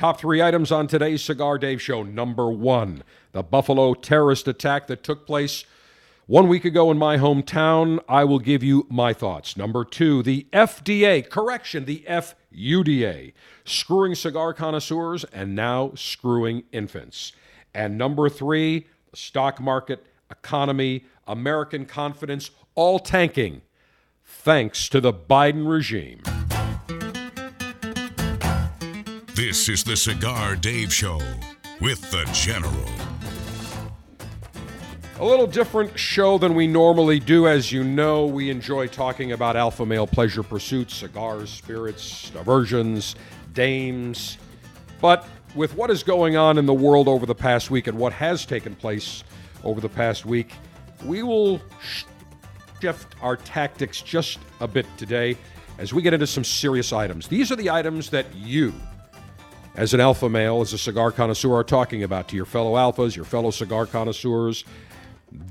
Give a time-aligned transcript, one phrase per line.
[0.00, 2.02] Top three items on today's Cigar Dave show.
[2.02, 3.02] Number one,
[3.32, 5.66] the Buffalo terrorist attack that took place
[6.26, 8.02] one week ago in my hometown.
[8.08, 9.58] I will give you my thoughts.
[9.58, 13.34] Number two, the FDA, correction, the FUDA,
[13.66, 17.32] screwing cigar connoisseurs and now screwing infants.
[17.74, 23.60] And number three, the stock market, economy, American confidence, all tanking
[24.24, 26.22] thanks to the Biden regime.
[29.40, 31.18] This is the Cigar Dave Show
[31.80, 32.84] with the General.
[35.18, 37.48] A little different show than we normally do.
[37.48, 43.16] As you know, we enjoy talking about alpha male pleasure pursuits, cigars, spirits, diversions,
[43.54, 44.36] dames.
[45.00, 48.12] But with what is going on in the world over the past week and what
[48.12, 49.24] has taken place
[49.64, 50.52] over the past week,
[51.06, 51.62] we will
[52.78, 55.38] shift our tactics just a bit today
[55.78, 57.26] as we get into some serious items.
[57.26, 58.74] These are the items that you,
[59.74, 63.14] as an alpha male, as a cigar connoisseur, are talking about to your fellow alphas,
[63.14, 64.64] your fellow cigar connoisseurs.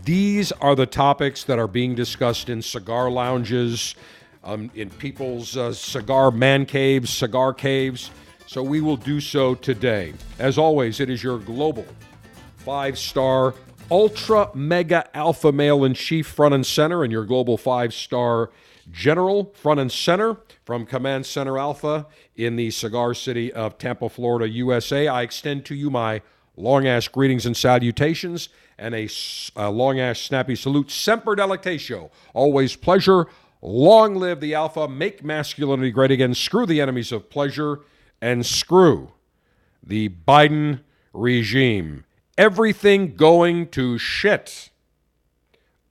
[0.03, 3.95] These are the topics that are being discussed in cigar lounges,
[4.43, 8.11] um, in people's uh, cigar man caves, cigar caves.
[8.45, 10.13] So we will do so today.
[10.37, 11.85] As always, it is your global
[12.57, 13.53] five star
[13.91, 18.49] ultra mega alpha male in chief front and center, and your global five star
[18.91, 20.37] general front and center
[20.69, 25.07] from Command Center Alpha in the cigar city of Tampa, Florida, USA.
[25.07, 26.21] I extend to you my
[26.55, 29.09] long ass greetings and salutations and a,
[29.55, 30.91] a long ass snappy salute.
[30.91, 32.11] Semper Delectatio.
[32.35, 33.25] Always pleasure.
[33.63, 34.87] Long live the Alpha.
[34.87, 36.35] Make masculinity great again.
[36.35, 37.79] Screw the enemies of pleasure
[38.21, 39.13] and screw
[39.81, 40.81] the Biden
[41.13, 42.05] regime.
[42.37, 44.69] Everything going to shit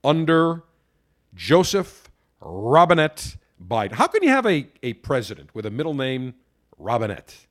[0.05, 0.63] under
[1.35, 2.09] Joseph
[2.41, 3.93] Robinette Biden.
[3.93, 6.35] How can you have a, a president with a middle name
[6.79, 7.47] Robinette?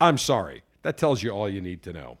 [0.00, 0.62] I'm sorry.
[0.82, 2.18] That tells you all you need to know.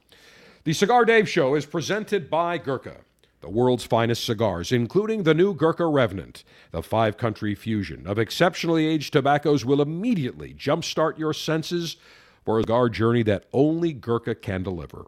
[0.64, 2.98] The Cigar Dave Show is presented by Gurkha,
[3.40, 6.44] the world's finest cigars, including the new Gurkha Revenant.
[6.72, 11.96] The five country fusion of exceptionally aged tobaccos will immediately jumpstart your senses
[12.44, 15.06] for a cigar journey that only Gurkha can deliver.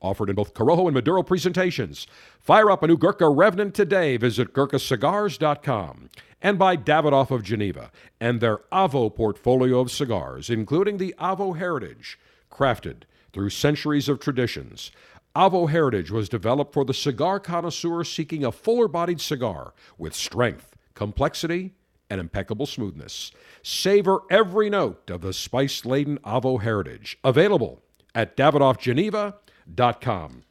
[0.00, 2.08] Offered in both Corojo and Maduro presentations.
[2.40, 4.16] Fire up a new Gurkha Revenant today.
[4.16, 6.10] Visit GurkhaCigars.com.
[6.42, 12.18] And by Davidoff of Geneva and their Avo portfolio of cigars, including the Avo Heritage,
[12.50, 14.90] crafted through centuries of traditions.
[15.36, 20.76] Avo Heritage was developed for the cigar connoisseur seeking a fuller bodied cigar with strength,
[20.94, 21.72] complexity,
[22.10, 23.30] and impeccable smoothness.
[23.62, 27.16] Savor every note of the spice laden Avo Heritage.
[27.24, 27.80] Available
[28.14, 30.42] at DavidoffGeneva.com.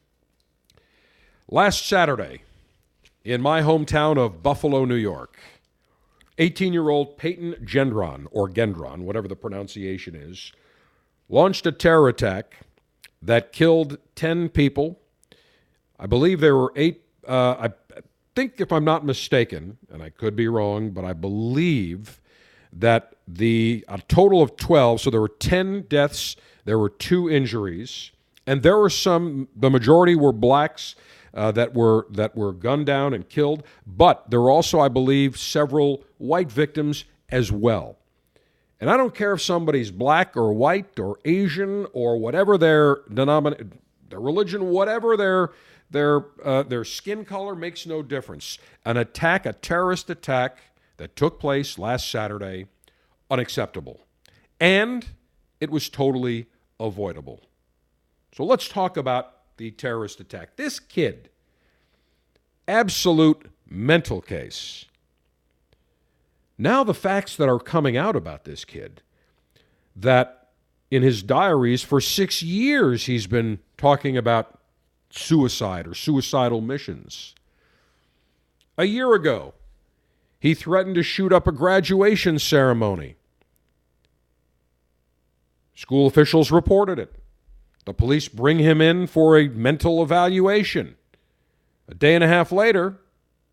[1.48, 2.42] Last Saturday,
[3.24, 5.38] in my hometown of Buffalo, New York,
[6.38, 10.52] 18 year old Peyton Gendron, or Gendron, whatever the pronunciation is,
[11.28, 12.58] launched a terror attack
[13.20, 14.98] that killed 10 people.
[15.98, 17.70] I believe there were eight, uh, I
[18.34, 22.20] think, if I'm not mistaken, and I could be wrong, but I believe
[22.72, 28.10] that the a total of 12, so there were 10 deaths, there were two injuries,
[28.46, 30.96] and there were some, the majority were blacks.
[31.34, 35.38] Uh, that were that were gunned down and killed, but there were also, I believe,
[35.38, 37.96] several white victims as well.
[38.78, 43.72] And I don't care if somebody's black or white or Asian or whatever their denomination,
[44.10, 45.52] their religion, whatever their
[45.90, 48.58] their uh, their skin color makes no difference.
[48.84, 50.58] An attack, a terrorist attack
[50.96, 52.66] that took place last Saturday,
[53.30, 54.00] unacceptable,
[54.60, 55.06] and
[55.60, 56.46] it was totally
[56.78, 57.40] avoidable.
[58.34, 60.56] So let's talk about the terrorist attack.
[60.56, 61.30] This kid,
[62.66, 64.86] absolute mental case.
[66.58, 69.02] Now, the facts that are coming out about this kid
[69.96, 70.50] that
[70.90, 74.60] in his diaries for six years he's been talking about
[75.10, 77.34] suicide or suicidal missions.
[78.78, 79.54] A year ago,
[80.38, 83.16] he threatened to shoot up a graduation ceremony.
[85.74, 87.14] School officials reported it.
[87.84, 90.96] The police bring him in for a mental evaluation.
[91.88, 92.98] A day and a half later,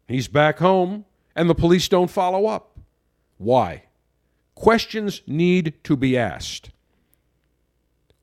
[0.08, 1.06] he's back home,
[1.36, 2.78] and the police don't follow up.
[3.38, 3.84] Why?
[4.56, 6.70] Questions need to be asked.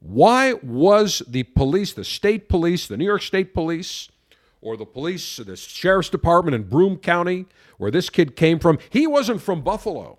[0.01, 4.09] Why was the police, the state police, the New York State Police,
[4.61, 7.47] or the police, the sheriff's department in Broome County,
[7.79, 10.19] where this kid came from, he wasn't from Buffalo.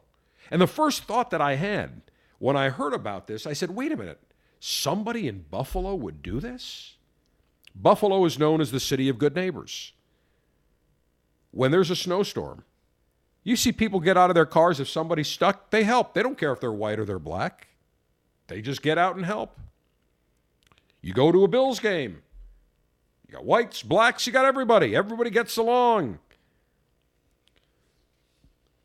[0.52, 2.02] And the first thought that I had
[2.40, 4.20] when I heard about this, I said, wait a minute,
[4.60, 6.96] somebody in Buffalo would do this?
[7.76, 9.94] Buffalo is known as the city of good neighbors.
[11.52, 12.64] When there's a snowstorm,
[13.44, 16.14] you see people get out of their cars if somebody's stuck, they help.
[16.14, 17.68] They don't care if they're white or they're black.
[18.48, 19.58] They just get out and help.
[21.02, 22.22] You go to a Bills game.
[23.28, 24.96] You got whites, blacks, you got everybody.
[24.96, 26.20] Everybody gets along.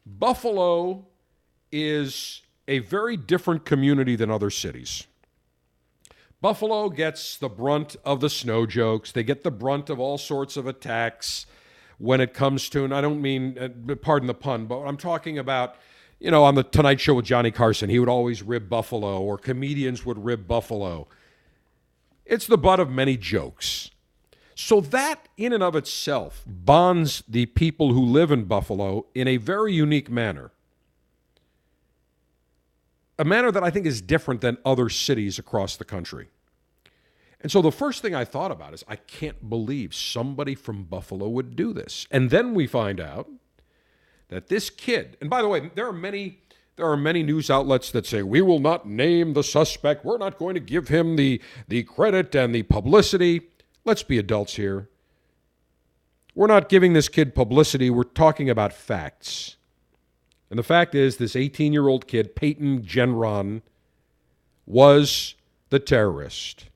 [0.05, 1.07] Buffalo
[1.71, 5.07] is a very different community than other cities.
[6.43, 9.13] Buffalo gets the brunt of the snow jokes.
[9.13, 11.47] They get the brunt of all sorts of attacks
[11.99, 15.39] when it comes to, and I don't mean, uh, pardon the pun, but I'm talking
[15.39, 15.77] about,
[16.19, 19.39] you know, on the Tonight Show with Johnny Carson, he would always rib Buffalo, or
[19.39, 21.07] comedians would rib Buffalo.
[22.27, 23.93] It's the butt of many jokes.
[24.57, 29.37] So that, in and of itself, bonds the people who live in Buffalo in a
[29.37, 30.51] very unique manner.
[33.19, 36.29] A manner that I think is different than other cities across the country.
[37.41, 41.29] And so the first thing I thought about is I can't believe somebody from Buffalo
[41.29, 42.07] would do this.
[42.11, 43.29] And then we find out
[44.29, 46.39] that this kid, and by the way, there are many
[46.77, 50.07] there are many news outlets that say we will not name the suspect.
[50.07, 53.43] We're not going to give him the the credit and the publicity.
[53.85, 54.89] Let's be adults here.
[56.35, 57.91] We're not giving this kid publicity.
[57.91, 59.57] We're talking about facts.
[60.53, 63.63] And the fact is, this 18 year old kid, Peyton Gendron,
[64.67, 65.35] was
[65.71, 66.67] the terrorist,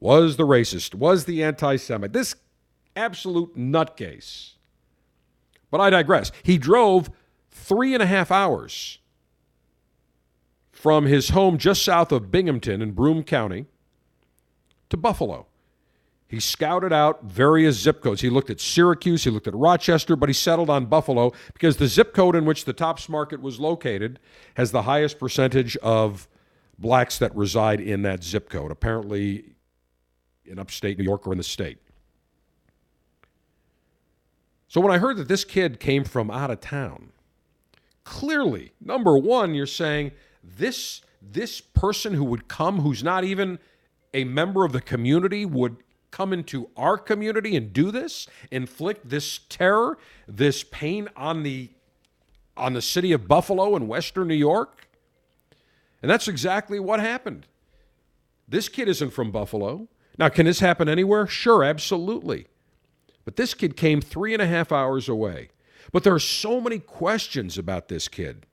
[0.00, 2.14] was the racist, was the anti Semite.
[2.14, 2.36] This
[2.96, 4.52] absolute nutcase.
[5.70, 6.32] But I digress.
[6.42, 7.10] He drove
[7.50, 8.98] three and a half hours
[10.70, 13.66] from his home just south of Binghamton in Broome County
[14.88, 15.48] to Buffalo.
[16.32, 18.22] He scouted out various zip codes.
[18.22, 21.86] He looked at Syracuse, he looked at Rochester, but he settled on Buffalo because the
[21.86, 24.18] zip code in which the Tops Market was located
[24.54, 26.26] has the highest percentage of
[26.78, 29.52] blacks that reside in that zip code, apparently
[30.46, 31.76] in upstate New York or in the state.
[34.68, 37.12] So when I heard that this kid came from out of town,
[38.04, 40.12] clearly, number one, you're saying
[40.42, 43.58] this this person who would come who's not even
[44.14, 45.76] a member of the community would
[46.12, 49.98] come into our community and do this, inflict this terror,
[50.28, 51.70] this pain on the
[52.56, 54.86] on the city of Buffalo and western New York?
[56.02, 57.46] And that's exactly what happened.
[58.46, 59.88] This kid isn't from Buffalo.
[60.18, 61.26] Now, can this happen anywhere?
[61.26, 62.46] Sure, absolutely.
[63.24, 65.48] But this kid came three and a half hours away.
[65.92, 68.46] But there are so many questions about this kid.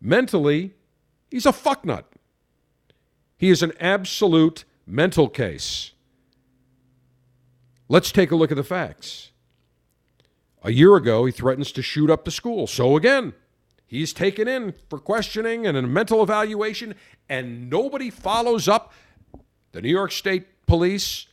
[0.00, 0.74] Mentally,
[1.30, 2.04] he's a fucknut.
[3.36, 5.92] He is an absolute mental case.
[7.88, 9.30] Let's take a look at the facts.
[10.62, 12.66] A year ago, he threatens to shoot up the school.
[12.66, 13.34] So again,
[13.86, 16.94] he's taken in for questioning and a mental evaluation,
[17.28, 18.92] and nobody follows up.
[19.72, 21.26] The New York State Police,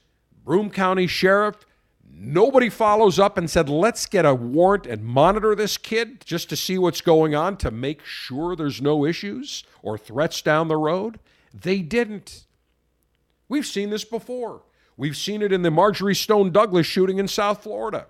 [0.43, 1.65] Broome County Sheriff,
[2.13, 6.55] nobody follows up and said, let's get a warrant and monitor this kid just to
[6.55, 11.19] see what's going on to make sure there's no issues or threats down the road.
[11.53, 12.45] They didn't.
[13.51, 14.61] We've seen this before.
[14.95, 18.07] We've seen it in the Marjory Stone Douglas shooting in South Florida.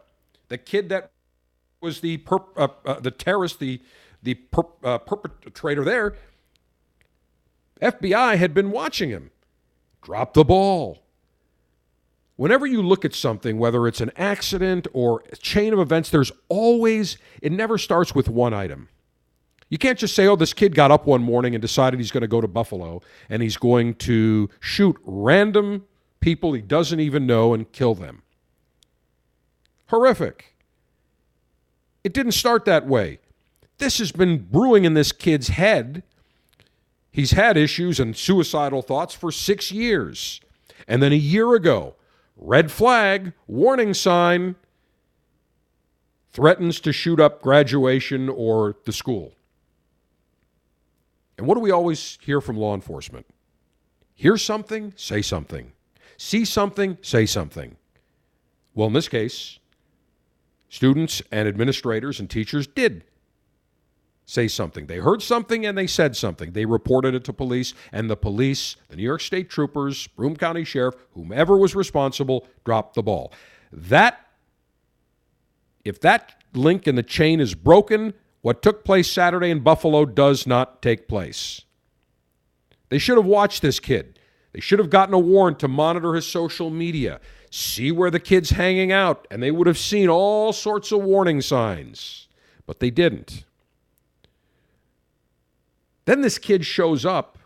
[0.50, 1.10] The kid that
[1.82, 3.82] was the perp, uh, uh, the terrorist, the
[4.22, 6.14] the perp, uh, perpetrator there.
[7.82, 9.32] FBI had been watching him.
[10.04, 11.02] Drop the ball.
[12.36, 16.32] Whenever you look at something, whether it's an accident or a chain of events, there's
[16.50, 18.90] always, it never starts with one item.
[19.72, 22.22] You can't just say, oh, this kid got up one morning and decided he's going
[22.22, 25.86] to go to Buffalo and he's going to shoot random
[26.20, 28.22] people he doesn't even know and kill them.
[29.88, 30.58] Horrific.
[32.04, 33.20] It didn't start that way.
[33.78, 36.04] This has been brewing in this kid's head.
[37.10, 40.42] He's had issues and suicidal thoughts for six years.
[40.86, 41.96] And then a year ago,
[42.36, 44.56] red flag, warning sign,
[46.34, 49.34] threatens to shoot up graduation or the school.
[51.42, 53.26] And what do we always hear from law enforcement?
[54.14, 55.72] Hear something, say something.
[56.16, 57.78] See something, say something.
[58.76, 59.58] Well, in this case,
[60.70, 63.06] students and administrators and teachers did
[64.24, 64.86] say something.
[64.86, 66.52] They heard something and they said something.
[66.52, 70.64] They reported it to police, and the police, the New York State troopers, Broome County
[70.64, 73.34] Sheriff, whomever was responsible, dropped the ball.
[73.72, 74.28] That,
[75.84, 80.48] if that link in the chain is broken, what took place Saturday in Buffalo does
[80.48, 81.62] not take place.
[82.90, 84.20] They should have watched this kid.
[84.54, 88.50] They should have gotten a warrant to monitor his social media, see where the kid's
[88.52, 92.28] hanging out, and they would have seen all sorts of warning signs.
[92.66, 93.46] But they didn't.
[96.06, 97.38] Then this kid shows up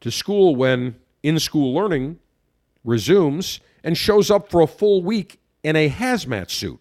[0.00, 2.18] to school when in school learning
[2.84, 6.80] resumes and shows up for a full week in a hazmat suit.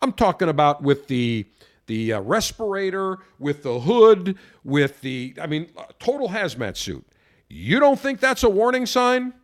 [0.00, 1.46] I'm talking about with the
[1.88, 5.68] the uh, respirator, with the hood, with the, I mean,
[5.98, 7.04] total hazmat suit.
[7.48, 9.34] You don't think that's a warning sign?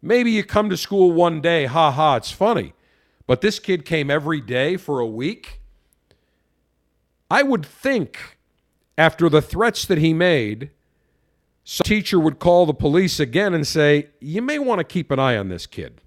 [0.00, 2.72] Maybe you come to school one day, ha ha, it's funny.
[3.26, 5.60] But this kid came every day for a week.
[7.30, 8.38] I would think
[8.96, 10.70] after the threats that he made,
[11.64, 15.18] some teacher would call the police again and say, You may want to keep an
[15.18, 16.00] eye on this kid.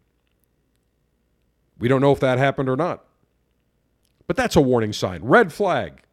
[1.78, 3.04] We don't know if that happened or not.
[4.30, 5.24] But that's a warning sign.
[5.24, 6.04] Red flag.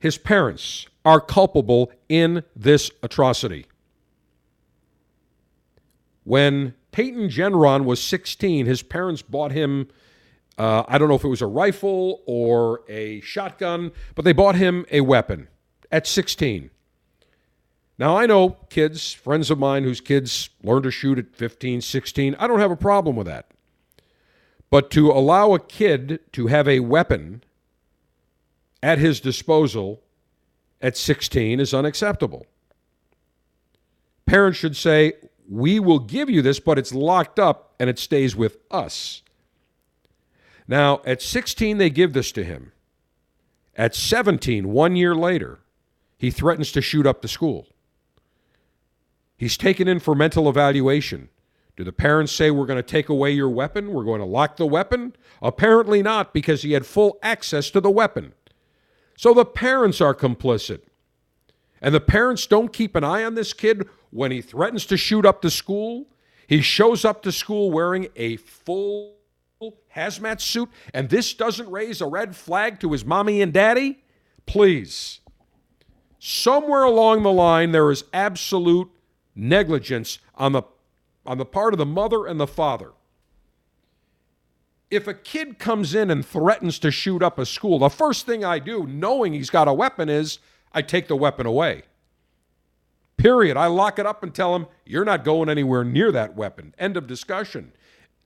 [0.00, 3.66] His parents are culpable in this atrocity.
[6.24, 9.86] When Peyton Gendron was 16, his parents bought him,
[10.58, 14.56] uh, I don't know if it was a rifle or a shotgun, but they bought
[14.56, 15.46] him a weapon
[15.92, 16.70] at 16.
[17.98, 22.34] Now, I know kids, friends of mine whose kids learn to shoot at 15, 16.
[22.34, 23.46] I don't have a problem with that.
[24.76, 27.42] But to allow a kid to have a weapon
[28.82, 30.02] at his disposal
[30.82, 32.44] at 16 is unacceptable.
[34.26, 35.14] Parents should say,
[35.48, 39.22] We will give you this, but it's locked up and it stays with us.
[40.68, 42.72] Now, at 16, they give this to him.
[43.76, 45.60] At 17, one year later,
[46.18, 47.66] he threatens to shoot up the school.
[49.38, 51.30] He's taken in for mental evaluation.
[51.76, 53.92] Do the parents say we're going to take away your weapon?
[53.92, 55.14] We're going to lock the weapon?
[55.42, 58.32] Apparently not, because he had full access to the weapon.
[59.16, 60.80] So the parents are complicit.
[61.82, 65.26] And the parents don't keep an eye on this kid when he threatens to shoot
[65.26, 66.06] up the school.
[66.46, 69.16] He shows up to school wearing a full
[69.94, 74.02] hazmat suit, and this doesn't raise a red flag to his mommy and daddy?
[74.46, 75.20] Please.
[76.18, 78.90] Somewhere along the line, there is absolute
[79.34, 80.62] negligence on the
[81.26, 82.92] on the part of the mother and the father.
[84.90, 88.44] If a kid comes in and threatens to shoot up a school, the first thing
[88.44, 90.38] I do, knowing he's got a weapon, is
[90.72, 91.82] I take the weapon away.
[93.16, 93.56] Period.
[93.56, 96.74] I lock it up and tell him, you're not going anywhere near that weapon.
[96.78, 97.72] End of discussion.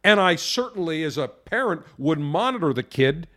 [0.03, 3.29] And I certainly, as a parent, would monitor the kid.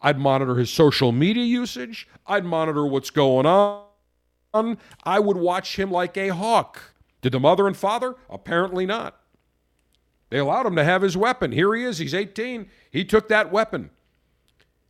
[0.00, 2.08] I'd monitor his social media usage.
[2.26, 4.78] I'd monitor what's going on.
[5.04, 6.94] I would watch him like a hawk.
[7.20, 8.14] Did the mother and father?
[8.30, 9.20] Apparently not.
[10.30, 11.52] They allowed him to have his weapon.
[11.52, 11.98] Here he is.
[11.98, 12.68] He's 18.
[12.90, 13.90] He took that weapon.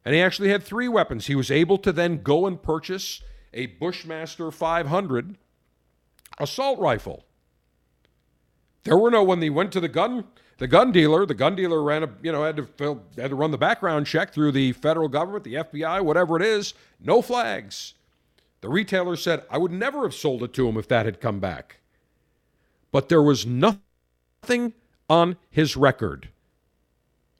[0.05, 1.27] And he actually had three weapons.
[1.27, 5.37] He was able to then go and purchase a Bushmaster 500
[6.39, 7.25] assault rifle.
[8.85, 10.25] There were no when he went to the gun
[10.59, 13.37] the gun dealer, the gun dealer ran a you know had to fill, had to
[13.37, 17.95] run the background check through the federal government, the FBI, whatever it is, no flags.
[18.61, 21.39] The retailer said, "I would never have sold it to him if that had come
[21.39, 21.78] back."
[22.91, 24.73] But there was nothing
[25.09, 26.29] on his record.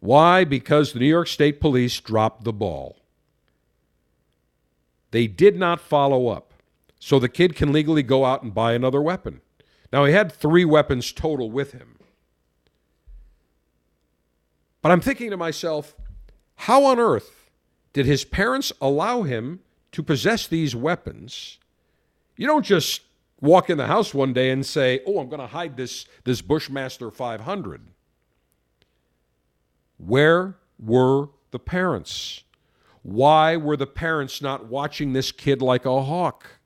[0.01, 0.45] Why?
[0.45, 2.97] Because the New York State Police dropped the ball.
[5.11, 6.53] They did not follow up.
[7.01, 9.41] So the kid can legally go out and buy another weapon.
[9.93, 11.99] Now, he had three weapons total with him.
[14.83, 15.97] But I'm thinking to myself,
[16.57, 17.51] how on earth
[17.93, 19.61] did his parents allow him
[19.93, 21.59] to possess these weapons?
[22.37, 23.03] You don't just
[23.41, 26.43] walk in the house one day and say, "Oh, I'm going to hide this this
[26.43, 27.83] Bushmaster 500."
[29.99, 32.45] Where were the parents?
[33.03, 36.59] Why were the parents not watching this kid like a hawk?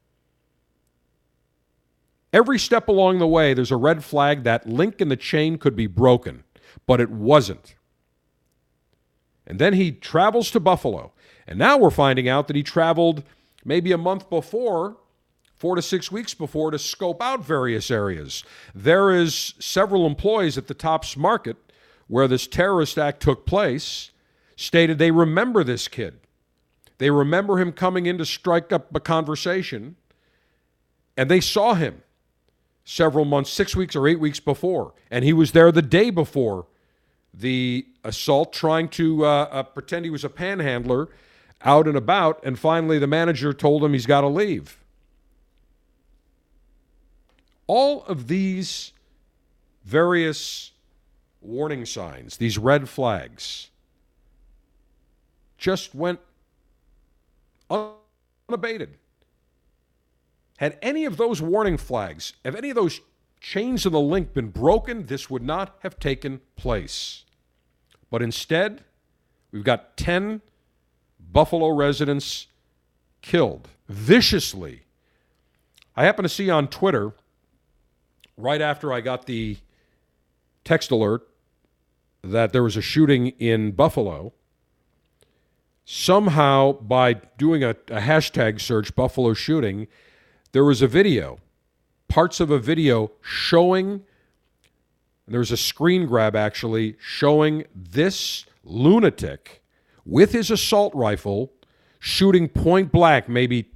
[2.32, 5.76] Every step along the way, there's a red flag that link in the chain could
[5.76, 6.44] be broken,
[6.86, 7.74] but it wasn't.
[9.46, 11.12] And then he travels to Buffalo.
[11.46, 13.22] And now we're finding out that he traveled
[13.64, 14.96] maybe a month before
[15.62, 18.42] four to six weeks before to scope out various areas.
[18.74, 21.56] There is several employees at the Tops Market
[22.08, 24.10] where this terrorist act took place
[24.56, 26.18] stated they remember this kid.
[26.98, 29.94] They remember him coming in to strike up a conversation,
[31.16, 32.02] and they saw him
[32.84, 36.66] several months, six weeks or eight weeks before, and he was there the day before
[37.32, 41.08] the assault, trying to uh, uh, pretend he was a panhandler
[41.64, 44.81] out and about, and finally the manager told him he's got to leave
[47.66, 48.92] all of these
[49.84, 50.72] various
[51.40, 53.70] warning signs, these red flags,
[55.58, 56.20] just went
[58.48, 58.98] unabated.
[60.58, 63.00] Had any of those warning flags, have any of those
[63.40, 67.24] chains of the link been broken, this would not have taken place.
[68.10, 68.84] But instead,
[69.50, 70.42] we've got 10
[71.32, 72.46] Buffalo residents
[73.22, 74.82] killed viciously.
[75.96, 77.14] I happen to see on Twitter
[78.42, 79.56] right after I got the
[80.64, 81.28] text alert
[82.22, 84.32] that there was a shooting in Buffalo,
[85.84, 89.86] somehow by doing a, a, hashtag search, Buffalo shooting,
[90.52, 91.38] there was a video
[92.08, 94.02] parts of a video showing
[95.26, 99.62] there's a screen grab actually showing this lunatic
[100.04, 101.52] with his assault rifle
[101.98, 103.70] shooting point blank, maybe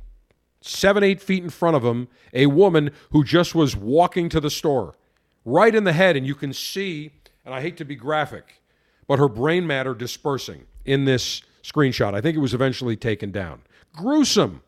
[0.67, 4.51] seven, eight feet in front of him, a woman who just was walking to the
[4.51, 4.97] store,
[5.45, 6.17] right in the head.
[6.17, 7.13] And you can see,
[7.45, 8.61] and I hate to be graphic,
[9.07, 12.15] but her brain matter dispersing in this screenshot.
[12.15, 13.63] I think it was eventually taken down.
[13.93, 14.63] Gruesome.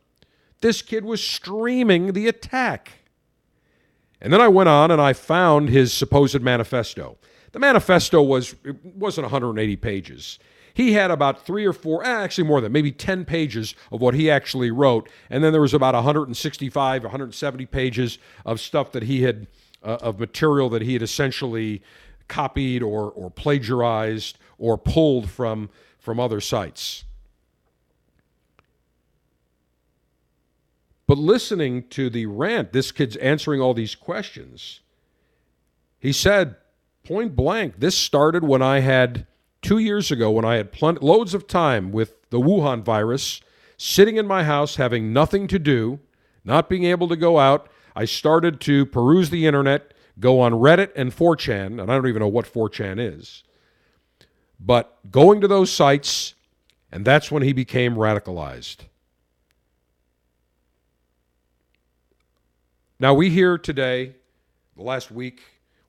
[0.60, 2.92] This kid was streaming the attack.
[4.20, 7.18] And then I went on and I found his supposed manifesto.
[7.52, 10.38] The manifesto was it wasn't 180 pages.
[10.78, 14.14] He had about three or four, eh, actually more than maybe 10 pages of what
[14.14, 19.22] he actually wrote, and then there was about 165, 170 pages of stuff that he
[19.22, 19.48] had
[19.82, 21.82] uh, of material that he had essentially
[22.28, 25.68] copied or or plagiarized or pulled from
[25.98, 27.02] from other sites.
[31.08, 34.78] But listening to the rant, this kid's answering all these questions.
[35.98, 36.54] He said,
[37.02, 39.26] point blank, this started when I had
[39.62, 43.40] two years ago, when I had loads of time with the Wuhan virus,
[43.76, 46.00] sitting in my house, having nothing to do,
[46.44, 47.68] not being able to go out.
[47.94, 52.20] I started to peruse the internet, go on Reddit and 4chan, and I don't even
[52.20, 53.44] know what 4chan is.
[54.60, 56.34] But going to those sites,
[56.90, 58.78] and that's when he became radicalized.
[63.00, 64.16] Now, we hear today,
[64.76, 65.40] the last week,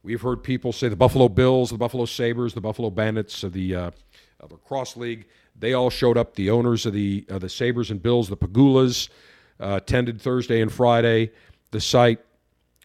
[0.04, 3.76] we've heard people say the Buffalo Bills, the Buffalo Sabres, the Buffalo Bandits of the,
[3.76, 3.92] uh,
[4.40, 5.28] of Cross League,
[5.58, 6.36] they all showed up.
[6.36, 9.10] The owners of the, uh, the Sabres and Bills, the Pegulas,
[9.60, 11.32] uh, attended Thursday and Friday
[11.72, 12.20] the site.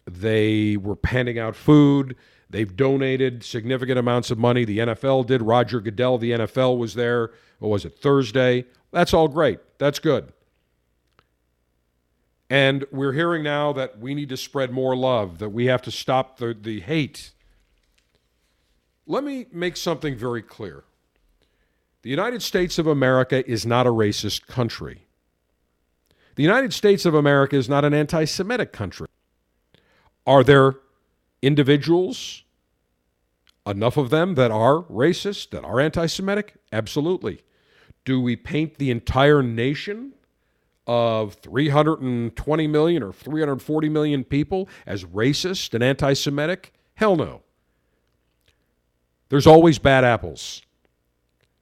[0.07, 2.17] They were handing out food.
[2.51, 4.65] They've donated significant amounts of money.
[4.65, 5.43] The NFL did.
[5.43, 7.31] Roger Goodell, the NFL, was there.
[7.59, 8.67] What was it, Thursday?
[8.93, 9.61] That's all great.
[9.79, 10.33] That's good.
[12.55, 15.91] And we're hearing now that we need to spread more love, that we have to
[15.91, 17.33] stop the, the hate.
[19.09, 20.85] Let me make something very clear.
[22.03, 25.09] The United States of America is not a racist country.
[26.37, 29.09] The United States of America is not an anti Semitic country.
[30.25, 30.77] Are there
[31.43, 32.45] individuals,
[33.67, 36.55] enough of them, that are racist, that are anti Semitic?
[36.73, 37.41] Absolutely.
[38.05, 40.13] Do we paint the entire nation
[40.87, 46.73] of 320 million or 340 million people as racist and anti Semitic?
[46.95, 47.43] Hell no.
[49.29, 50.63] There's always bad apples.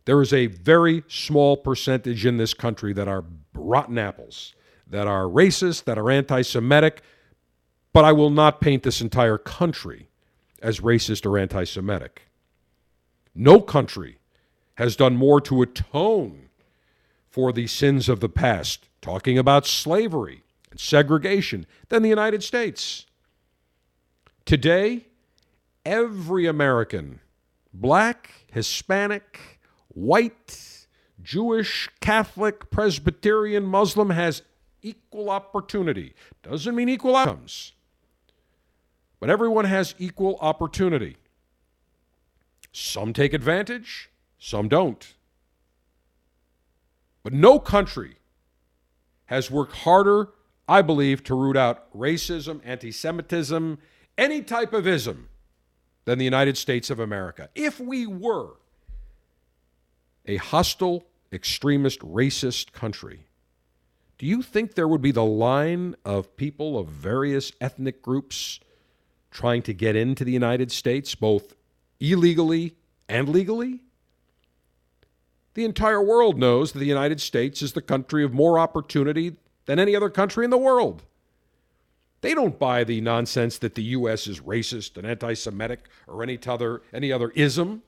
[0.04, 4.54] There is a very small percentage in this country that are rotten apples,
[4.86, 7.02] that are racist, that are anti Semitic,
[7.92, 10.08] but I will not paint this entire country
[10.60, 12.22] as racist or anti Semitic.
[13.34, 14.18] No country
[14.74, 16.48] has done more to atone
[17.28, 23.04] for the sins of the past talking about slavery and segregation than the United States.
[24.46, 25.08] Today,
[25.84, 27.20] every American,
[27.74, 30.86] black, Hispanic, white,
[31.22, 34.42] Jewish, Catholic, Presbyterian, Muslim, has
[34.80, 36.14] equal opportunity.
[36.42, 37.72] Doesn't mean equal outcomes,
[39.20, 41.16] but everyone has equal opportunity.
[42.72, 45.14] Some take advantage, some don't.
[47.22, 48.16] But no country
[49.32, 50.28] has worked harder,
[50.68, 53.78] I believe, to root out racism, anti Semitism,
[54.18, 55.30] any type of ism
[56.04, 57.48] than the United States of America.
[57.54, 58.56] If we were
[60.26, 63.24] a hostile, extremist, racist country,
[64.18, 68.60] do you think there would be the line of people of various ethnic groups
[69.30, 71.54] trying to get into the United States, both
[72.00, 72.76] illegally
[73.08, 73.80] and legally?
[75.54, 79.36] The entire world knows that the United States is the country of more opportunity
[79.66, 81.02] than any other country in the world.
[82.22, 84.26] They don't buy the nonsense that the U.S.
[84.26, 87.82] is racist and anti Semitic or any other, any other ism.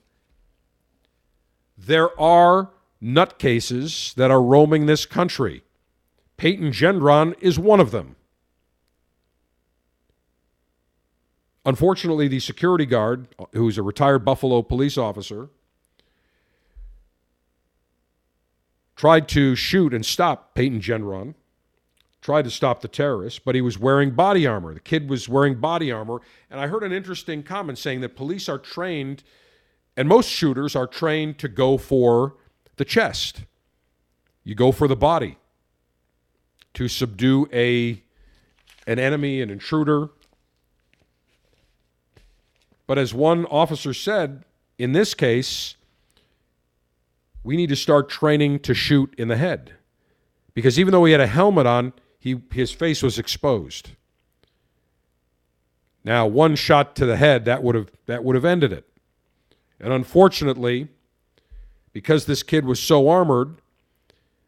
[1.78, 2.70] There are
[3.02, 5.62] nutcases that are roaming this country.
[6.36, 8.16] Peyton Gendron is one of them.
[11.64, 15.48] Unfortunately, the security guard, who's a retired Buffalo police officer,
[18.96, 21.34] tried to shoot and stop Peyton Gendron,
[22.20, 24.72] tried to stop the terrorist, but he was wearing body armor.
[24.72, 26.20] The kid was wearing body armor.
[26.50, 29.22] And I heard an interesting comment saying that police are trained,
[29.96, 32.36] and most shooters are trained to go for
[32.76, 33.44] the chest.
[34.42, 35.38] You go for the body
[36.74, 38.02] to subdue a
[38.86, 40.10] an enemy, an intruder.
[42.86, 44.44] But as one officer said,
[44.78, 45.76] in this case,
[47.44, 49.74] we need to start training to shoot in the head.
[50.54, 53.90] Because even though he had a helmet on, he, his face was exposed.
[56.02, 58.86] Now, one shot to the head that would have that would have ended it.
[59.80, 60.88] And unfortunately,
[61.92, 63.56] because this kid was so armored,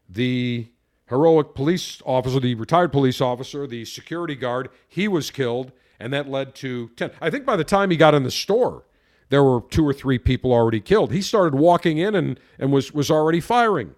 [0.09, 0.67] the
[1.07, 6.29] heroic police officer, the retired police officer, the security guard, he was killed, and that
[6.29, 7.11] led to 10.
[7.21, 8.83] I think by the time he got in the store,
[9.29, 11.11] there were two or three people already killed.
[11.11, 13.93] He started walking in and, and was, was already firing.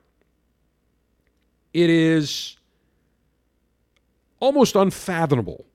[1.73, 2.57] It is
[4.39, 5.65] almost unfathomable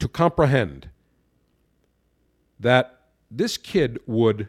[0.00, 0.88] to comprehend
[2.58, 4.48] that this kid would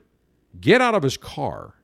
[0.59, 1.75] get out of his car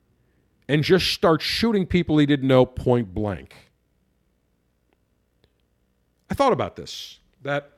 [0.68, 3.56] and just start shooting people he didn't know point blank.
[6.30, 7.74] I thought about this that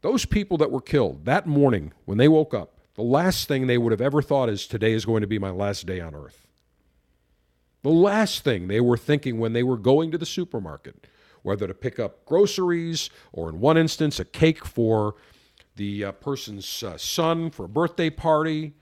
[0.00, 3.78] those people that were killed that morning when they woke up, the last thing they
[3.78, 6.46] would have ever thought is today is going to be my last day on earth.
[7.82, 11.06] The last thing they were thinking when they were going to the supermarket
[11.44, 15.14] whether to pick up groceries or, in one instance, a cake for
[15.76, 18.72] the uh, person's uh, son for a birthday party,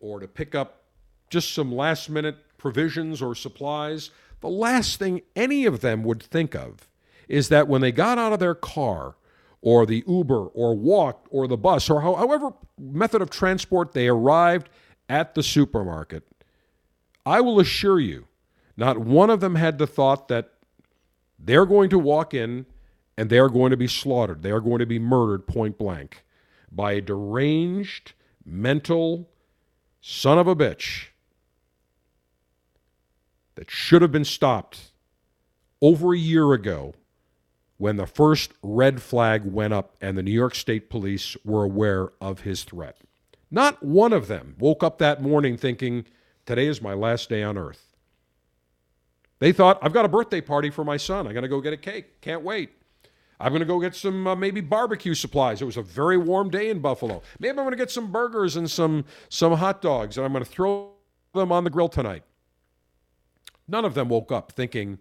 [0.00, 0.82] or to pick up
[1.30, 4.10] just some last minute provisions or supplies.
[4.40, 6.88] The last thing any of them would think of
[7.28, 9.14] is that when they got out of their car,
[9.60, 14.68] or the Uber, or walked, or the bus, or however method of transport they arrived
[15.08, 16.22] at the supermarket,
[17.24, 18.26] I will assure you,
[18.76, 20.52] not one of them had the thought that
[21.38, 22.66] they're going to walk in
[23.16, 24.42] and they are going to be slaughtered.
[24.42, 26.24] They are going to be murdered point blank
[26.70, 28.12] by a deranged,
[28.44, 29.30] mental
[30.00, 31.06] son of a bitch
[33.54, 34.92] that should have been stopped
[35.80, 36.94] over a year ago
[37.78, 42.10] when the first red flag went up and the New York State police were aware
[42.20, 42.98] of his threat.
[43.50, 46.06] Not one of them woke up that morning thinking,
[46.46, 47.94] today is my last day on earth.
[49.38, 51.26] They thought, I've got a birthday party for my son.
[51.26, 52.20] I'm going to go get a cake.
[52.22, 52.70] Can't wait.
[53.38, 55.60] I'm going to go get some uh, maybe barbecue supplies.
[55.60, 57.22] It was a very warm day in Buffalo.
[57.38, 60.44] Maybe I'm going to get some burgers and some some hot dogs and I'm going
[60.44, 60.92] to throw
[61.34, 62.22] them on the grill tonight.
[63.68, 64.98] None of them woke up thinking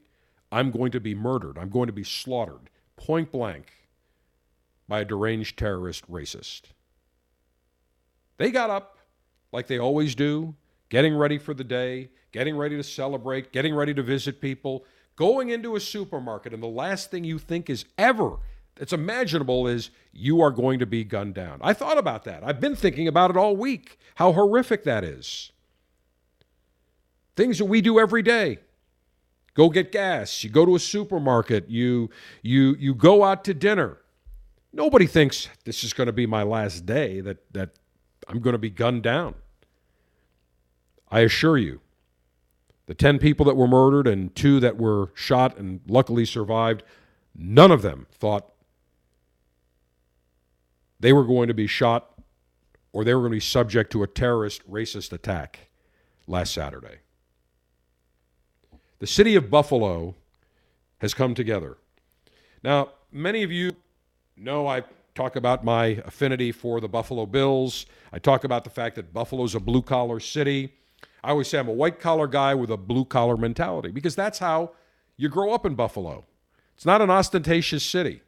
[0.52, 1.58] I'm going to be murdered.
[1.58, 3.72] I'm going to be slaughtered point blank
[4.88, 6.64] by a deranged terrorist racist.
[8.38, 9.00] They got up
[9.52, 10.56] like they always do,
[10.90, 15.50] getting ready for the day, getting ready to celebrate, getting ready to visit people, going
[15.50, 18.38] into a supermarket, and the last thing you think is ever
[18.76, 21.60] that's imaginable is you are going to be gunned down.
[21.62, 22.44] I thought about that.
[22.44, 25.52] I've been thinking about it all week, how horrific that is.
[27.38, 28.60] Things that we do every day.
[29.56, 32.10] Go get gas, you go to a supermarket, you
[32.42, 33.98] you you go out to dinner.
[34.74, 37.70] Nobody thinks this is going to be my last day that that
[38.28, 39.36] I'm going to be gunned down.
[41.10, 41.80] I assure you,
[42.88, 46.84] the 10 people that were murdered and two that were shot and luckily survived,
[47.34, 48.52] none of them thought
[51.00, 52.12] they were going to be shot
[52.92, 55.70] or they were going to be subject to a terrorist racist attack
[56.28, 57.00] last Saturday.
[59.00, 60.16] The city of Buffalo
[61.00, 61.78] has come together.
[62.64, 63.76] Now, many of you
[64.38, 64.84] know I
[65.16, 67.86] talk about my affinity for the Buffalo Bills.
[68.14, 70.74] I talk about the fact that Buffalo's a blue collar city.
[71.24, 74.40] I always say I'm a white collar guy with a blue collar mentality because that's
[74.40, 74.72] how
[75.18, 76.26] you grow up in Buffalo.
[76.76, 78.22] It's not an ostentatious city.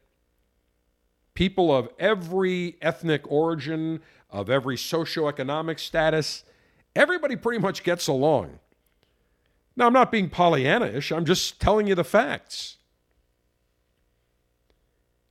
[1.34, 6.44] People of every ethnic origin, of every socioeconomic status,
[6.96, 8.60] everybody pretty much gets along.
[9.78, 12.78] Now, I'm not being Pollyanna-ish, I'm just telling you the facts.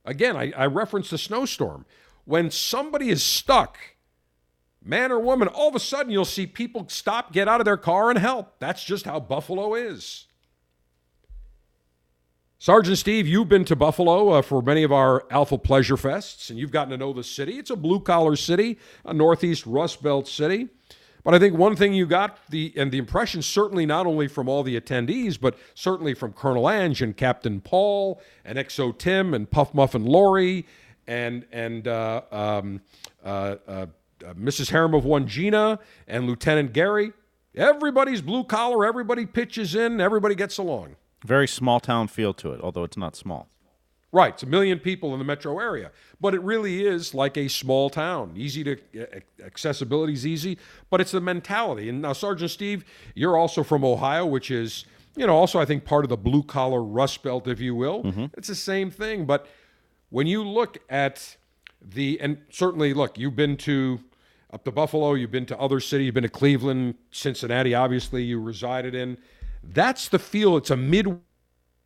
[0.05, 1.85] Again, I, I referenced the snowstorm.
[2.23, 3.77] When somebody is stuck
[4.81, 7.77] man or woman, all of a sudden you'll see people stop, get out of their
[7.77, 8.57] car, and help.
[8.59, 10.27] That's just how Buffalo is.
[12.57, 16.57] Sergeant Steve, you've been to Buffalo uh, for many of our Alpha Pleasure Fests, and
[16.57, 17.59] you've gotten to know the city.
[17.59, 20.69] It's a blue collar city, a Northeast Rust Belt city.
[21.27, 24.47] But I think one thing you got the and the impression certainly not only from
[24.47, 29.51] all the attendees, but certainly from Colonel Ange and Captain Paul and XO Tim and
[29.51, 30.65] Puff Muffin Lori
[31.05, 32.79] and and uh, um,
[33.25, 33.87] uh, uh
[34.25, 34.71] uh, Mrs.
[34.71, 37.11] Harem of One Gina and Lieutenant Gary.
[37.53, 38.85] Everybody's blue collar.
[38.85, 39.99] Everybody pitches in.
[39.99, 40.95] Everybody gets along.
[41.25, 43.49] Very small town feel to it, although it's not small.
[44.13, 45.91] Right, it's a million people in the metro area,
[46.21, 48.33] but it really is like a small town.
[48.37, 48.77] Easy to
[49.43, 50.57] accessibility is easy,
[50.89, 51.89] but it's the mentality.
[51.89, 54.85] And now, Sergeant Steve, you're also from Ohio, which is
[55.17, 58.03] you know also I think part of the blue collar Rust Belt, if you will.
[58.03, 58.25] Mm-hmm.
[58.37, 59.47] It's the same thing, but
[60.09, 61.35] when you look at
[61.81, 63.99] the and certainly look, you've been to
[64.53, 68.39] up to Buffalo, you've been to other cities, you've been to Cleveland, Cincinnati, obviously, you
[68.39, 69.17] resided in.
[69.63, 70.55] That's the feel.
[70.55, 70.77] It's a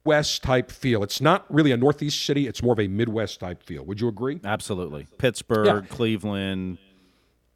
[0.06, 1.04] Midwest West type feel.
[1.04, 3.84] It's not really a Northeast city, it's more of a Midwest type feel.
[3.86, 4.40] Would you agree?
[4.44, 5.08] Absolutely.
[5.18, 5.82] Pittsburgh, Yeah.
[5.90, 6.78] Cleveland,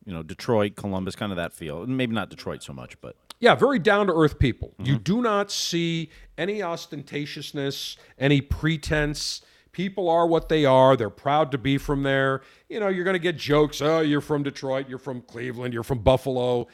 [0.05, 1.86] you know, Detroit, Columbus, kind of that feel.
[1.88, 4.73] Maybe not Detroit so much, but Yeah, very down to earth people.
[4.79, 5.03] You mm-hmm.
[5.03, 9.41] do not see any ostentatiousness, any pretense.
[9.73, 10.95] People are what they are.
[10.95, 12.41] They're proud to be from there.
[12.69, 13.81] You know, you're going to get jokes.
[13.81, 14.88] Oh, you're from Detroit.
[14.88, 15.73] You're from Cleveland.
[15.73, 16.67] You're from Buffalo.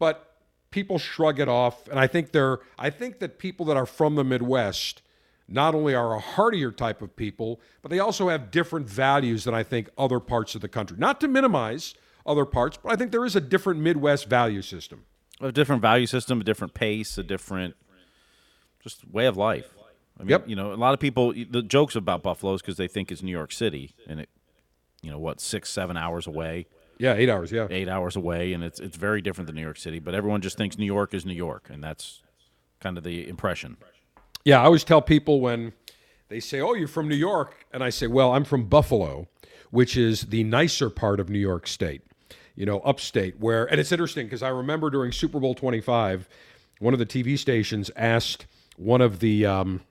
[0.00, 0.28] But
[0.72, 1.86] people shrug it off.
[1.86, 5.02] And I think they're, I think that people that are from the Midwest
[5.48, 9.54] not only are a heartier type of people, but they also have different values than
[9.54, 10.96] I think other parts of the country.
[10.98, 11.94] Not to minimize
[12.26, 15.04] other parts, but I think there is a different Midwest value system.
[15.40, 17.76] a different value system, a different pace, a different
[18.82, 19.66] just way of life.
[20.18, 20.48] I mean, Yep.
[20.48, 23.22] you know, a lot of people the jokes about Buffalo is because they think it's
[23.22, 24.28] New York City and it,
[25.00, 26.66] you know, what six, seven hours away,
[26.98, 27.52] Yeah, eight hours.
[27.52, 27.68] Yeah.
[27.70, 30.00] eight hours away, and it's it's very different than New York City.
[30.00, 32.22] But everyone just thinks New York is New York, and that's
[32.80, 33.76] kind of the impression.
[34.44, 35.72] Yeah, I always tell people when
[36.28, 39.28] they say, "Oh, you're from New York," and I say, "Well, I'm from Buffalo,
[39.70, 42.02] which is the nicer part of New York State,
[42.54, 46.28] you know, upstate." Where, and it's interesting because I remember during Super Bowl 25,
[46.78, 48.46] one of the TV stations asked
[48.76, 49.82] one of the, um,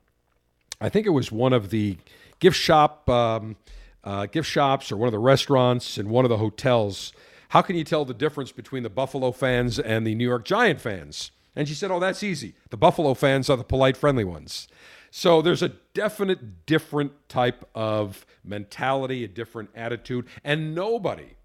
[0.79, 1.97] I think it was one of the
[2.39, 3.57] gift shop, um,
[4.03, 7.11] uh, gift shops, or one of the restaurants in one of the hotels.
[7.49, 10.79] How can you tell the difference between the Buffalo fans and the New York Giant
[10.79, 11.31] fans?
[11.57, 12.53] And she said, Oh, that's easy.
[12.69, 14.67] The Buffalo fans are the polite, friendly ones.
[15.09, 20.27] So there's a definite different type of mentality, a different attitude.
[20.43, 21.35] And nobody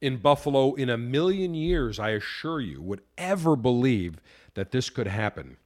[0.00, 4.20] in Buffalo in a million years, I assure you, would ever believe
[4.54, 5.56] that this could happen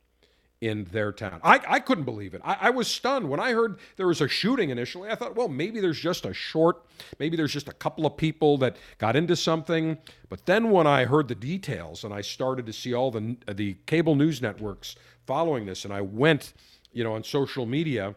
[0.60, 1.40] in their town.
[1.44, 2.40] I, I couldn't believe it.
[2.44, 5.08] I, I was stunned when I heard there was a shooting initially.
[5.08, 6.84] I thought, well, maybe there's just a short,
[7.18, 9.98] maybe there's just a couple of people that got into something.
[10.28, 13.74] But then when I heard the details and I started to see all the the
[13.86, 16.54] cable news networks following this, and I went,
[16.92, 18.14] you know, on social media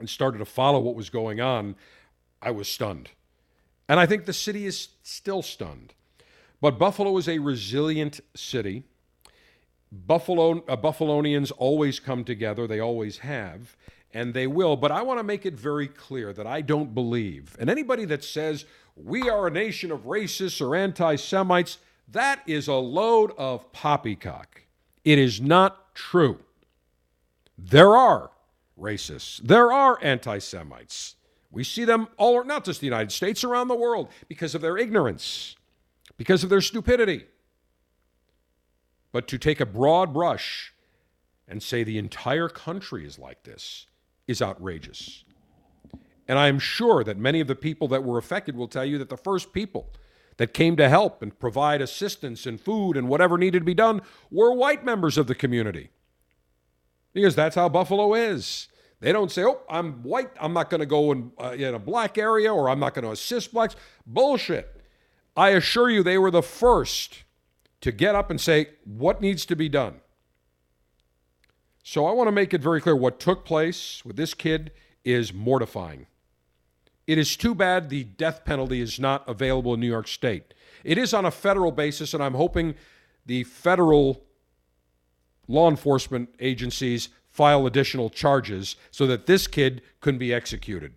[0.00, 1.76] and started to follow what was going on,
[2.40, 3.10] I was stunned.
[3.88, 5.94] And I think the city is still stunned.
[6.60, 8.84] But Buffalo is a resilient city.
[9.92, 12.66] Buffalo uh, Buffalonians always come together.
[12.66, 13.76] They always have,
[14.14, 14.74] and they will.
[14.74, 18.24] But I want to make it very clear that I don't believe, and anybody that
[18.24, 18.64] says
[18.96, 21.78] we are a nation of racists or anti-Semites,
[22.08, 24.62] that is a load of poppycock.
[25.04, 26.38] It is not true.
[27.58, 28.30] There are
[28.78, 29.40] racists.
[29.42, 31.16] There are anti-Semites.
[31.50, 34.78] We see them all, not just the United States, around the world, because of their
[34.78, 35.54] ignorance,
[36.16, 37.26] because of their stupidity.
[39.12, 40.72] But to take a broad brush
[41.46, 43.86] and say the entire country is like this
[44.26, 45.24] is outrageous.
[46.26, 48.96] And I am sure that many of the people that were affected will tell you
[48.98, 49.92] that the first people
[50.38, 54.00] that came to help and provide assistance and food and whatever needed to be done
[54.30, 55.90] were white members of the community.
[57.12, 58.68] Because that's how Buffalo is.
[59.00, 61.78] They don't say, oh, I'm white, I'm not going to go in, uh, in a
[61.78, 63.74] black area or I'm not going to assist blacks.
[64.06, 64.80] Bullshit.
[65.36, 67.24] I assure you, they were the first
[67.82, 70.00] to get up and say what needs to be done.
[71.82, 74.72] So I want to make it very clear what took place with this kid
[75.04, 76.06] is mortifying.
[77.06, 80.54] It is too bad the death penalty is not available in New York State.
[80.84, 82.76] It is on a federal basis, and I'm hoping
[83.26, 84.22] the federal
[85.48, 90.94] law enforcement agencies file additional charges so that this kid can be executed.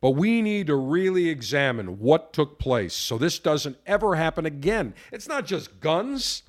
[0.00, 4.94] But we need to really examine what took place so this doesn't ever happen again.
[5.10, 6.42] It's not just guns,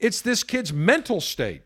[0.00, 1.62] it's this kid's mental state.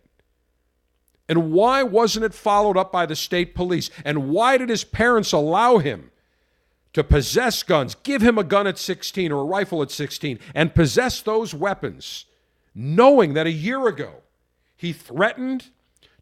[1.29, 3.91] And why wasn't it followed up by the state police?
[4.05, 6.11] And why did his parents allow him
[6.93, 10.75] to possess guns, give him a gun at 16 or a rifle at 16, and
[10.75, 12.27] possess those weapons,
[12.75, 14.23] knowing that a year ago
[14.77, 15.67] he threatened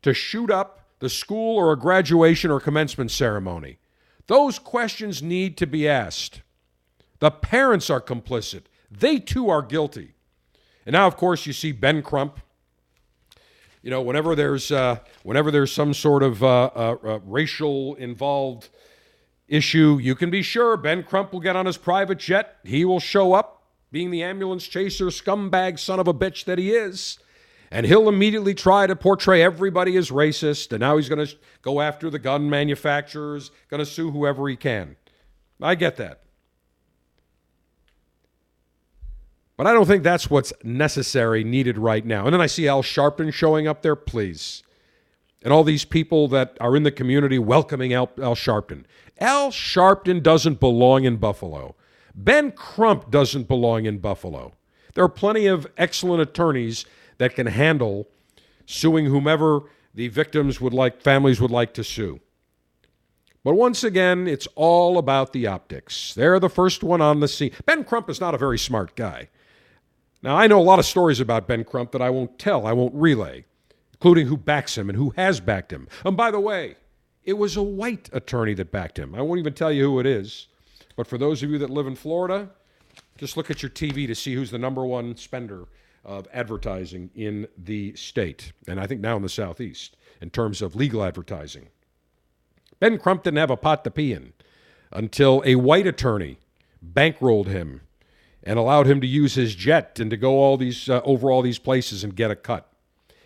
[0.02, 3.78] to shoot up the school or a graduation or commencement ceremony?
[4.26, 6.42] Those questions need to be asked.
[7.18, 8.62] The parents are complicit.
[8.90, 10.14] They too are guilty.
[10.86, 12.40] And now, of course, you see Ben Crump.
[13.82, 18.70] You know, whenever there's uh, whenever there's some sort of uh, uh, uh, racial involved
[19.46, 22.56] issue, you can be sure Ben Crump will get on his private jet.
[22.64, 26.70] He will show up, being the ambulance chaser, scumbag son of a bitch that he
[26.70, 27.18] is,
[27.70, 30.70] and he'll immediately try to portray everybody as racist.
[30.70, 34.56] And now he's going to go after the gun manufacturers, going to sue whoever he
[34.56, 34.96] can.
[35.60, 36.20] I get that.
[39.56, 42.24] But I don't think that's what's necessary, needed right now.
[42.24, 44.62] And then I see Al Sharpton showing up there, please.
[45.42, 48.84] And all these people that are in the community welcoming Al, Al Sharpton.
[49.20, 51.76] Al Sharpton doesn't belong in Buffalo.
[52.14, 54.54] Ben Crump doesn't belong in Buffalo.
[54.94, 56.84] There are plenty of excellent attorneys
[57.24, 58.06] that can handle
[58.66, 59.62] suing whomever
[59.94, 62.20] the victims would like, families would like to sue.
[63.42, 66.12] But once again, it's all about the optics.
[66.12, 67.52] They're the first one on the scene.
[67.64, 69.30] Ben Crump is not a very smart guy.
[70.22, 72.72] Now, I know a lot of stories about Ben Crump that I won't tell, I
[72.72, 73.46] won't relay,
[73.94, 75.88] including who backs him and who has backed him.
[76.04, 76.76] And by the way,
[77.22, 79.14] it was a white attorney that backed him.
[79.14, 80.48] I won't even tell you who it is.
[80.94, 82.50] But for those of you that live in Florida,
[83.16, 85.66] just look at your TV to see who's the number one spender
[86.04, 90.76] of advertising in the state, and I think now in the Southeast, in terms of
[90.76, 91.68] legal advertising.
[92.80, 94.32] Ben Crump didn't have a pot to pee in
[94.92, 96.38] until a white attorney
[96.84, 97.80] bankrolled him
[98.42, 101.42] and allowed him to use his jet and to go all these uh, over all
[101.42, 102.70] these places and get a cut.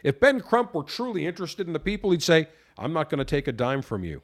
[0.03, 3.25] If Ben Crump were truly interested in the people, he'd say, "I'm not going to
[3.25, 4.23] take a dime from you.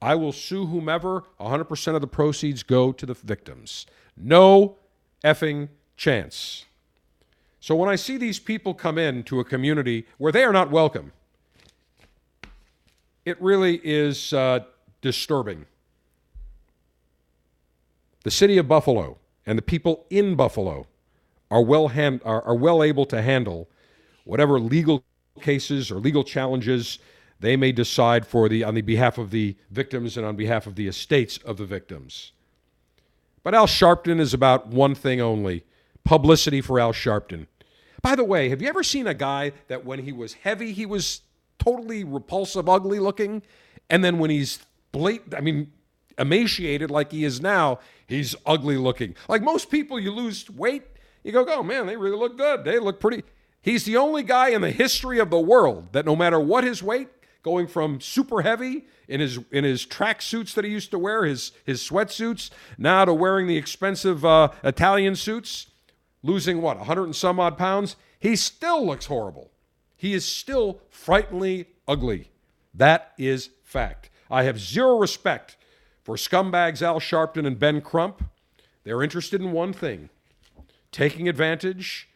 [0.00, 1.24] I will sue whomever.
[1.40, 3.86] 100% of the proceeds go to the victims.
[4.16, 4.76] No
[5.24, 6.66] effing chance."
[7.60, 10.70] So when I see these people come in to a community where they are not
[10.70, 11.12] welcome,
[13.24, 14.60] it really is uh,
[15.00, 15.66] disturbing.
[18.24, 20.86] The city of Buffalo and the people in Buffalo
[21.50, 21.90] are well,
[22.24, 23.68] are, are well able to handle
[24.24, 25.02] whatever legal
[25.40, 26.98] cases or legal challenges
[27.40, 30.74] they may decide for the on the behalf of the victims and on behalf of
[30.74, 32.32] the estates of the victims.
[33.42, 35.64] But Al Sharpton is about one thing only
[36.08, 37.46] publicity for Al Sharpton.
[38.00, 40.86] By the way, have you ever seen a guy that when he was heavy, he
[40.86, 41.20] was
[41.58, 43.42] totally repulsive, ugly looking?
[43.90, 44.58] And then when he's
[44.90, 45.70] blatant, I mean,
[46.18, 49.16] emaciated like he is now, he's ugly looking.
[49.28, 50.84] Like most people, you lose weight,
[51.24, 52.64] you go, oh man, they really look good.
[52.64, 53.22] They look pretty.
[53.60, 56.82] He's the only guy in the history of the world that no matter what his
[56.82, 57.08] weight,
[57.42, 61.26] going from super heavy in his in his track suits that he used to wear,
[61.26, 65.66] his his sweatsuits, now to wearing the expensive uh, Italian suits,
[66.22, 69.50] losing what, 100 and some odd pounds, he still looks horrible.
[69.96, 72.30] He is still frighteningly ugly.
[72.74, 74.10] That is fact.
[74.30, 75.56] I have zero respect
[76.02, 78.24] for scumbags Al Sharpton and Ben Crump.
[78.84, 80.10] They're interested in one thing
[80.90, 82.08] taking advantage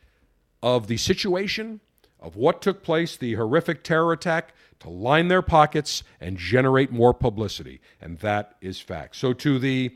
[0.62, 1.80] of the situation,
[2.20, 7.12] of what took place, the horrific terror attack, to line their pockets and generate more
[7.12, 7.80] publicity.
[8.00, 9.16] And that is fact.
[9.16, 9.94] So, to the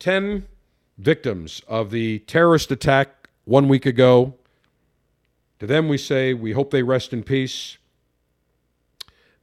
[0.00, 0.46] 10
[1.00, 4.34] victims of the terrorist attack one week ago.
[5.58, 7.78] To them, we say, we hope they rest in peace.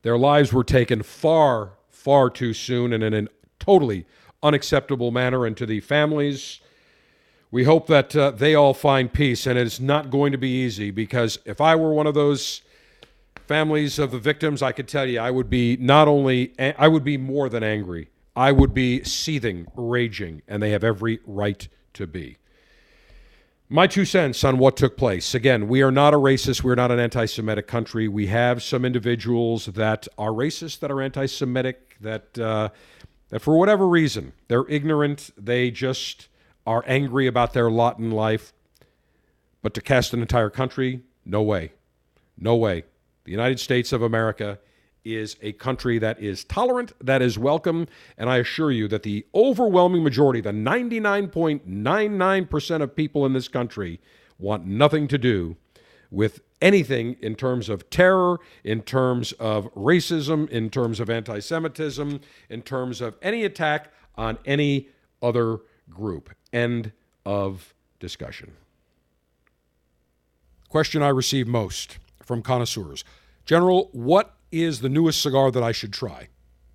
[0.04, 3.28] Their lives were taken far, far too soon and in a
[3.60, 4.06] totally
[4.42, 5.46] unacceptable manner.
[5.46, 6.60] And to the families,
[7.52, 9.46] we hope that uh, they all find peace.
[9.46, 12.62] And it's not going to be easy because if I were one of those
[13.48, 17.04] families of the victims, I could tell you I would be not only, I would
[17.04, 18.10] be more than angry.
[18.38, 22.38] I would be seething, raging, and they have every right to be.
[23.68, 25.34] My two cents on what took place.
[25.34, 26.64] Again, we are not a racist.
[26.64, 28.08] We're not an anti Semitic country.
[28.08, 32.70] We have some individuals that are racist, that are anti Semitic, that, uh,
[33.30, 35.32] that for whatever reason, they're ignorant.
[35.36, 36.28] They just
[36.68, 38.54] are angry about their lot in life.
[39.64, 41.72] But to cast an entire country, no way.
[42.38, 42.84] No way.
[43.24, 44.60] The United States of America
[45.16, 49.26] is a country that is tolerant, that is welcome, and I assure you that the
[49.34, 54.02] overwhelming majority, the 99.99% of people in this country,
[54.40, 55.56] want nothing to do
[56.12, 62.20] with anything in terms of terror, in terms of racism, in terms of anti Semitism,
[62.50, 64.90] in terms of any attack on any
[65.22, 66.30] other group.
[66.54, 66.92] End
[67.26, 68.54] of discussion.
[70.70, 73.04] Question I receive most from connoisseurs
[73.46, 76.30] General, what is the newest cigar that I should try?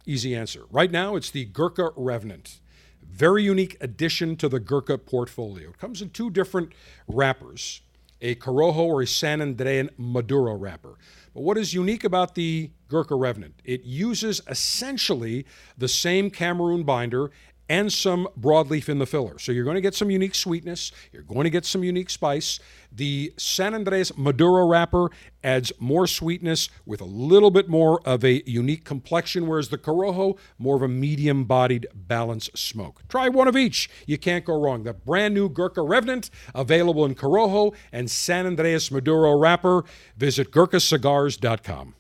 [0.06, 0.64] Easy answer.
[0.70, 2.60] Right now, it's the Gurkha Revenant.
[3.02, 5.70] Very unique addition to the Gurkha portfolio.
[5.70, 6.72] It comes in two different
[7.06, 7.82] wrappers
[8.22, 10.94] a Corojo or a San Andres Maduro wrapper.
[11.34, 13.60] But what is unique about the Gurkha Revenant?
[13.64, 15.44] It uses essentially
[15.76, 17.32] the same Cameroon binder
[17.72, 19.38] and some broadleaf in the filler.
[19.38, 20.92] So you're going to get some unique sweetness.
[21.10, 22.60] You're going to get some unique spice.
[22.92, 25.08] The San Andres Maduro wrapper
[25.42, 30.36] adds more sweetness with a little bit more of a unique complexion, whereas the Corojo,
[30.58, 33.08] more of a medium bodied, balanced smoke.
[33.08, 33.88] Try one of each.
[34.04, 34.82] You can't go wrong.
[34.82, 39.84] The brand new Gurkha Revenant, available in Corojo and San Andres Maduro wrapper.
[40.18, 41.94] Visit GurkhaCigars.com.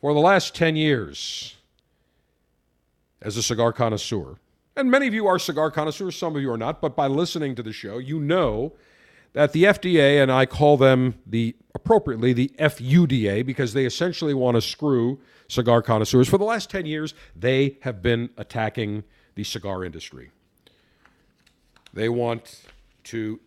[0.00, 1.55] For the last 10 years,
[3.22, 4.36] as a cigar connoisseur,
[4.76, 7.54] and many of you are cigar connoisseurs, some of you are not, but by listening
[7.54, 8.74] to the show, you know
[9.32, 14.56] that the FDA, and I call them the appropriately the FUDA because they essentially want
[14.56, 16.28] to screw cigar connoisseurs.
[16.28, 19.04] For the last 10 years, they have been attacking
[19.34, 20.30] the cigar industry.
[21.92, 22.62] They want
[23.04, 23.40] to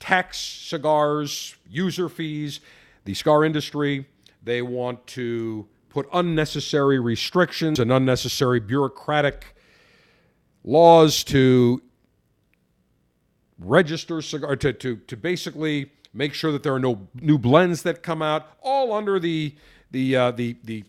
[0.00, 2.60] tax cigars, user fees,
[3.04, 4.06] the cigar industry.
[4.42, 9.56] They want to put unnecessary restrictions and unnecessary bureaucratic
[10.64, 11.82] laws to
[13.58, 18.02] register cigar to, to, to basically make sure that there are no new blends that
[18.02, 19.54] come out, all under the
[19.90, 20.84] the uh, the the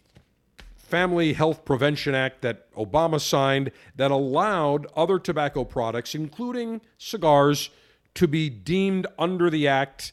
[0.76, 7.70] Family Health Prevention Act that Obama signed that allowed other tobacco products, including cigars,
[8.16, 10.12] to be deemed under the act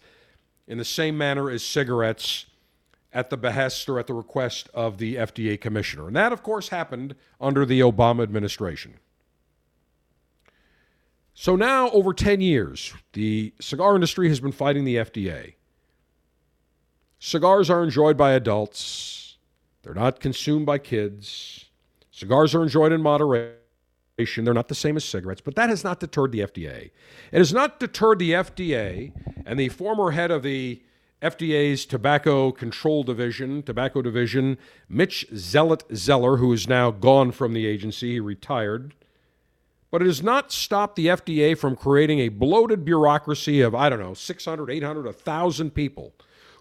[0.69, 2.47] in the same manner as cigarettes
[3.17, 6.07] at the behest or at the request of the FDA commissioner.
[6.07, 8.99] And that, of course, happened under the Obama administration.
[11.33, 15.55] So now, over 10 years, the cigar industry has been fighting the FDA.
[17.19, 19.39] Cigars are enjoyed by adults,
[19.83, 21.67] they're not consumed by kids.
[22.11, 24.45] Cigars are enjoyed in moderation.
[24.45, 26.91] They're not the same as cigarettes, but that has not deterred the FDA.
[27.33, 29.13] It has not deterred the FDA
[29.47, 30.83] and the former head of the
[31.23, 34.59] FDA's Tobacco Control Division, Tobacco Division,
[34.89, 38.95] Mitch Zealot Zeller, who is now gone from the agency, he retired
[39.91, 43.99] but it has not stopped the FDA from creating a bloated bureaucracy of, I don't
[43.99, 46.13] know, 600, 800, 1,000 people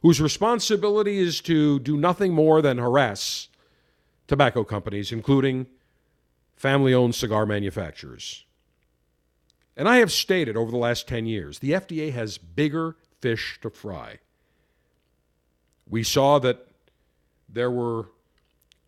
[0.02, 3.50] whose responsibility is to do nothing more than harass
[4.28, 5.68] tobacco companies, including
[6.56, 8.46] family owned cigar manufacturers.
[9.76, 13.70] And I have stated over the last 10 years the FDA has bigger fish to
[13.70, 14.20] fry.
[15.90, 16.68] We saw that
[17.48, 18.10] there were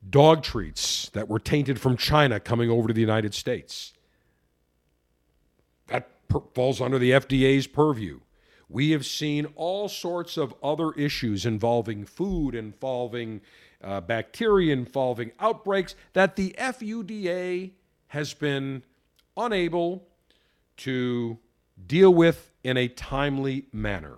[0.09, 3.93] dog treats that were tainted from China coming over to the United States
[6.27, 8.19] per- falls under the FDA's purview.
[8.69, 13.41] We have seen all sorts of other issues involving food, involving
[13.81, 17.71] uh, bacteria, involving outbreaks that the FUDA
[18.07, 18.83] has been
[19.37, 20.07] unable
[20.77, 21.37] to
[21.85, 24.17] deal with in a timely manner.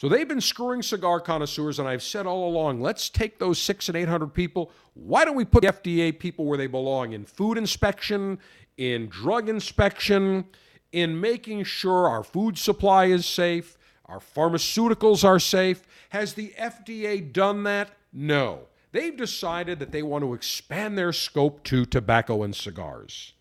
[0.00, 3.86] So they've been screwing cigar connoisseurs, and I've said all along, let's take those six
[3.86, 4.70] and eight hundred people.
[4.94, 8.38] Why don't we put the FDA people where they belong in food inspection,
[8.78, 10.46] in drug inspection,
[10.90, 13.76] in making sure our food supply is safe,
[14.06, 15.86] our pharmaceuticals are safe.
[16.08, 17.90] Has the FDA done that?
[18.10, 18.68] No.
[18.92, 23.34] They've decided that they want to expand their scope to tobacco and cigars.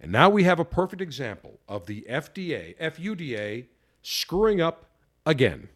[0.00, 3.66] And now we have a perfect example of the FDA, FUDA,
[4.02, 4.86] screwing up
[5.26, 5.68] again.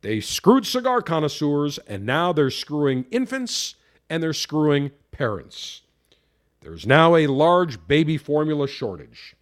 [0.00, 3.74] They screwed cigar connoisseurs, and now they're screwing infants
[4.10, 5.82] and they're screwing parents.
[6.60, 9.36] There's now a large baby formula shortage.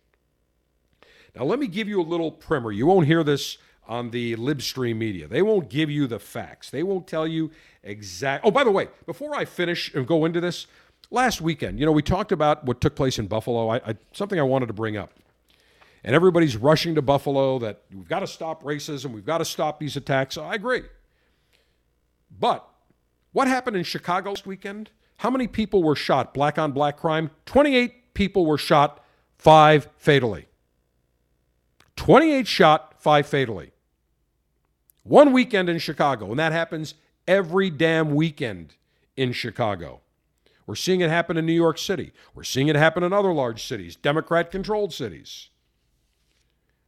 [1.34, 2.72] Now, let me give you a little primer.
[2.72, 5.28] You won't hear this on the libstream media.
[5.28, 6.70] They won't give you the facts.
[6.70, 7.50] They won't tell you
[7.82, 8.44] exact.
[8.44, 10.66] Oh, by the way, before I finish and go into this,
[11.11, 13.68] last weekend, you know, we talked about what took place in Buffalo.
[13.68, 15.12] I, I, something I wanted to bring up.
[16.07, 19.80] And everybody's rushing to Buffalo that we've got to stop racism, we've got to stop
[19.80, 20.38] these attacks.
[20.38, 20.84] I agree.
[22.30, 22.66] But
[23.32, 24.90] what happened in Chicago last weekend?
[25.18, 27.30] How many people were shot, black on black crime?
[27.46, 29.04] 28 people were shot,
[29.36, 30.46] five fatally.
[31.96, 33.72] 28 shot, five fatally.
[35.02, 36.94] One weekend in Chicago, and that happens
[37.26, 38.74] every damn weekend
[39.16, 40.02] in Chicago.
[40.68, 42.12] We're seeing it happen in New York City.
[42.32, 45.48] We're seeing it happen in other large cities, Democrat controlled cities.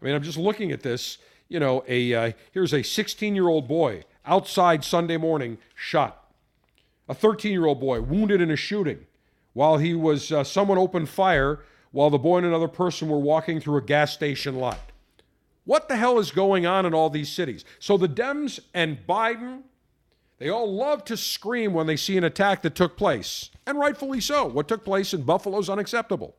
[0.01, 1.19] I mean, I'm just looking at this.
[1.49, 6.29] You know, a uh, here's a 16 year old boy outside Sunday morning shot
[7.09, 9.07] a 13 year old boy wounded in a shooting
[9.55, 13.61] while he was, uh, someone opened fire while the boy and another person were walking
[13.61, 14.93] through a gas station lot.
[15.65, 17.65] What the hell is going on in all these cities?
[17.79, 19.63] So the Dems and Biden,
[20.39, 24.21] they all love to scream when they see an attack that took place, and rightfully
[24.21, 24.47] so.
[24.47, 26.37] What took place in Buffalo is unacceptable.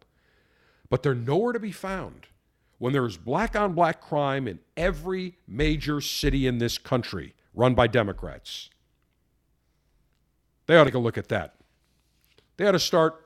[0.90, 2.28] But they're nowhere to be found
[2.80, 7.76] when there is black on black crime in every major city in this country run
[7.76, 8.70] by Democrats.
[10.66, 11.56] They ought to go look at that.
[12.58, 13.26] They ought to start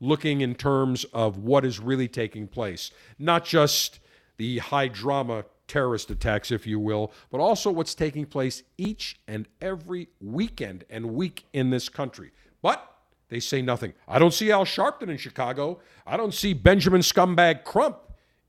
[0.00, 4.00] looking in terms of what is really taking place, not just
[4.36, 9.46] the high drama terrorist attacks, if you will, but also what's taking place each and
[9.60, 12.32] every weekend and week in this country.
[12.62, 12.86] But
[13.28, 13.94] they say nothing.
[14.08, 15.80] I don't see Al Sharpton in Chicago.
[16.06, 17.96] I don't see Benjamin Scumbag Crump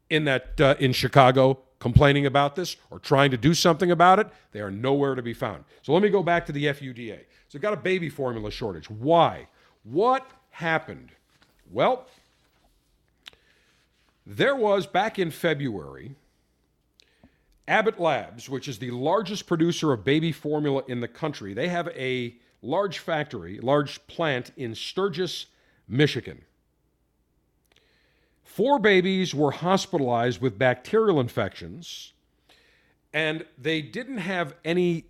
[0.09, 4.27] in that uh, in Chicago complaining about this or trying to do something about it.
[4.53, 5.65] They are nowhere to be found.
[5.81, 7.19] So let me go back to the FUDA.
[7.49, 8.89] So got a baby formula shortage.
[8.89, 9.47] Why?
[9.83, 11.11] What happened?
[11.69, 12.07] Well,
[14.25, 16.15] there was back in February,
[17.67, 21.89] Abbott Labs, which is the largest producer of baby formula in the country, they have
[21.89, 25.47] a large factory, large plant in Sturgis,
[25.87, 26.43] Michigan.
[28.53, 32.13] Four babies were hospitalized with bacterial infections,
[33.11, 35.05] and they didn't have any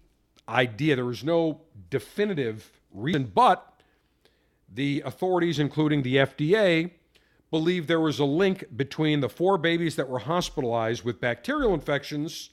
[0.48, 0.96] idea.
[0.96, 3.82] There was no definitive reason, but
[4.74, 6.92] the authorities, including the FDA,
[7.52, 12.52] believed there was a link between the four babies that were hospitalized with bacterial infections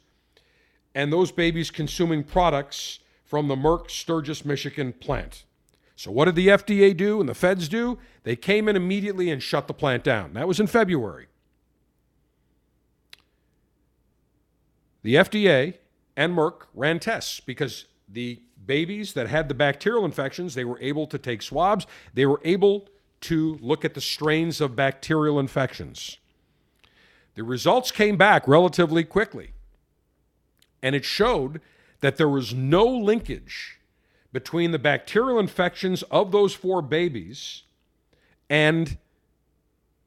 [0.93, 5.45] and those babies consuming products from the Merck Sturgis, Michigan plant.
[6.01, 7.99] So, what did the FDA do and the feds do?
[8.23, 10.33] They came in immediately and shut the plant down.
[10.33, 11.27] That was in February.
[15.03, 15.75] The FDA
[16.17, 21.07] and Merck ran tests because the babies that had the bacterial infections, they were able
[21.07, 21.87] to take swabs.
[22.15, 22.89] They were able
[23.21, 26.17] to look at the strains of bacterial infections.
[27.35, 29.53] The results came back relatively quickly,
[30.83, 31.61] and it showed
[32.01, 33.80] that there was no linkage
[34.33, 37.63] between the bacterial infections of those four babies
[38.49, 38.99] and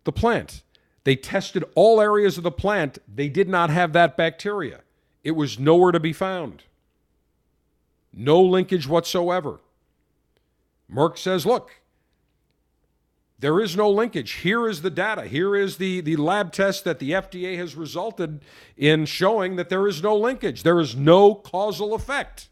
[0.04, 0.64] the plant.
[1.04, 3.00] They tested all areas of the plant.
[3.14, 4.82] They did not have that bacteria.
[5.24, 6.64] It was nowhere to be found.
[8.14, 9.60] No linkage whatsoever.
[10.92, 11.72] Merck says, look,
[13.40, 14.32] there is no linkage.
[14.34, 15.26] Here is the data.
[15.26, 18.42] Here is the, the lab test that the FDA has resulted
[18.78, 20.64] in showing that there is no linkage.
[20.64, 22.48] There is no causal effect.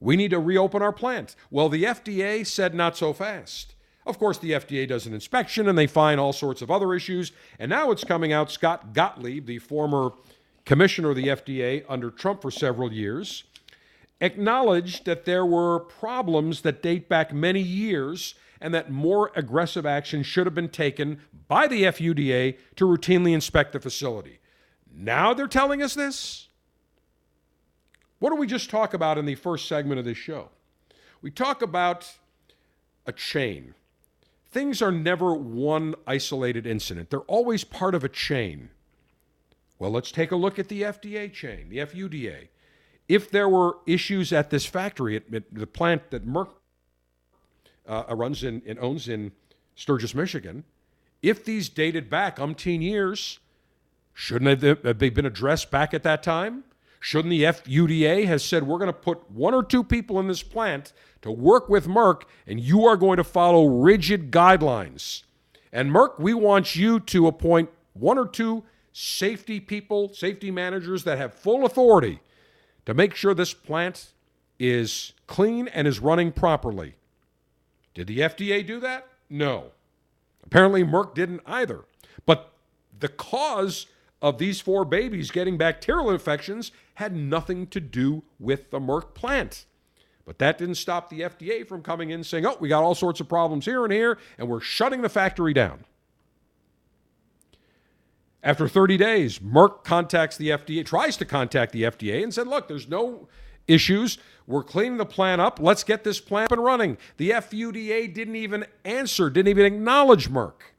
[0.00, 1.36] We need to reopen our plant.
[1.50, 3.74] Well, the FDA said not so fast.
[4.06, 7.32] Of course, the FDA does an inspection and they find all sorts of other issues.
[7.58, 10.12] And now it's coming out Scott Gottlieb, the former
[10.64, 13.44] commissioner of the FDA under Trump for several years,
[14.20, 20.22] acknowledged that there were problems that date back many years and that more aggressive action
[20.22, 24.38] should have been taken by the FUDA to routinely inspect the facility.
[24.92, 26.48] Now they're telling us this?
[28.20, 30.50] What did we just talk about in the first segment of this show?
[31.22, 32.16] We talk about
[33.06, 33.74] a chain.
[34.50, 38.70] Things are never one isolated incident, they're always part of a chain.
[39.78, 42.48] Well, let's take a look at the FDA chain, the FUDA.
[43.08, 46.50] If there were issues at this factory, at, at the plant that Merck
[47.88, 49.32] uh, runs in and owns in
[49.74, 50.64] Sturgis, Michigan,
[51.22, 53.38] if these dated back umpteen years,
[54.12, 56.64] shouldn't they have been addressed back at that time?
[57.00, 60.42] Shouldn't the FUDA has said we're going to put one or two people in this
[60.42, 60.92] plant
[61.22, 65.22] to work with Merck, and you are going to follow rigid guidelines.
[65.72, 71.16] And Merck, we want you to appoint one or two safety people, safety managers that
[71.16, 72.20] have full authority
[72.84, 74.12] to make sure this plant
[74.58, 76.96] is clean and is running properly.
[77.94, 79.06] Did the FDA do that?
[79.30, 79.72] No.
[80.44, 81.84] Apparently, Merck didn't either.
[82.26, 82.52] But
[82.98, 83.86] the cause
[84.22, 89.66] of these four babies getting bacterial infections had nothing to do with the Merck plant.
[90.26, 93.20] But that didn't stop the FDA from coming in saying, oh, we got all sorts
[93.20, 95.84] of problems here and here, and we're shutting the factory down.
[98.42, 102.68] After 30 days, Merck contacts the FDA, tries to contact the FDA, and said, look,
[102.68, 103.28] there's no
[103.66, 104.18] issues.
[104.46, 105.58] We're cleaning the plant up.
[105.60, 106.96] Let's get this plant up and running.
[107.16, 110.69] The FUDA didn't even answer, didn't even acknowledge Merck.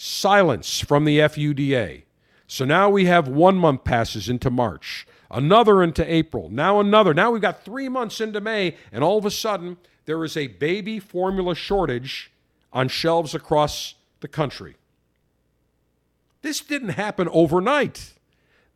[0.00, 2.04] Silence from the FUDA.
[2.46, 7.12] So now we have one month passes into March, another into April, now another.
[7.12, 10.46] Now we've got three months into May, and all of a sudden there is a
[10.46, 12.30] baby formula shortage
[12.72, 14.76] on shelves across the country.
[16.42, 18.14] This didn't happen overnight.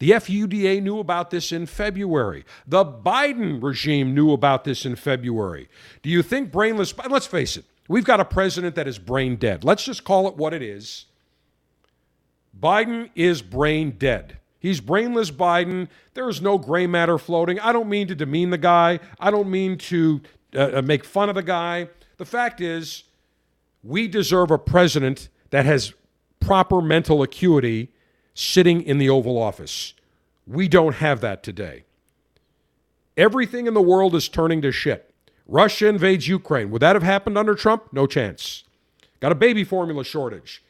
[0.00, 2.44] The FUDA knew about this in February.
[2.66, 5.68] The Biden regime knew about this in February.
[6.02, 6.92] Do you think brainless?
[7.08, 9.62] Let's face it, we've got a president that is brain dead.
[9.62, 11.06] Let's just call it what it is.
[12.62, 14.38] Biden is brain dead.
[14.60, 15.88] He's brainless Biden.
[16.14, 17.58] There is no gray matter floating.
[17.58, 20.20] I don't mean to demean the guy, I don't mean to
[20.54, 21.88] uh, uh make fun of the guy.
[22.18, 23.04] The fact is,
[23.82, 25.92] we deserve a president that has
[26.38, 27.88] proper mental acuity
[28.34, 29.94] sitting in the Oval Office.
[30.46, 31.84] We don't have that today.
[33.16, 35.12] Everything in the world is turning to shit.
[35.46, 36.70] Russia invades Ukraine.
[36.70, 37.92] Would that have happened under Trump?
[37.92, 38.64] No chance.
[39.20, 40.62] Got a baby formula shortage.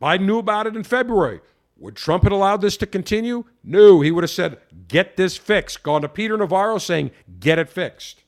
[0.00, 1.40] Biden knew about it in February.
[1.78, 3.44] Would Trump have allowed this to continue?
[3.64, 4.00] No.
[4.00, 5.82] He would have said, get this fixed.
[5.82, 8.22] Gone to Peter Navarro saying, get it fixed.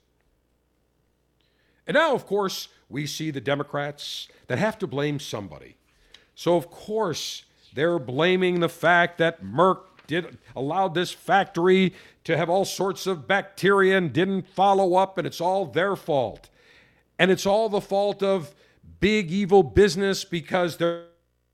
[1.86, 5.76] And now, of course, we see the Democrats that have to blame somebody.
[6.34, 7.44] So, of course,
[7.74, 11.94] they're blaming the fact that Merck did allowed this factory
[12.24, 16.48] to have all sorts of bacteria and didn't follow up, and it's all their fault.
[17.18, 18.54] And it's all the fault of
[19.00, 21.04] big evil business because they're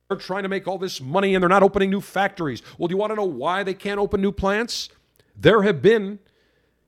[0.08, 2.62] they're trying to make all this money and they're not opening new factories.
[2.78, 4.88] Well, do you want to know why they can't open new plants?
[5.36, 6.18] There have been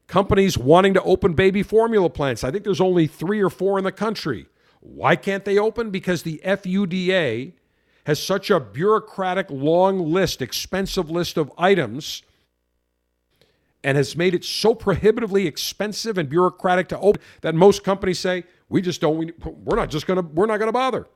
[0.07, 2.45] companies wanting to open baby formula plants.
[2.45, 4.47] I think there's only three or four in the country.
[4.81, 5.91] Why can't they open?
[5.91, 7.53] Because the FUDA
[8.07, 12.23] has such a bureaucratic, long list, expensive list of items
[13.85, 18.45] and has made it so prohibitively expensive and bureaucratic to open that most companies say,
[18.71, 19.31] we just don't,
[19.63, 21.07] we're not just going to, we're not going to bother.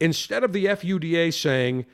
[0.00, 1.86] Instead of the FUDA saying,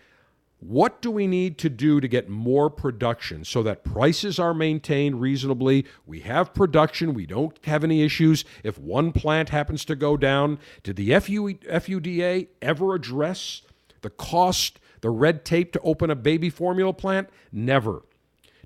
[0.60, 5.20] what do we need to do to get more production so that prices are maintained
[5.20, 5.84] reasonably?
[6.06, 7.12] We have production.
[7.12, 8.46] We don't have any issues.
[8.62, 13.60] If one plant happens to go down, did the FUDA ever address
[14.00, 17.28] the cost, the red tape to open a baby formula plant?
[17.52, 18.02] Never.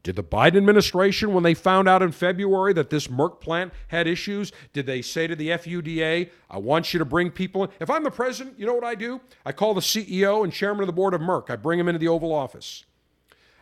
[0.09, 4.07] Did the Biden administration, when they found out in February that this Merck plant had
[4.07, 7.71] issues, did they say to the FUDA, I want you to bring people in?
[7.79, 9.21] If I'm the president, you know what I do?
[9.45, 11.51] I call the CEO and chairman of the board of Merck.
[11.51, 12.87] I bring them into the Oval Office.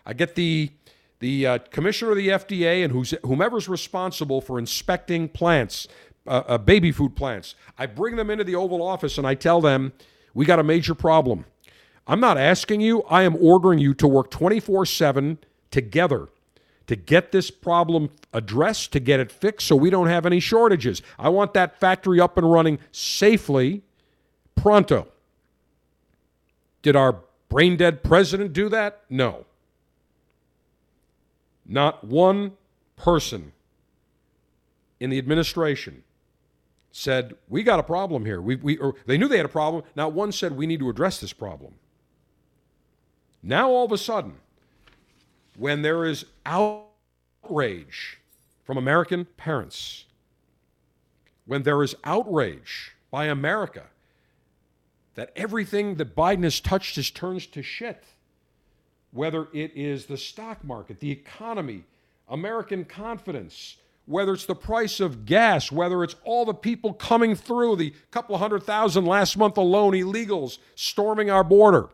[0.07, 0.71] I get the
[1.19, 5.89] the uh, commissioner of the FDA and who's, whomever's responsible for inspecting plants,
[6.29, 7.57] uh, uh, baby food plants.
[7.77, 9.95] I bring them into the Oval Office and I tell them,
[10.33, 11.45] we got a major problem.
[12.07, 15.39] I'm not asking you, I am ordering you to work 24 7
[15.73, 16.29] together
[16.87, 21.03] to get this problem addressed, to get it fixed so we don't have any shortages.
[21.19, 23.83] I want that factory up and running safely,
[24.55, 25.09] pronto.
[26.83, 29.03] Did our brain dead president do that?
[29.11, 29.47] No.
[31.65, 32.53] Not one
[32.97, 33.53] person
[35.01, 36.05] in the administration
[36.93, 38.41] said, We got a problem here.
[38.41, 39.83] We, we, they knew they had a problem.
[39.95, 41.75] Not one said, We need to address this problem.
[43.43, 44.37] Now, all of a sudden,
[45.57, 48.19] when there is outrage
[48.65, 50.05] from American parents,
[51.47, 53.85] when there is outrage by America
[55.15, 58.05] that everything that Biden has touched has turned to shit,
[59.13, 61.85] whether it is the stock market, the economy,
[62.29, 67.77] American confidence, whether it's the price of gas, whether it's all the people coming through,
[67.77, 71.89] the couple of hundred thousand last month alone, illegals storming our border.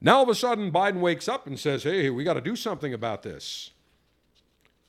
[0.00, 2.56] Now all of a sudden, Biden wakes up and says, hey, we got to do
[2.56, 3.70] something about this.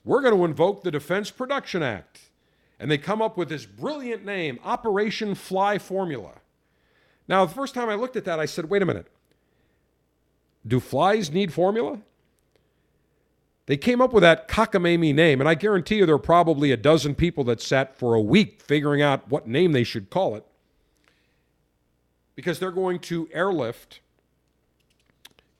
[0.03, 2.21] We're going to invoke the Defense Production Act.
[2.79, 6.33] And they come up with this brilliant name, Operation Fly Formula.
[7.27, 9.07] Now, the first time I looked at that, I said, wait a minute.
[10.65, 11.99] Do flies need formula?
[13.65, 16.77] They came up with that cockamamie name, and I guarantee you there are probably a
[16.77, 20.45] dozen people that sat for a week figuring out what name they should call it
[22.35, 23.99] because they're going to airlift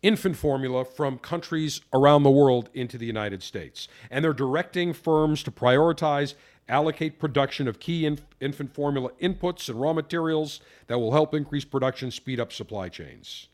[0.02, 3.88] infant formula from countries around the world into the United States.
[4.12, 6.36] And they're directing firms to prioritize,
[6.70, 11.66] allocate production of key inf- infant formula inputs and raw materials that will help increase
[11.66, 13.48] production, speed up supply chains.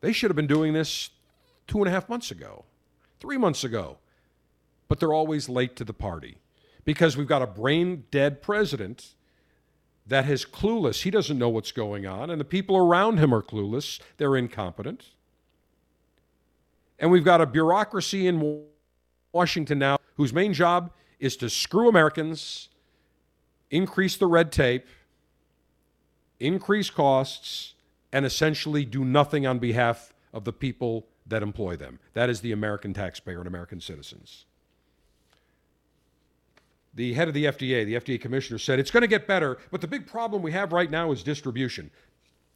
[0.00, 1.10] They should have been doing this
[1.66, 2.64] two and a half months ago,
[3.20, 3.98] three months ago.
[4.88, 6.38] But they're always late to the party
[6.84, 9.14] because we've got a brain dead president
[10.10, 11.02] that is clueless.
[11.02, 14.00] He doesn't know what's going on, and the people around him are clueless.
[14.16, 15.10] They're incompetent.
[16.98, 18.64] And we've got a bureaucracy in
[19.32, 20.90] Washington now whose main job
[21.20, 22.70] is to screw Americans,
[23.70, 24.86] increase the red tape,
[26.40, 27.74] increase costs,
[28.12, 32.00] and essentially do nothing on behalf of the people that employ them.
[32.14, 34.44] That is the American taxpayer and American citizens
[36.94, 39.80] the head of the FDA, the FDA commissioner, said it's going to get better, but
[39.80, 41.90] the big problem we have right now is distribution.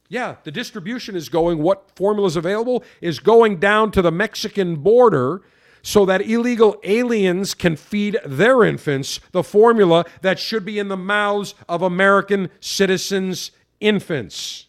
[0.07, 4.77] Yeah, the distribution is going, what formula is available is going down to the Mexican
[4.77, 5.41] border
[5.81, 10.97] so that illegal aliens can feed their infants the formula that should be in the
[10.97, 14.67] mouths of American citizens' infants.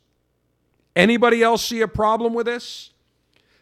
[0.94, 2.90] Anybody else see a problem with this?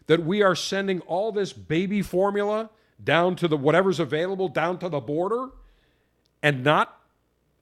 [0.07, 2.71] That we are sending all this baby formula
[3.03, 5.49] down to the whatever's available down to the border?
[6.45, 7.01] And not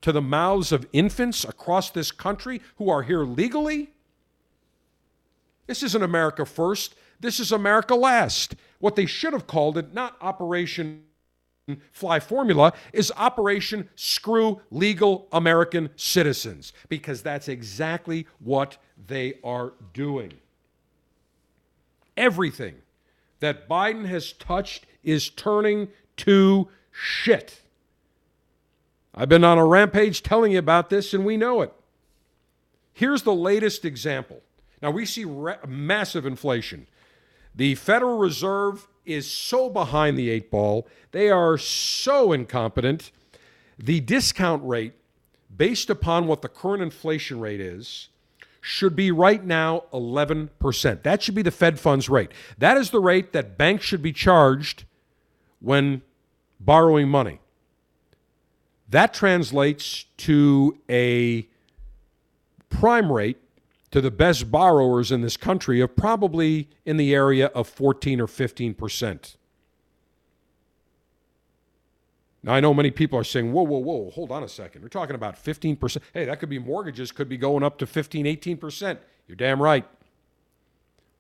[0.01, 3.91] to the mouths of infants across this country who are here legally?
[5.69, 6.97] This isn't America first.
[7.21, 8.57] This is America last.
[8.81, 11.05] What they should have called it, not Operation
[11.93, 20.33] Fly Formula, is Operation Screw Legal American Citizens, because that's exactly what they are doing.
[22.17, 22.75] Everything
[23.39, 27.62] that Biden has touched is turning to shit.
[29.15, 31.73] I've been on a rampage telling you about this, and we know it.
[32.93, 34.43] Here's the latest example.
[34.81, 36.87] Now, we see re- massive inflation.
[37.55, 43.11] The Federal Reserve is so behind the eight ball, they are so incompetent.
[43.79, 44.95] The discount rate,
[45.55, 48.09] based upon what the current inflation rate is,
[48.61, 51.03] should be right now 11%.
[51.03, 52.31] That should be the Fed funds rate.
[52.59, 54.85] That is the rate that banks should be charged
[55.61, 56.03] when
[56.61, 57.41] borrowing money.
[58.93, 61.49] That translates to a
[62.69, 63.39] prime rate
[63.91, 68.27] to the best borrowers in this country of probably in the area of 14 or
[68.27, 69.37] 15 percent.
[72.43, 74.83] Now, I know many people are saying, whoa, whoa, whoa, hold on a second.
[74.83, 75.99] We're talking about 15%.
[76.13, 78.99] Hey, that could be mortgages, could be going up to 15, 18%.
[79.29, 79.87] You're damn right.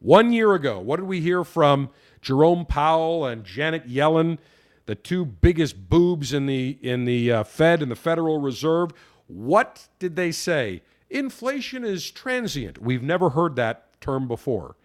[0.01, 4.39] One year ago, what did we hear from Jerome Powell and Janet Yellen,
[4.87, 8.91] the two biggest boobs in the, in the uh, Fed and the Federal Reserve?
[9.27, 10.83] What did they say?
[11.11, 12.81] Inflation is transient.
[12.81, 14.77] We've never heard that term before,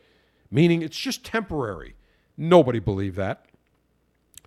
[0.51, 1.95] meaning it's just temporary.
[2.37, 3.45] Nobody believed that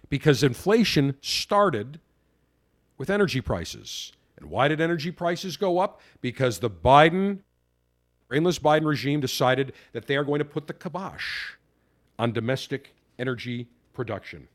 [0.09, 2.01] because inflation started
[2.99, 4.13] with energy prices.
[4.37, 6.01] And why did energy prices go up?
[6.21, 7.39] Because the Biden,
[8.29, 11.53] brainless Biden regime decided that they are going to put the kibosh
[12.19, 14.49] on domestic energy production.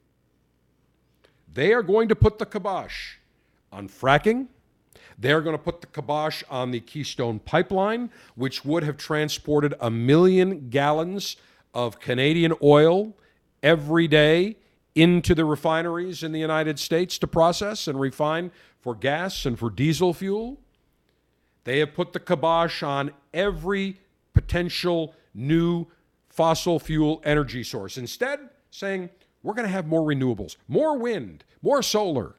[1.56, 3.16] They are going to put the kibosh
[3.72, 4.48] on fracking.
[5.18, 9.90] They're going to put the kibosh on the Keystone Pipeline, which would have transported a
[9.90, 11.38] million gallons
[11.74, 13.16] of Canadian oil
[13.64, 14.58] every day
[14.96, 18.52] into the refineries in the United States to process and refine
[18.82, 20.60] for gas and for diesel fuel.
[21.64, 24.02] They have put the kibosh on every
[24.34, 25.88] potential new
[26.28, 27.98] fossil fuel energy source.
[27.98, 28.42] Instead,
[28.72, 29.10] saying
[29.46, 32.34] we're going to have more renewables, more wind, more solar.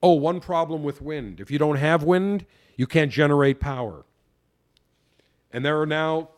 [0.00, 1.40] Oh, one problem with wind.
[1.40, 2.46] If you don't have wind,
[2.76, 4.04] you can't generate power.
[5.52, 6.28] And there are now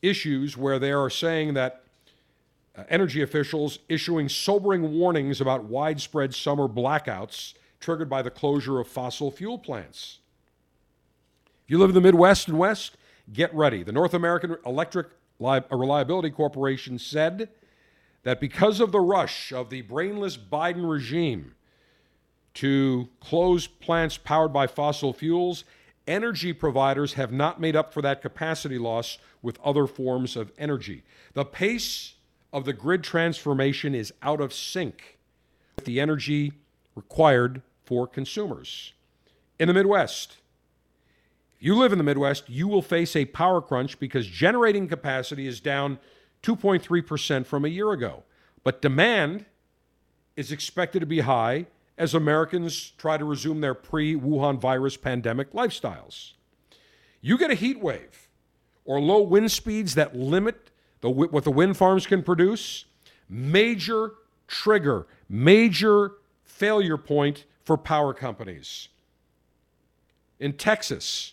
[0.00, 1.82] issues where they are saying that
[2.74, 8.88] uh, energy officials issuing sobering warnings about widespread summer blackouts triggered by the closure of
[8.88, 10.20] fossil fuel plants.
[11.64, 12.96] If you live in the Midwest and West,
[13.30, 13.82] get ready.
[13.82, 17.50] The North American Electric Reliability Corporation said
[18.26, 21.54] that because of the rush of the brainless Biden regime
[22.54, 25.62] to close plants powered by fossil fuels,
[26.08, 31.04] energy providers have not made up for that capacity loss with other forms of energy.
[31.34, 32.14] The pace
[32.52, 35.18] of the grid transformation is out of sync
[35.76, 36.52] with the energy
[36.96, 38.92] required for consumers.
[39.60, 40.38] In the Midwest,
[41.54, 45.46] if you live in the Midwest, you will face a power crunch because generating capacity
[45.46, 46.00] is down
[46.42, 48.22] 2.3% from a year ago.
[48.64, 49.46] But demand
[50.36, 51.66] is expected to be high
[51.98, 56.32] as Americans try to resume their pre Wuhan virus pandemic lifestyles.
[57.20, 58.28] You get a heat wave
[58.84, 60.70] or low wind speeds that limit
[61.00, 62.84] the, what the wind farms can produce,
[63.28, 64.12] major
[64.46, 66.12] trigger, major
[66.44, 68.88] failure point for power companies.
[70.38, 71.32] In Texas,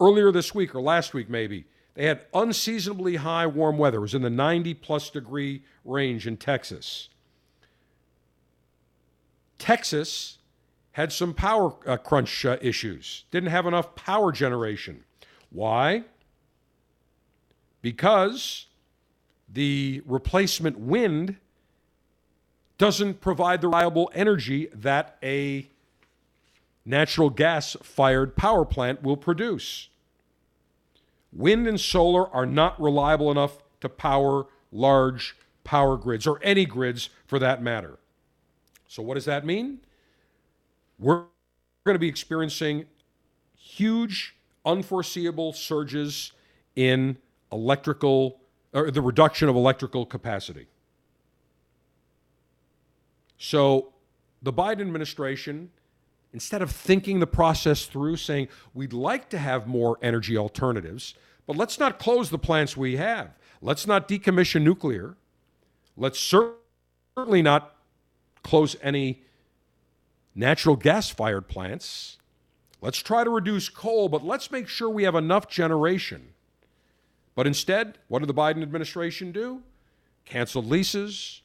[0.00, 1.66] earlier this week or last week maybe,
[1.96, 3.96] they had unseasonably high warm weather.
[3.98, 7.08] It was in the 90 plus degree range in Texas.
[9.58, 10.36] Texas
[10.92, 15.04] had some power uh, crunch uh, issues, didn't have enough power generation.
[15.50, 16.04] Why?
[17.80, 18.66] Because
[19.48, 21.36] the replacement wind
[22.76, 25.66] doesn't provide the reliable energy that a
[26.84, 29.88] natural gas fired power plant will produce.
[31.32, 37.10] Wind and solar are not reliable enough to power large power grids or any grids
[37.26, 37.98] for that matter.
[38.88, 39.80] So, what does that mean?
[40.98, 41.24] We're
[41.84, 42.86] going to be experiencing
[43.56, 46.32] huge, unforeseeable surges
[46.74, 47.18] in
[47.52, 48.40] electrical
[48.72, 50.66] or the reduction of electrical capacity.
[53.38, 53.92] So
[54.42, 55.70] the Biden administration,
[56.36, 61.14] instead of thinking the process through, saying we'd like to have more energy alternatives,
[61.46, 63.30] but let's not close the plants we have.
[63.62, 65.16] Let's not decommission nuclear.
[65.96, 67.74] Let's certainly not
[68.42, 69.22] close any
[70.34, 72.18] natural gas fired plants.
[72.82, 76.34] Let's try to reduce coal, but let's make sure we have enough generation
[77.36, 79.62] but instead, what did the Biden administration do?
[80.24, 81.42] Canceled leases.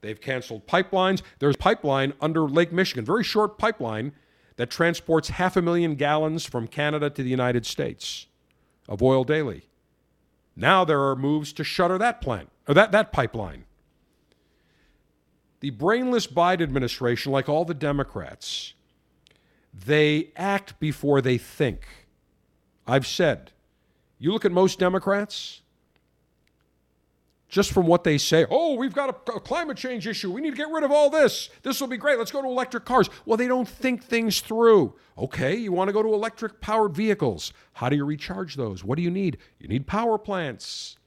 [0.00, 1.22] They've canceled pipelines.
[1.38, 4.12] There's a pipeline under Lake Michigan, very short pipeline
[4.58, 8.26] that transports half a million gallons from Canada to the United States
[8.88, 9.62] of oil daily.
[10.56, 13.64] Now there are moves to shutter that plant or that, that pipeline.
[15.60, 18.74] The brainless Biden administration, like all the Democrats,
[19.72, 21.86] they act before they think.
[22.84, 23.52] I've said
[24.18, 25.62] you look at most Democrats,
[27.48, 30.30] just from what they say, oh, we've got a, a, climate change issue.
[30.30, 31.48] We need to get rid of all this.
[31.62, 32.18] This will be great.
[32.18, 33.08] Let's go to electric cars.
[33.24, 34.94] Well, they don't think things through.
[35.16, 37.52] Okay, you want to go to electric powered vehicles.
[37.74, 38.84] How do you recharge those?
[38.84, 39.38] What do you need?
[39.58, 40.98] You need power plants.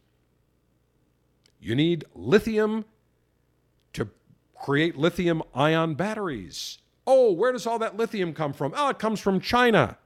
[1.60, 2.86] You need lithium
[3.94, 4.10] to
[4.56, 6.80] create lithium ion batteries.
[7.06, 8.74] Oh, where does all that lithium come from?
[8.76, 9.98] Oh, it comes from China.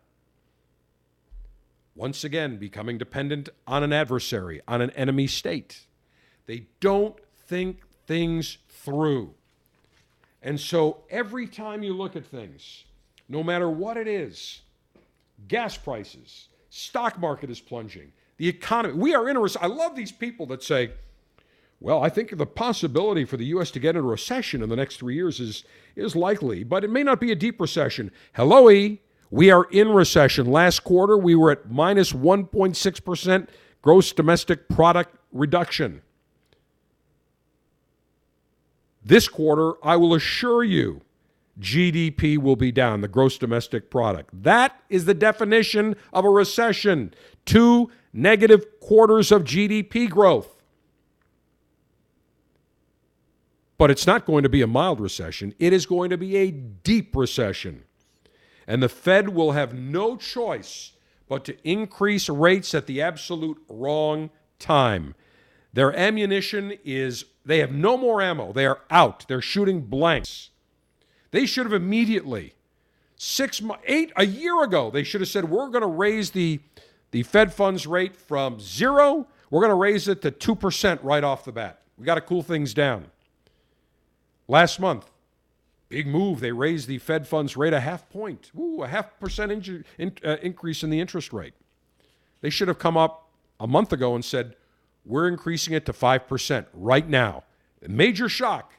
[1.95, 5.87] once again becoming dependent on an adversary, on an enemy state.
[6.45, 7.15] They don't
[7.47, 9.33] think things through.
[10.41, 12.83] And so every time you look at things,
[13.27, 14.61] no matter what it is,
[15.47, 19.71] gas prices, stock market is plunging, the economy, we are in a recession.
[19.71, 20.91] I love these people that say,
[21.79, 23.71] well, I think the possibility for the U.S.
[23.71, 25.63] to get into recession in the next three years is,
[25.95, 28.11] is likely, but it may not be a deep recession.
[28.33, 29.01] Hello, E.
[29.29, 30.45] We are in recession.
[30.51, 33.47] Last quarter, we were at minus 1.6%
[33.81, 36.01] gross domestic product reduction.
[39.05, 41.01] This quarter, I will assure you,
[41.59, 44.31] GDP will be down, the gross domestic product.
[44.43, 47.13] That is the definition of a recession.
[47.45, 50.63] Two negative quarters of GDP growth.
[53.77, 55.53] But it's not going to be a mild recession.
[55.59, 57.83] It is going to be a deep recession.
[58.67, 60.93] And the Fed will have no choice
[61.27, 64.29] but to increase rates at the absolute wrong
[64.59, 65.13] time.
[65.73, 68.51] Their ammunition is, they have no more ammo.
[68.51, 69.27] They are out.
[69.27, 70.49] They're shooting blanks.
[71.31, 72.53] They should have immediately,
[73.17, 76.59] six, eight, a year ago, they should have said, we're going to raise the,
[77.11, 81.45] the Fed funds rate from zero, we're going to raise it to 2% right off
[81.45, 81.81] the bat.
[81.97, 83.07] We got to cool things down.
[84.47, 85.09] Last month,
[85.89, 86.39] big move.
[86.39, 88.51] They raised the Fed funds rate a half point.
[88.57, 89.51] Ooh, a half percent
[89.97, 91.53] in, uh, increase in the interest rate.
[92.41, 93.29] They should have come up
[93.59, 94.55] a month ago and said,
[95.05, 97.43] we're increasing it to 5% right now.
[97.83, 98.73] A major shock.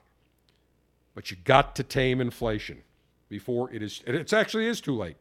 [1.15, 2.83] But you got to tame inflation
[3.29, 5.17] before it is, it actually is too late.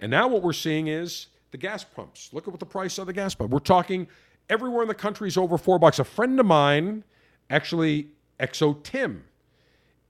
[0.00, 2.30] And now what we're seeing is the gas pumps.
[2.32, 3.50] Look at what the price of the gas pump.
[3.50, 4.06] We're talking
[4.48, 5.98] everywhere in the country is over four bucks.
[5.98, 7.04] A friend of mine
[7.50, 8.08] actually
[8.40, 9.24] Exo Tim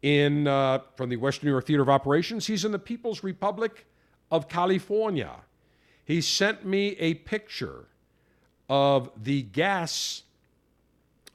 [0.02, 2.46] in uh, from the Western New York Theater of Operations.
[2.46, 3.86] He's in the People's Republic
[4.30, 5.30] of California.
[6.04, 7.86] He sent me a picture
[8.72, 10.22] of the gas,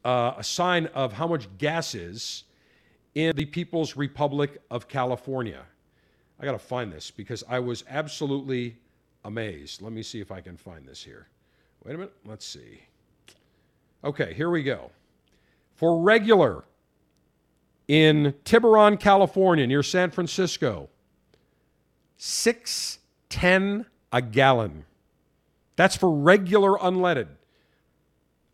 [0.04, 2.46] uh, a sign of how much gas is
[3.14, 5.62] in the People's Republic of California.
[6.40, 8.78] I got to find this because I was absolutely
[9.24, 9.84] amazed.
[9.84, 11.28] Let me see if I can find this here.
[11.86, 12.14] Wait a minute.
[12.26, 12.82] Let's see.
[14.04, 14.90] Okay, here we go.
[15.76, 16.64] For regular
[17.88, 20.90] in Tiburon, California, near San Francisco,
[22.18, 22.98] six
[23.30, 24.86] ten a gallon.
[25.78, 27.28] That's for regular unleaded.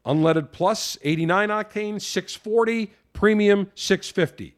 [0.06, 4.56] Unleaded plus 89 octane, 640, premium 650.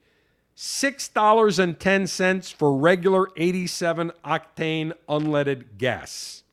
[0.58, 6.44] $6.10 for regular 87 octane unleaded gas.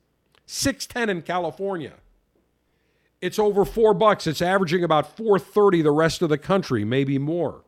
[0.47, 1.95] 610 in California.
[3.21, 4.29] It's over 4 bucks.
[4.29, 7.65] It's averaging about 430 the rest of the country, maybe more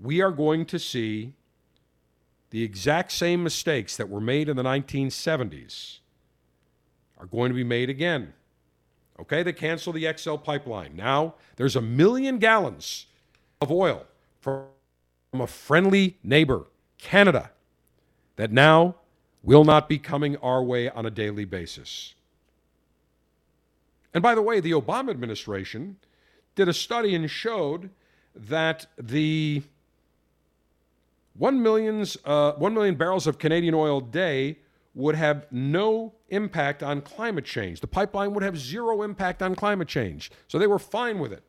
[0.00, 1.34] we are going to see
[2.50, 5.98] the exact same mistakes that were made in the 1970s
[7.18, 8.32] are going to be made again.
[9.20, 10.94] Okay, they canceled the XL pipeline.
[10.94, 13.06] Now there's a million gallons
[13.60, 14.06] of oil
[14.40, 14.66] from
[15.32, 16.66] a friendly neighbor,
[16.98, 17.50] Canada,
[18.36, 18.94] that now
[19.42, 22.14] will not be coming our way on a daily basis.
[24.14, 25.96] And by the way, the Obama administration
[26.54, 27.90] did a study and showed
[28.34, 29.62] that the
[31.36, 34.58] 1, millions, uh, 1 million barrels of Canadian oil a day
[34.94, 37.80] would have no impact on climate change.
[37.80, 40.30] The pipeline would have zero impact on climate change.
[40.46, 41.42] So they were fine with it.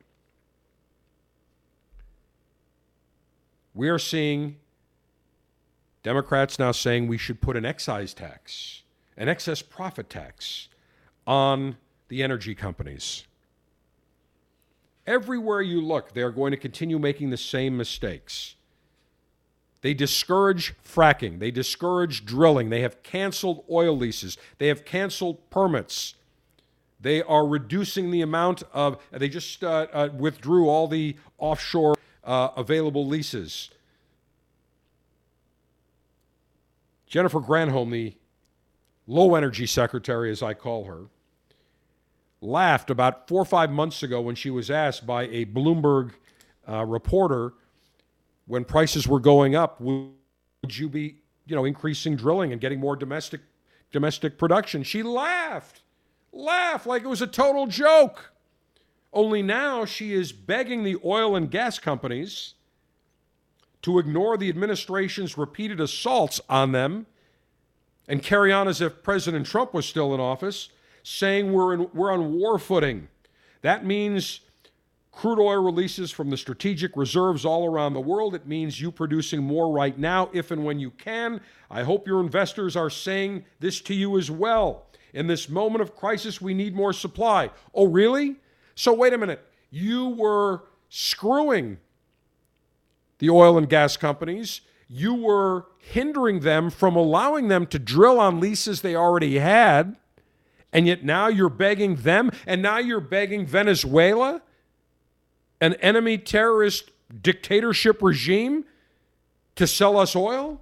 [3.74, 4.58] We are seeing
[6.04, 8.84] Democrats now saying we should put an excise tax,
[9.18, 10.70] an excess profit tax
[11.28, 11.78] on
[12.08, 13.26] the energy companies.
[15.06, 18.56] Everywhere you look, they are going to continue making the same mistakes.
[19.82, 21.40] They discourage fracking.
[21.40, 22.70] They discourage drilling.
[22.70, 24.38] They have canceled oil leases.
[24.58, 26.16] They have canceled permits.
[27.00, 32.50] They are reducing the amount of, they just uh, uh, withdrew all the offshore uh,
[32.58, 33.70] available leases.
[37.08, 38.16] Jennifer Granholm, the
[39.08, 41.06] low energy secretary, as I call her,
[42.42, 46.12] laughed about four or five months ago when she was asked by a Bloomberg
[46.68, 47.54] uh, reporter
[48.50, 50.10] when prices were going up, would
[50.72, 53.42] you be, you know, increasing drilling and getting more domestic
[53.92, 54.82] domestic production?
[54.82, 55.84] She laughed.
[56.34, 58.32] Laughed like it was a total joke.
[59.14, 62.56] Only now she is begging the oil and gas companies
[63.84, 67.06] to ignore the administration's repeated assaults on them
[68.08, 70.70] and carry on as if President Trump was still in office,
[71.04, 73.10] saying we're, in, we're on war footing.
[73.62, 74.40] That means
[75.20, 78.34] crude oil releases from the strategic reserves all around the world.
[78.34, 81.42] It means you producing more right now, if and when you can.
[81.70, 84.86] I hope your investors are saying this to you as well.
[85.14, 87.50] In this moment of crisis, we need more supply.
[87.74, 88.38] Oh, really?
[88.76, 89.46] So, wait a minute.
[89.72, 91.80] You were screwing
[93.18, 94.62] the oil and gas companies.
[94.88, 99.98] You were hindering them from allowing them to drill on leases they already had.
[100.72, 104.44] And yet now you're begging them, and now you're begging Venezuela,
[105.62, 106.92] an enemy terrorist
[107.22, 108.66] dictatorship regime,
[109.56, 110.62] to sell us oil?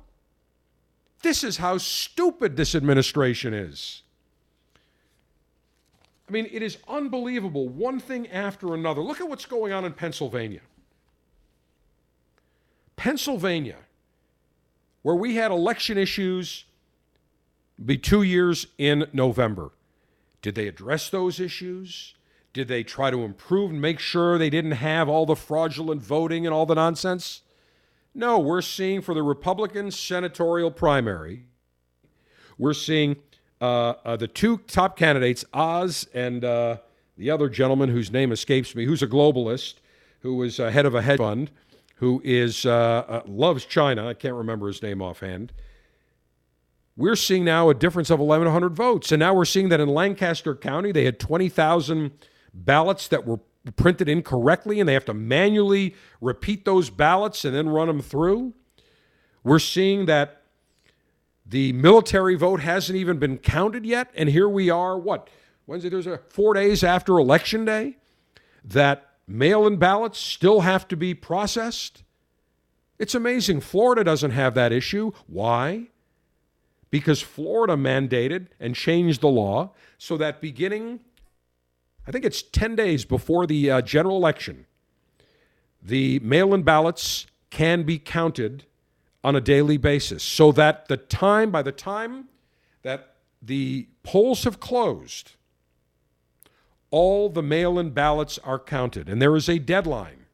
[1.22, 4.02] This is how stupid this administration is.
[6.28, 9.02] I mean, it is unbelievable, one thing after another.
[9.02, 10.62] Look at what's going on in Pennsylvania.
[12.96, 13.78] Pennsylvania,
[15.04, 16.66] where we had election issues,
[17.84, 19.72] be two years in November.
[20.42, 22.16] Did they address those issues?
[22.54, 26.46] Did they try to improve and make sure they didn't have all the fraudulent voting
[26.46, 27.42] and all the nonsense?
[28.14, 31.46] No, we're seeing for the Republican senatorial primary,
[32.58, 33.18] we're seeing
[33.62, 36.78] uh, uh, the two top candidates, Oz and uh,
[37.18, 39.76] the other gentleman whose name escapes me, who's a globalist,
[40.22, 41.52] who was head of a hedge fund,
[41.96, 44.08] who is uh, uh, loves China.
[44.08, 45.52] I can't remember his name offhand.
[46.96, 50.56] We're seeing now a difference of 1,100 votes, and now we're seeing that in Lancaster
[50.56, 52.12] County they had 20,000
[52.66, 53.40] ballots that were
[53.76, 58.54] printed incorrectly, and they have to manually repeat those ballots and then run them through.
[59.44, 60.42] We're seeing that
[61.46, 64.98] the military vote hasn't even been counted yet, and here we are.
[64.98, 65.30] What
[65.66, 65.90] Wednesday?
[65.90, 67.98] There's a four days after election day
[68.64, 72.04] that mail-in ballots still have to be processed.
[73.00, 73.62] It's amazing.
[73.62, 75.12] Florida doesn't have that issue.
[75.28, 75.90] Why?
[76.90, 81.02] Because Florida mandated and changed the law so that beginning,
[82.08, 84.66] I think it's 10 days before the uh, general election,
[85.82, 88.66] the mail in ballots can be counted
[89.24, 92.30] on a daily basis so that the time, by the time
[92.84, 95.34] that the polls have closed,
[96.92, 99.10] all the mail in ballots are counted.
[99.10, 100.26] And there is a deadline.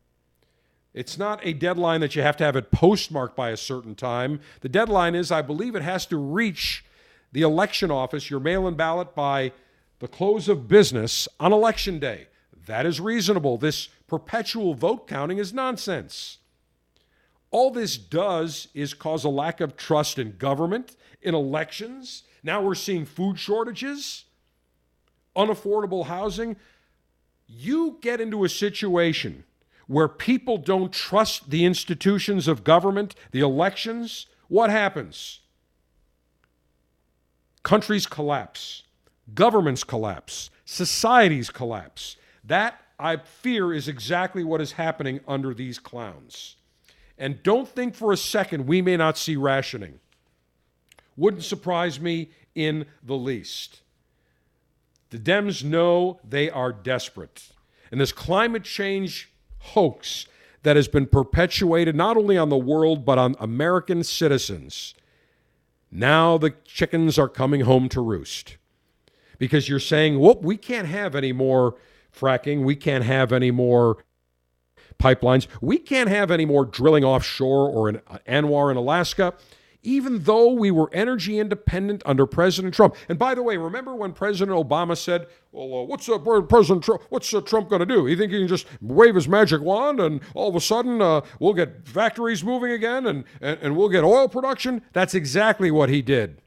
[0.94, 4.42] It's not a deadline that you have to have it postmarked by a certain time.
[4.62, 6.86] The deadline is, I believe, it has to reach
[7.32, 9.54] the election office, your mail in ballot, by
[10.04, 12.28] the close of business on election day.
[12.66, 13.58] That is reasonable.
[13.58, 16.40] This perpetual vote counting is nonsense.
[17.52, 22.24] All this does is cause a lack of trust in government, in elections.
[22.44, 24.26] Now we're seeing food shortages,
[25.38, 26.58] unaffordable housing.
[27.48, 29.46] You get into a situation
[29.88, 35.40] where people don't trust the institutions of government, the elections, what happens?
[37.64, 38.84] Countries collapse,
[39.34, 42.18] governments collapse, societies collapse.
[42.44, 46.58] That, I fear, is exactly what is happening under these clowns.
[47.18, 50.00] And don't think for a second we may not see rationing.
[51.16, 53.82] Wouldn't surprise me in the least.
[55.12, 57.50] The Dems know they are desperate.
[57.92, 60.26] And this climate change hoax
[60.64, 64.96] that has been perpetuated not only on the world but on American citizens.
[65.92, 68.58] Now the chickens are coming home to roost.
[69.44, 71.76] Because you're saying, whoop, we can't have any more
[72.18, 72.64] fracking.
[72.64, 73.98] We can't have any more
[74.98, 75.48] pipelines.
[75.60, 79.34] We can't have any more drilling offshore or in ANWR in Alaska,
[79.82, 82.96] even though we were energy independent under President Trump.
[83.10, 87.02] And by the way, remember when President Obama said, "Well, uh, what's uh, President Trump?
[87.10, 88.08] What's uh, Trump going to do?
[88.08, 91.20] You think he can just wave his magic wand and all of a sudden uh,
[91.42, 95.90] we'll get factories moving again and, and and we'll get oil production?" That's exactly what
[95.90, 96.40] he did.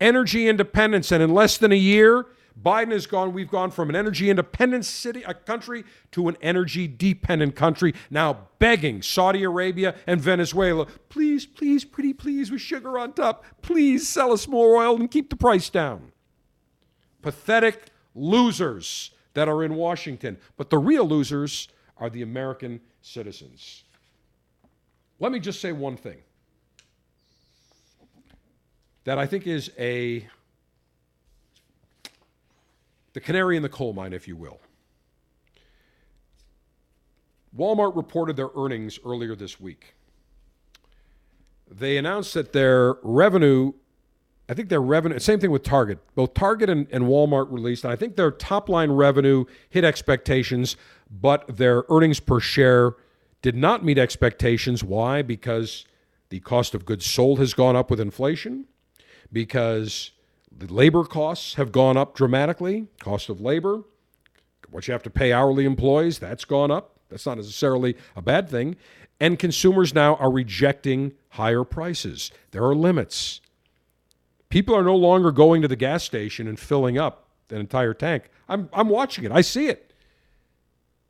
[0.00, 2.26] Energy independence, and in less than a year,
[2.60, 6.88] Biden has gone, we've gone from an energy independent city, a country to an energy
[6.88, 13.12] dependent country, now begging Saudi Arabia and Venezuela, please, please, pretty please, with sugar on
[13.12, 16.12] top, please sell us more oil and keep the price down.
[17.20, 20.38] Pathetic losers that are in Washington.
[20.56, 21.68] But the real losers
[21.98, 23.84] are the American citizens.
[25.20, 26.18] Let me just say one thing
[29.06, 30.26] that I think is a
[33.12, 34.60] the canary in the coal mine, if you will.
[37.56, 39.94] Walmart reported their earnings earlier this week.
[41.70, 43.72] They announced that their revenue,
[44.48, 45.98] I think their revenue, same thing with Target.
[46.16, 50.76] Both Target and, and Walmart released, and I think their top line revenue hit expectations,
[51.08, 52.96] but their earnings per share
[53.40, 54.82] did not meet expectations.
[54.82, 55.22] Why?
[55.22, 55.86] Because
[56.28, 58.66] the cost of goods sold has gone up with inflation,
[59.32, 60.12] because
[60.56, 63.82] the labor costs have gone up dramatically, cost of labor,
[64.70, 66.98] what you have to pay hourly employees, that's gone up.
[67.08, 68.76] That's not necessarily a bad thing.
[69.20, 72.30] And consumers now are rejecting higher prices.
[72.50, 73.40] There are limits.
[74.48, 78.24] People are no longer going to the gas station and filling up an entire tank.
[78.48, 79.92] I'm, I'm watching it, I see it.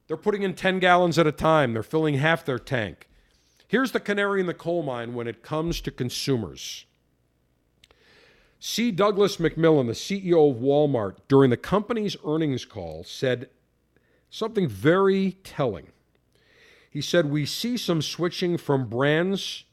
[0.07, 3.09] They're putting in 10 gallons at a time, they're filling half their tank.
[3.69, 6.87] Here's the canary in the coal mine when it comes to consumers.
[8.59, 8.91] C.
[8.91, 13.49] Douglas McMillon, the CEO of Walmart, during the company's earnings call, said
[14.31, 15.89] something very telling.
[16.91, 19.65] He said, We see some switching from brands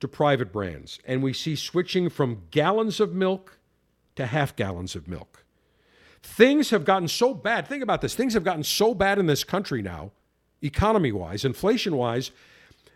[0.00, 3.58] to private brands, and we see switching from gallons of milk
[4.16, 5.44] to half gallons of milk.
[6.22, 7.66] Things have gotten so bad.
[7.66, 10.12] Think about this things have gotten so bad in this country now,
[10.62, 12.30] economy wise, inflation wise,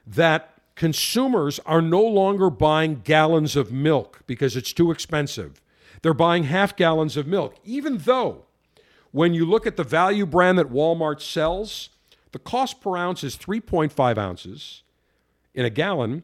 [0.07, 5.61] that consumers are no longer buying gallons of milk because it's too expensive.
[6.03, 8.45] They're buying half gallons of milk, even though
[9.11, 11.89] when you look at the value brand that Walmart sells,
[12.33, 14.83] the cost per ounce is 3.5 ounces
[15.55, 16.23] in a gallon,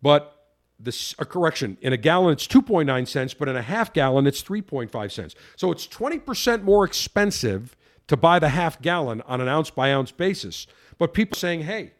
[0.00, 0.38] but
[0.80, 4.42] this a correction in a gallon it's 2.9 cents, but in a half gallon it's
[4.42, 5.34] 3.5 cents.
[5.54, 7.76] So it's 20% more expensive
[8.08, 10.66] to buy the half gallon on an ounce by ounce basis.
[10.98, 11.92] But people saying, "Hey,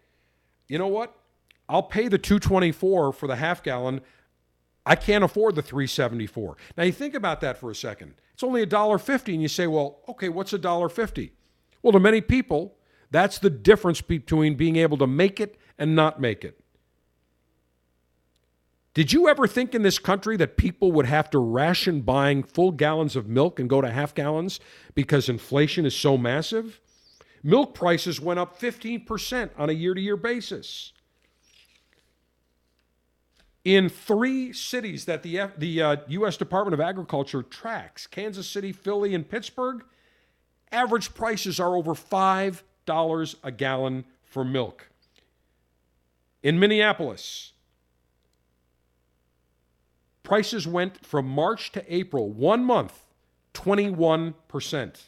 [0.68, 1.14] you know what?
[1.72, 4.02] I'll pay the 224 for the half gallon.
[4.84, 8.14] I can't afford the 374." Now you think about that for a second.
[8.34, 11.32] It's only a dollar 50 and you say, "Well, okay, what's a dollar 50?"
[11.82, 12.76] Well, to many people,
[13.10, 16.60] that's the difference between being able to make it and not make it.
[18.94, 22.72] Did you ever think in this country that people would have to ration buying full
[22.72, 24.60] gallons of milk and go to half gallons
[24.94, 26.78] because inflation is so massive?
[27.42, 30.92] Milk prices went up 15% on a year to year basis.
[33.64, 36.36] In three cities that the, the uh, U.S.
[36.36, 39.84] Department of Agriculture tracks Kansas City, Philly, and Pittsburgh
[40.72, 44.88] average prices are over $5 a gallon for milk.
[46.42, 47.52] In Minneapolis,
[50.22, 53.04] prices went from March to April, one month,
[53.54, 55.02] 21%.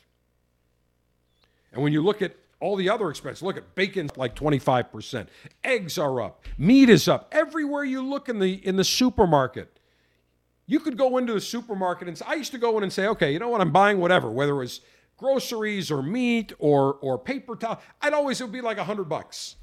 [1.72, 5.26] And when you look at all the other expenses, look at bacon like 25%.
[5.62, 7.28] Eggs are up, meat is up.
[7.30, 9.78] Everywhere you look in the in the supermarket,
[10.64, 13.34] you could go into the supermarket and I used to go in and say, okay,
[13.34, 14.80] you know what, I'm buying whatever, whether it was
[15.18, 17.82] groceries or meat or or paper towel.
[18.00, 19.56] I'd always it would be like a hundred bucks.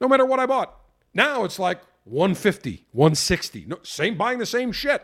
[0.00, 0.72] No matter what I bought.
[1.12, 3.64] Now it's like 150, 160.
[3.66, 5.02] No, same buying the same shit.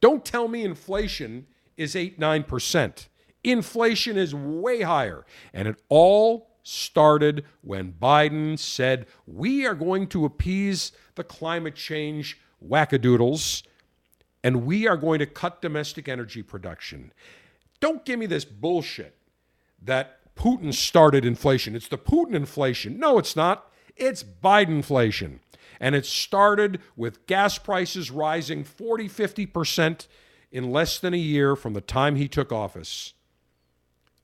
[0.00, 1.46] Don't tell me inflation
[1.76, 3.06] is 8 9%.
[3.44, 5.24] Inflation is way higher.
[5.52, 12.38] And it all started when Biden said, We are going to appease the climate change
[12.66, 13.64] wackadoodles
[14.44, 17.12] and we are going to cut domestic energy production.
[17.80, 19.16] Don't give me this bullshit
[19.80, 21.76] that Putin started inflation.
[21.76, 22.98] It's the Putin inflation.
[22.98, 23.70] No, it's not.
[23.96, 25.40] It's Biden inflation.
[25.80, 30.06] And it started with gas prices rising 40, 50%
[30.50, 33.14] in less than a year from the time he took office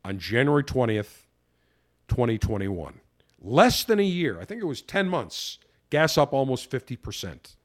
[0.05, 1.25] on January 20th,
[2.09, 3.01] 2021.
[3.41, 4.41] Less than a year.
[4.41, 5.59] I think it was 10 months.
[5.91, 7.57] Gas up almost 50%.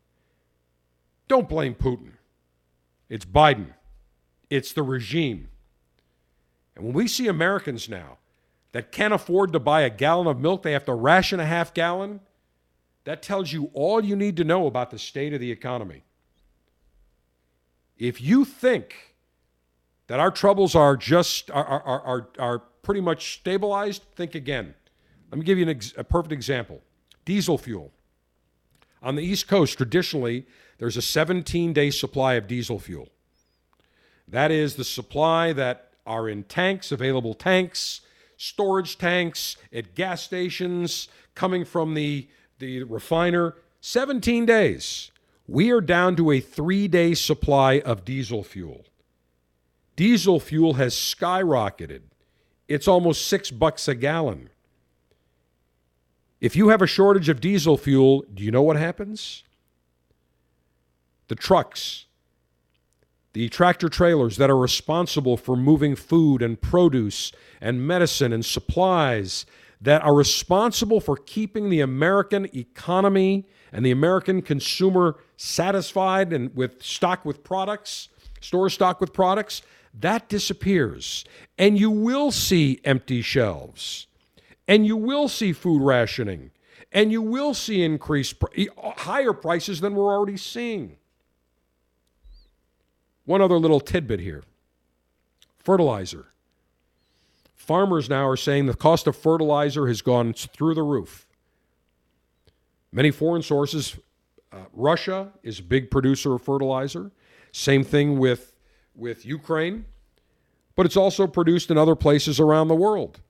[1.28, 2.12] Don't blame Putin.
[3.10, 3.74] It's Biden.
[4.50, 5.50] It's the regime.
[6.76, 8.18] And when we see Americans now
[8.72, 11.74] that can't afford to buy a gallon of milk, they have to ration a half
[11.74, 12.22] gallon
[13.04, 16.04] that tells you all you need to know about the state of the economy.
[17.97, 19.13] If you think
[20.14, 24.76] that our troubles are just are, are, are, are pretty much stabilized, think again.
[25.32, 26.82] Let me give you ex- a perfect example.
[27.26, 27.92] Diesel fuel.
[29.02, 30.46] On the East Coast, traditionally,
[30.78, 33.10] there's a 17 day supply of diesel fuel.
[34.28, 38.02] That is the supply that are in tanks, available tanks,
[38.38, 42.28] storage tanks, at gas stations, coming from the
[42.60, 45.10] the refiner, 17 days.
[45.48, 48.86] We are down to a three day supply of diesel fuel.
[49.95, 52.01] Diesel fuel has skyrocketed.
[52.67, 54.49] It's almost six bucks a gallon.
[56.41, 59.43] If you have a shortage of diesel fuel, do you know what happens?
[61.28, 62.05] The trucks,
[63.33, 69.45] the tractor trailers that are responsible for moving food and produce and medicine and supplies
[69.79, 76.82] that are responsible for keeping the American economy and the American consumer satisfied and with
[76.82, 78.09] stock with products,
[78.39, 79.61] store stock with products,
[79.99, 81.25] that disappears.
[81.57, 84.07] And you will see empty shelves.
[84.67, 86.51] And you will see food rationing.
[86.91, 88.36] And you will see increased
[88.78, 90.97] higher prices than we're already seeing.
[93.25, 94.43] One other little tidbit here
[95.59, 96.28] fertilizer.
[97.55, 101.25] Farmers now are saying the cost of fertilizer has gone through the roof.
[102.91, 103.97] Many foreign sources,
[104.51, 107.11] uh, Russia is a big producer of fertilizer.
[107.53, 108.53] Same thing with,
[108.95, 109.86] with Ukraine,
[110.75, 113.21] but it's also produced in other places around the world.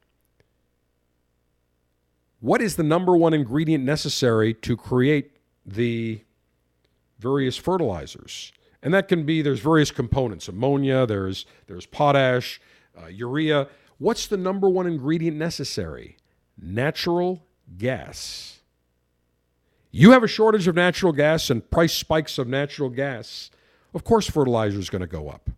[2.40, 6.22] What is the number one ingredient necessary to create the
[7.18, 8.52] various fertilizers?
[8.82, 12.60] And that can be there's various components: ammonia, there's there's potash,
[13.02, 13.70] uh, urea.
[13.98, 16.18] What's the number one ingredient necessary?
[16.62, 17.42] Natural
[17.78, 18.60] gas.
[19.92, 23.52] You have a shortage of natural gas and price spikes of natural gas.
[23.94, 25.50] Of course, fertilizer is going to go up.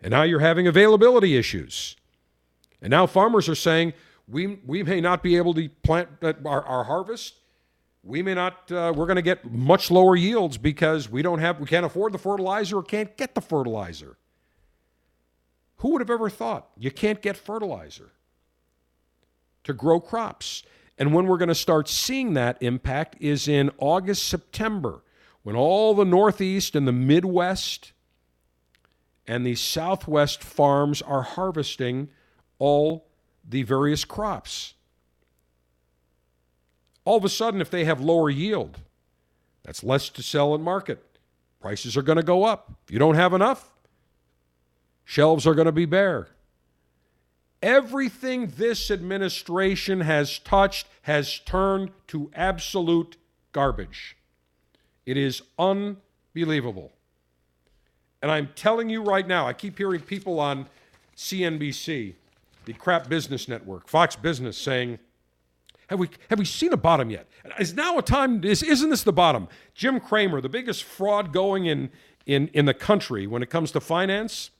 [0.00, 1.96] And now you're having availability issues.
[2.82, 3.94] And now farmers are saying,
[4.28, 7.34] we, we may not be able to plant our, our harvest.
[8.02, 11.58] We may not, uh, we're going to get much lower yields because we don't have,
[11.58, 14.16] we can't afford the fertilizer or can't get the fertilizer.
[15.78, 18.10] Who would have ever thought you can't get fertilizer
[19.64, 20.62] to grow crops?
[20.98, 25.02] And when we're going to start seeing that impact is in August, September,
[25.46, 27.92] when all the Northeast and the Midwest
[29.28, 32.08] and the Southwest farms are harvesting
[32.58, 33.06] all
[33.48, 34.74] the various crops.
[37.04, 38.80] All of a sudden, if they have lower yield,
[39.62, 41.16] that's less to sell and market.
[41.60, 42.72] Prices are going to go up.
[42.84, 43.72] If you don't have enough,
[45.04, 46.26] shelves are going to be bare.
[47.62, 53.16] Everything this administration has touched has turned to absolute
[53.52, 54.15] garbage.
[55.06, 56.92] It is unbelievable.
[58.20, 60.66] And I'm telling you right now, I keep hearing people on
[61.16, 62.14] CNBC,
[62.64, 64.98] the crap business network, Fox Business saying,
[65.88, 67.28] have we, have we seen a bottom yet?
[67.60, 69.48] Is now a time, is, isn't this the bottom?
[69.74, 71.90] Jim Cramer, the biggest fraud going in,
[72.26, 74.50] in, in the country when it comes to finance,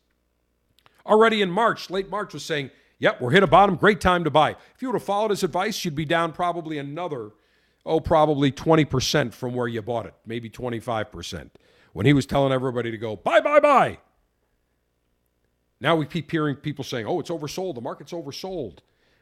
[1.04, 3.76] already in March, late March, was saying, Yep, we're hit a bottom.
[3.76, 4.52] Great time to buy.
[4.52, 7.32] If you would have followed his advice, you'd be down probably another,
[7.86, 11.50] oh, probably 20% from where you bought it, maybe 25%.
[11.92, 13.98] When he was telling everybody to go, buy, buy, buy.
[15.80, 17.76] Now we keep hearing people saying, oh, it's oversold.
[17.76, 18.78] The market's oversold.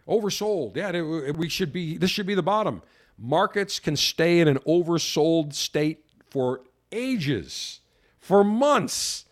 [0.09, 0.77] Oversold.
[0.77, 2.82] Yeah, we should be, this should be the bottom.
[3.19, 7.81] Markets can stay in an oversold state for ages,
[8.19, 9.27] for months.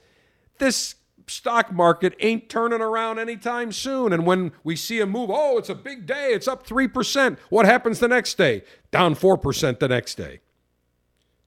[0.58, 0.94] This
[1.32, 4.12] stock market ain't turning around anytime soon.
[4.12, 7.38] And when we see a move, oh, it's a big day, it's up 3%.
[7.48, 8.62] What happens the next day?
[8.90, 10.40] Down 4% the next day.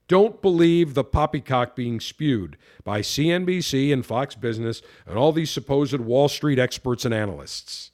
[0.08, 6.00] Don't believe the poppycock being spewed by CNBC and Fox Business and all these supposed
[6.00, 7.92] Wall Street experts and analysts.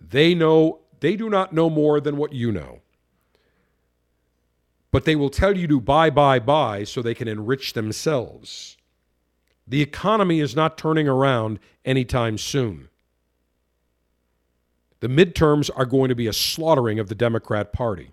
[0.00, 2.80] They know they do not know more than what you know.
[4.90, 8.75] But they will tell you to buy, buy, buy so they can enrich themselves.
[9.66, 12.88] The economy is not turning around anytime soon.
[15.00, 18.10] The midterms are going to be a slaughtering of the Democrat Party.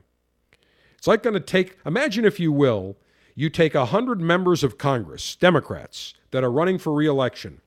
[0.97, 2.97] It's like going to take, imagine if you will,
[3.35, 7.61] you take 100 members of Congress, Democrats, that are running for reelection.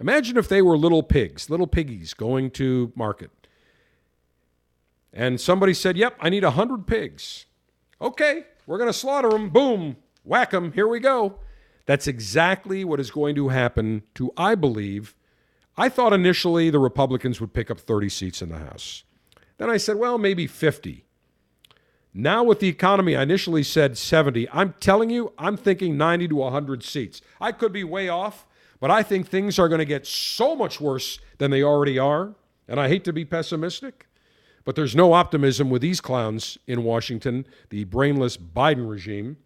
[0.00, 3.30] Imagine if they were little pigs, little piggies going to market.
[5.12, 7.46] And somebody said, Yep, I need 100 pigs.
[8.00, 9.50] Okay, we're going to slaughter them.
[9.50, 10.72] Boom, whack them.
[10.72, 11.40] Here we go.
[11.88, 15.16] That's exactly what is going to happen to, I believe.
[15.74, 19.04] I thought initially the Republicans would pick up 30 seats in the House.
[19.56, 21.06] Then I said, well, maybe 50.
[22.12, 24.50] Now, with the economy, I initially said 70.
[24.52, 27.22] I'm telling you, I'm thinking 90 to 100 seats.
[27.40, 28.46] I could be way off,
[28.80, 32.34] but I think things are going to get so much worse than they already are.
[32.68, 34.08] And I hate to be pessimistic,
[34.66, 39.38] but there's no optimism with these clowns in Washington, the brainless Biden regime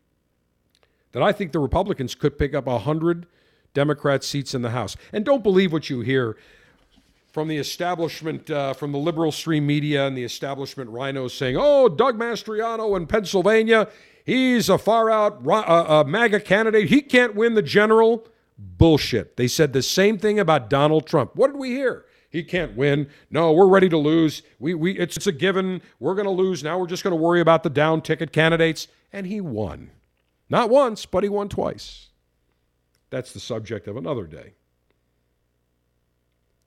[1.12, 3.26] that I think the Republicans could pick up 100
[3.74, 4.96] Democrat seats in the House.
[5.12, 6.36] And don't believe what you hear
[7.32, 11.88] from the establishment, uh, from the liberal stream media and the establishment RINOs saying, oh,
[11.88, 13.88] Doug Mastriano in Pennsylvania,
[14.24, 16.90] he's a far out uh, uh, MAGA candidate.
[16.90, 18.28] He can't win the general.
[18.58, 19.36] Bullshit.
[19.36, 21.34] They said the same thing about Donald Trump.
[21.34, 22.04] What did we hear?
[22.28, 23.08] He can't win.
[23.30, 24.42] No, we're ready to lose.
[24.58, 25.82] We, we, it's, it's a given.
[25.98, 26.62] We're going to lose.
[26.62, 28.88] Now we're just going to worry about the down ticket candidates.
[29.12, 29.90] And he won.
[30.52, 32.10] Not once, but he won twice.
[33.08, 34.52] That's the subject of another day.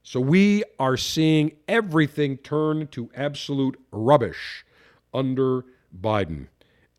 [0.02, 4.66] So we are seeing everything turn to absolute rubbish
[5.14, 6.48] under Biden.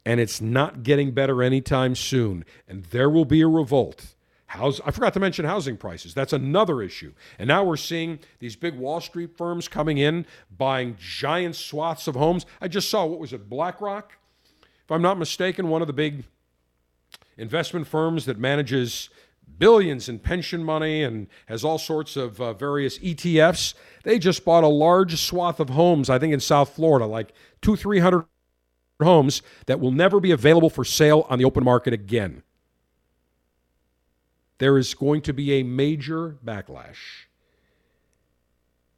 [0.05, 2.45] And it's not getting better anytime soon.
[2.69, 4.15] And there will be a revolt.
[4.47, 6.15] House, I forgot to mention housing prices.
[6.15, 7.15] That's another issue.
[7.41, 10.25] And now we're seeing these big Wall Street firms coming in,
[10.57, 12.47] buying giant swaths of homes.
[12.61, 14.13] I just saw, what was it, BlackRock?
[14.85, 16.23] If I'm not mistaken, one of the big
[17.37, 19.11] investment firms that manages
[19.59, 23.75] billions in pension money and has all sorts of uh, various ETFs.
[24.03, 27.33] They just bought a large swath of homes, I think in South Florida, like
[27.63, 28.27] two, three hundred
[29.03, 32.43] homes that will never be available for sale on the open market again.
[34.59, 37.27] There is going to be a major backlash.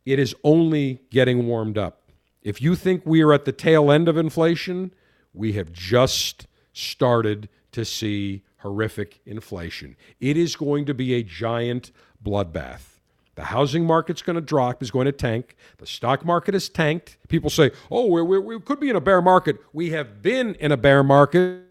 [0.07, 2.03] It is only getting warmed up.
[2.43, 4.93] If you think we are at the tail end of inflation,
[5.35, 9.97] we have just started to see horrific inflation.
[10.21, 11.93] It is going to be a giant
[12.25, 12.99] bloodbath.
[13.35, 15.55] The housing market's going to drop, is going to tank.
[15.77, 17.19] The stock market is tanked.
[17.29, 19.59] People say, oh, we, we, we could be in a bear market.
[19.73, 21.63] We have been in a bear market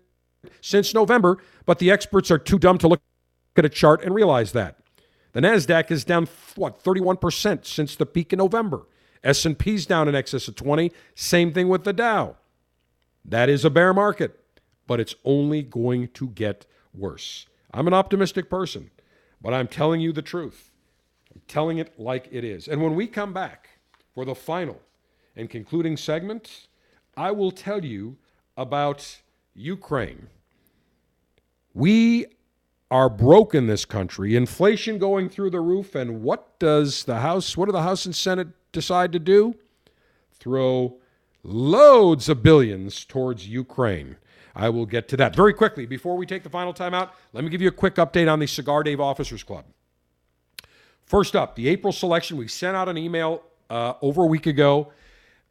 [0.62, 3.02] since November, but the experts are too dumb to look
[3.58, 4.78] at a chart and realize that.
[5.34, 8.88] The Nasdaq is down what 31% since the peak in November.
[9.24, 10.92] S&P's down in excess of 20.
[11.16, 12.38] Same thing with the Dow.
[13.26, 14.40] That is a bear market,
[14.88, 17.46] but it's only going to get worse.
[17.74, 18.90] I'm an optimistic person,
[19.42, 20.72] but I'm telling you the truth.
[21.36, 22.68] I'm telling it like it is.
[22.68, 23.70] And when we come back
[24.16, 24.82] for the final
[25.36, 26.68] and concluding segment,
[27.16, 28.18] I will tell you
[28.56, 29.20] about
[29.54, 30.28] Ukraine.
[31.74, 32.26] We
[32.90, 37.58] are broke in this country, inflation going through the roof, and what does the House,
[37.58, 39.56] what do the House and Senate decide to do?
[40.32, 40.98] Throw
[41.44, 44.16] loads of billions towards Ukraine.
[44.58, 45.86] I will get to that very quickly.
[45.86, 48.48] Before we take the final timeout, let me give you a quick update on the
[48.48, 49.66] Cigar Dave Officers Club.
[51.06, 52.38] First up, the April selection.
[52.38, 54.92] We sent out an email uh, over a week ago.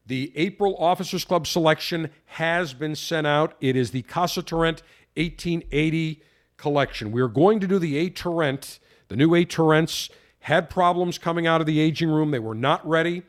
[0.06, 3.54] The April Officers Club selection has been sent out.
[3.60, 4.82] It is the Casa Turrent
[5.16, 6.20] 1880
[6.56, 7.12] collection.
[7.12, 8.80] We are going to do the A Turrent.
[9.06, 10.10] The new A Turrents
[10.40, 12.32] had problems coming out of the aging room.
[12.32, 13.22] They were not ready.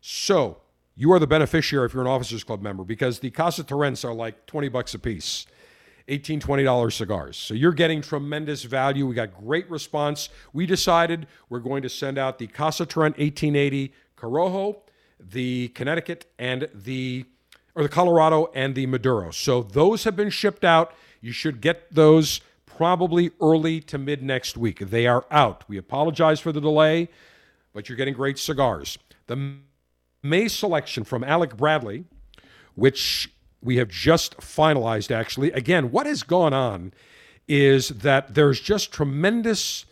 [0.00, 0.62] So
[1.00, 4.12] you are the beneficiary if you're an Officers Club member because the Casa Turrents are
[4.12, 5.46] like 20 bucks a piece.
[6.08, 7.38] 18 $20 cigars.
[7.38, 9.06] So you're getting tremendous value.
[9.06, 10.28] We got great response.
[10.52, 14.80] We decided we're going to send out the Casa Turrent 1880 Corojo,
[15.18, 17.24] the Connecticut, and the
[17.74, 19.30] or the Colorado and the Maduro.
[19.30, 20.92] So those have been shipped out.
[21.22, 24.80] You should get those probably early to mid next week.
[24.80, 25.64] They are out.
[25.66, 27.08] We apologize for the delay,
[27.72, 28.98] but you're getting great cigars.
[29.28, 29.60] The
[30.22, 32.04] May selection from Alec Bradley,
[32.74, 33.32] which
[33.62, 35.52] we have just finalized actually.
[35.52, 36.92] Again, what has gone on
[37.48, 39.84] is that there's just tremendous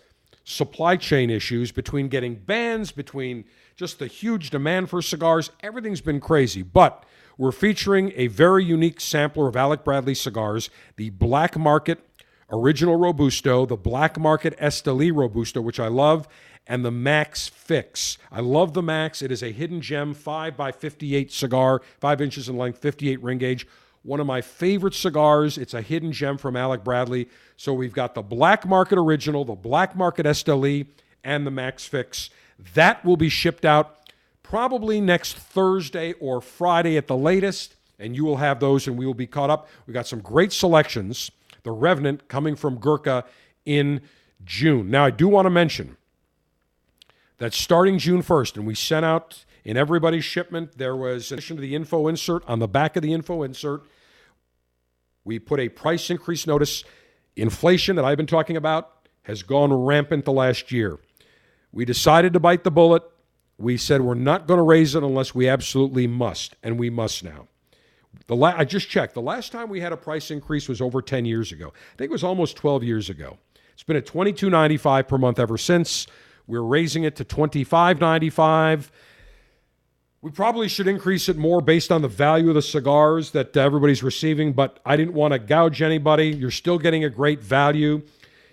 [0.45, 3.45] supply chain issues between getting bans, between
[3.77, 5.51] just the huge demand for cigars.
[5.63, 7.05] Everything's been crazy, but
[7.37, 12.01] we're featuring a very unique sampler of Alec Bradley cigars, the Black Market
[12.51, 16.27] Original Robusto, the Black Market Esteli Robusto, which I love,
[16.69, 18.19] and the Max Fix.
[18.31, 19.23] I love the Max.
[19.23, 23.39] It is a hidden gem, 5 by 58 cigar, 5 inches in length, 58 ring
[23.39, 23.67] gauge.
[24.03, 25.59] One of my favorite cigars.
[25.59, 27.29] It's a hidden gem from Alec Bradley.
[27.57, 30.87] So we've got the Black Market Original, the Black Market Esteli,
[31.25, 32.31] and the Max Fix.
[32.75, 33.97] That will be shipped out
[34.43, 39.05] probably next Thursday or Friday at the latest, and you will have those and we
[39.05, 39.69] will be caught up.
[39.87, 41.31] We got some great selections
[41.65, 43.25] the Revenant coming from Gurkha
[43.67, 44.01] in
[44.43, 44.91] June.
[44.91, 45.98] Now, I do want to mention
[47.39, 51.57] that starting June 1st, and we sent out in everybody's shipment, there was, in addition
[51.57, 53.83] to the info insert, on the back of the info insert,
[55.25, 56.85] we put a price increase notice.
[57.37, 60.99] Inflation that I've been talking about has gone rampant the last year.
[61.71, 63.03] We decided to bite the bullet.
[63.59, 67.23] We said we're not going to raise it unless we absolutely must, and we must
[67.23, 67.47] now.
[68.27, 69.15] The la- I just checked.
[69.15, 71.73] The last time we had a price increase was over 10 years ago.
[71.77, 73.39] I think it was almost 12 years ago.
[73.75, 76.07] It's been at 22.95 per month ever since.
[76.49, 78.89] We're raising it to 25.95.
[80.23, 84.03] We probably should increase it more based on the value of the cigars that everybody's
[84.03, 86.29] receiving, but I didn't want to gouge anybody.
[86.29, 88.03] You're still getting a great value.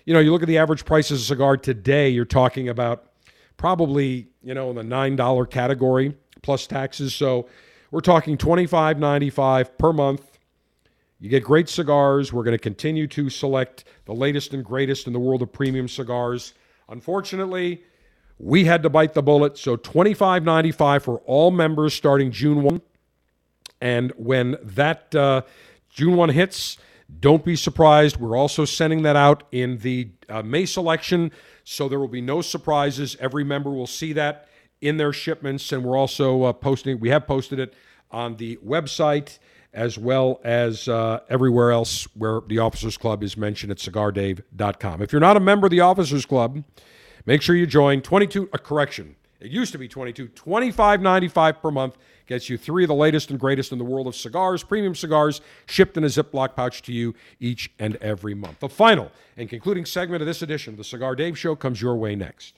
[0.04, 3.10] You know, you look at the average price of a cigar today, you're talking about
[3.56, 7.14] probably, you know, in the $9 category plus taxes.
[7.14, 7.48] So
[7.90, 10.38] we're talking $25.95 per month.
[11.18, 12.30] You get great cigars.
[12.30, 15.88] We're going to continue to select the latest and greatest in the world of premium
[15.88, 16.52] cigars.
[16.88, 17.82] Unfortunately,
[18.38, 19.58] we had to bite the bullet.
[19.58, 22.80] So $25.95 for all members starting June 1.
[23.80, 25.42] And when that uh,
[25.90, 26.78] June 1 hits,
[27.20, 28.16] don't be surprised.
[28.16, 31.30] We're also sending that out in the uh, May selection.
[31.64, 33.16] So there will be no surprises.
[33.20, 34.48] Every member will see that
[34.80, 37.00] in their shipments, and we're also uh, posting.
[37.00, 37.74] We have posted it
[38.10, 39.38] on the website
[39.76, 45.02] as well as uh, everywhere else where the Officers Club is mentioned at cigardave.com.
[45.02, 46.64] If you're not a member of the Officers Club,
[47.26, 48.00] make sure you join.
[48.00, 52.88] 22 a correction, It used to be 22, 25.95 per month gets you three of
[52.88, 56.56] the latest and greatest in the world of cigars, premium cigars, shipped in a Ziploc
[56.56, 58.60] pouch to you each and every month.
[58.60, 61.94] The final and concluding segment of this edition of the Cigar Dave Show comes your
[61.96, 62.54] way next.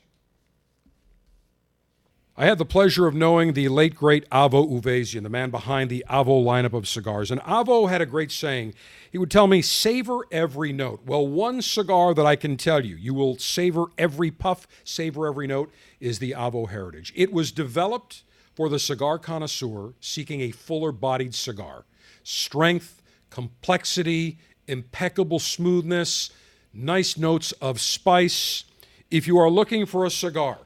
[2.41, 6.05] I had the pleasure of knowing the late, great Avo Uvezian, the man behind the
[6.09, 7.33] Avo lineup of cigars.
[7.33, 8.75] And Avo had a great saying.
[9.11, 11.01] He would tell me, savor every note.
[11.05, 15.49] Well, one cigar that I can tell you, you will savor every puff, savor every
[15.49, 17.13] note, is the Avo Heritage.
[17.17, 18.23] It was developed
[18.55, 21.87] for the cigar connoisseur seeking a fuller bodied cigar.
[22.23, 24.39] Strength, complexity,
[24.69, 26.31] impeccable smoothness,
[26.73, 28.63] nice notes of spice.
[29.11, 30.59] If you are looking for a cigar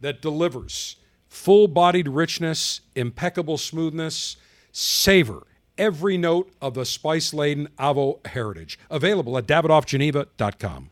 [0.00, 0.94] that delivers
[1.28, 4.36] full bodied richness, impeccable smoothness,
[4.72, 5.46] savor
[5.78, 8.78] every note of the spice laden Avo heritage.
[8.90, 10.90] Available at davidoffgeneva.com.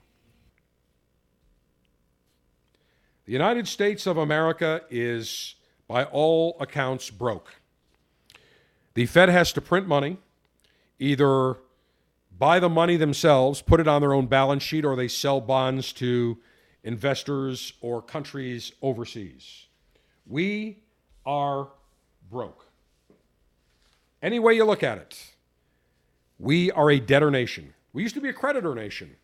[3.26, 5.56] The United States of America is,
[5.88, 7.56] by all accounts, broke.
[8.94, 10.18] The Fed has to print money,
[11.00, 11.56] either
[12.38, 15.92] buy the money themselves, put it on their own balance sheet, or they sell bonds
[15.94, 16.38] to
[16.84, 19.66] investors or countries overseas.
[20.26, 20.78] We
[21.24, 21.68] are
[22.30, 22.66] broke.
[24.22, 25.24] Any way you look at it,
[26.38, 27.74] we are a debtor nation.
[27.92, 29.16] We used to be a creditor nation.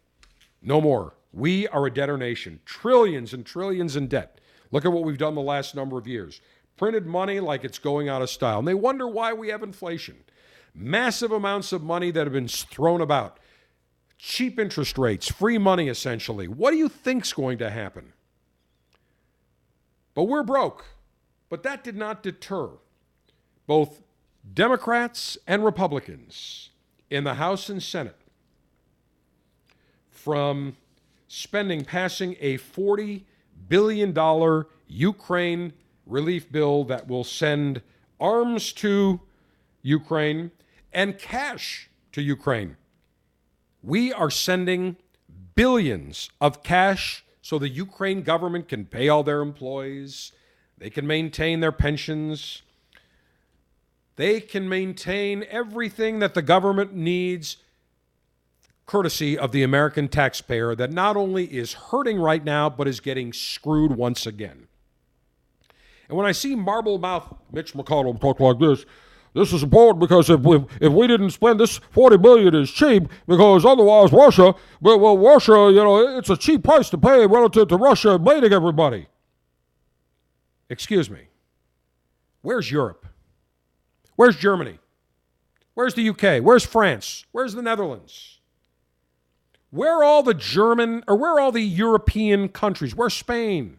[0.62, 1.14] No more.
[1.32, 2.60] We are a debtor nation.
[2.64, 4.40] Trillions and trillions in debt.
[4.70, 6.40] Look at what we've done the last number of years.
[6.76, 8.58] Printed money like it's going out of style.
[8.58, 10.16] And they wonder why we have inflation.
[10.74, 13.38] Massive amounts of money that have been thrown about.
[14.18, 16.48] Cheap interest rates, free money essentially.
[16.48, 18.12] What do you think's going to happen?
[20.14, 20.84] But we're broke.
[21.48, 22.70] But that did not deter
[23.66, 24.02] both
[24.54, 26.70] Democrats and Republicans
[27.10, 28.16] in the House and Senate
[30.10, 30.76] from
[31.28, 33.22] spending, passing a $40
[33.68, 35.72] billion Ukraine
[36.06, 37.82] relief bill that will send
[38.20, 39.20] arms to
[39.82, 40.50] Ukraine
[40.92, 42.76] and cash to Ukraine.
[43.82, 44.96] We are sending
[45.54, 50.32] billions of cash so the Ukraine government can pay all their employees,
[50.78, 52.62] they can maintain their pensions,
[54.16, 57.56] they can maintain everything that the government needs
[58.86, 63.32] courtesy of the American taxpayer that not only is hurting right now, but is getting
[63.32, 64.68] screwed once again.
[66.08, 68.84] And when I see marble mouth Mitch McConnell talk like this,
[69.34, 73.08] this is important because if we if we didn't spend this forty billion is cheap
[73.26, 77.68] because otherwise Russia, well, well Russia, you know, it's a cheap price to pay relative
[77.68, 79.06] to Russia invading everybody.
[80.68, 81.28] Excuse me.
[82.42, 83.06] Where's Europe?
[84.16, 84.78] Where's Germany?
[85.74, 86.42] Where's the UK?
[86.42, 87.24] Where's France?
[87.32, 88.40] Where's the Netherlands?
[89.70, 92.94] Where are all the German or where are all the European countries?
[92.94, 93.78] Where's Spain?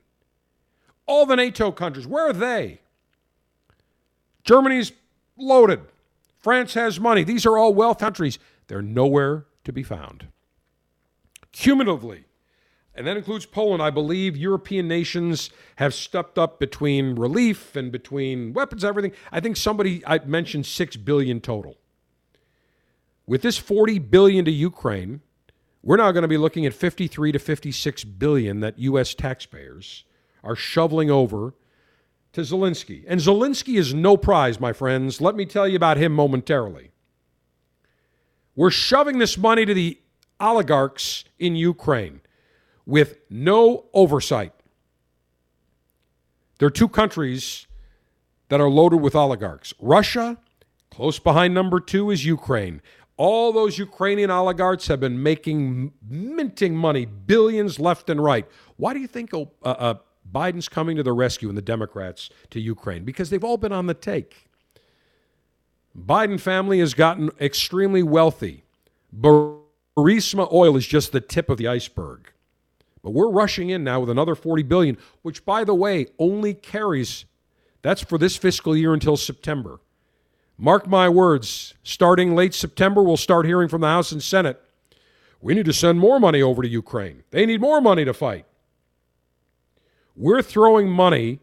[1.05, 2.81] All the NATO countries, where are they?
[4.43, 4.91] Germany's
[5.37, 5.81] loaded.
[6.39, 7.23] France has money.
[7.23, 8.39] These are all wealth countries.
[8.67, 10.27] They're nowhere to be found.
[11.51, 12.25] Cumulatively,
[12.95, 18.53] and that includes Poland, I believe European nations have stepped up between relief and between
[18.53, 19.13] weapons, everything.
[19.31, 21.77] I think somebody I mentioned 6 billion total.
[23.25, 25.21] With this 40 billion to Ukraine,
[25.81, 30.03] we're now going to be looking at 53 to 56 billion that US taxpayers
[30.43, 31.55] are shoveling over
[32.33, 33.05] to Zelensky.
[33.07, 35.21] And Zelensky is no prize, my friends.
[35.21, 36.91] Let me tell you about him momentarily.
[38.55, 39.99] We're shoving this money to the
[40.39, 42.21] oligarchs in Ukraine
[42.85, 44.53] with no oversight.
[46.59, 47.67] There are two countries
[48.49, 50.37] that are loaded with oligarchs Russia,
[50.91, 52.81] close behind number two is Ukraine.
[53.15, 58.47] All those Ukrainian oligarchs have been making, minting money, billions left and right.
[58.77, 59.95] Why do you think uh, uh,
[60.33, 63.03] Biden's coming to the rescue and the Democrats to Ukraine?
[63.03, 64.49] Because they've all been on the take.
[65.97, 68.63] Biden family has gotten extremely wealthy.
[69.15, 72.31] Burisma oil is just the tip of the iceberg.
[73.03, 77.25] But we're rushing in now with another 40 billion, which by the way only carries
[77.83, 79.79] that's for this fiscal year until September.
[80.57, 84.59] Mark my words, starting late September we'll start hearing from the House and Senate.
[85.41, 87.23] We need to send more money over to Ukraine.
[87.31, 88.45] They need more money to fight.
[90.15, 91.39] We're throwing money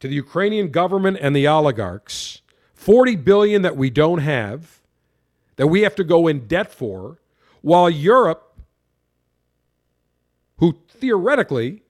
[0.00, 2.42] to the Ukrainian government and the oligarchs,
[2.74, 4.80] 40 billion that we don't have,
[5.56, 7.18] that we have to go in debt for,
[7.62, 8.46] while Europe
[10.58, 11.82] who theoretically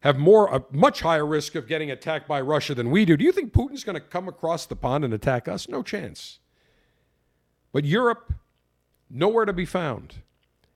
[0.00, 3.16] have more a much higher risk of getting attacked by Russia than we do.
[3.16, 5.68] Do you think Putin's going to come across the pond and attack us?
[5.68, 6.40] No chance.
[7.72, 8.34] But Europe,
[9.08, 10.16] nowhere to be found.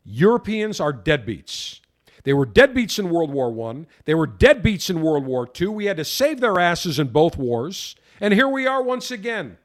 [0.05, 1.81] Europeans are deadbeats.
[2.29, 3.87] They were deadbeats in World War I.
[4.05, 5.69] They were deadbeats in World War II.
[5.69, 7.97] We had to save their asses in both wars.
[8.21, 9.57] And here we are once again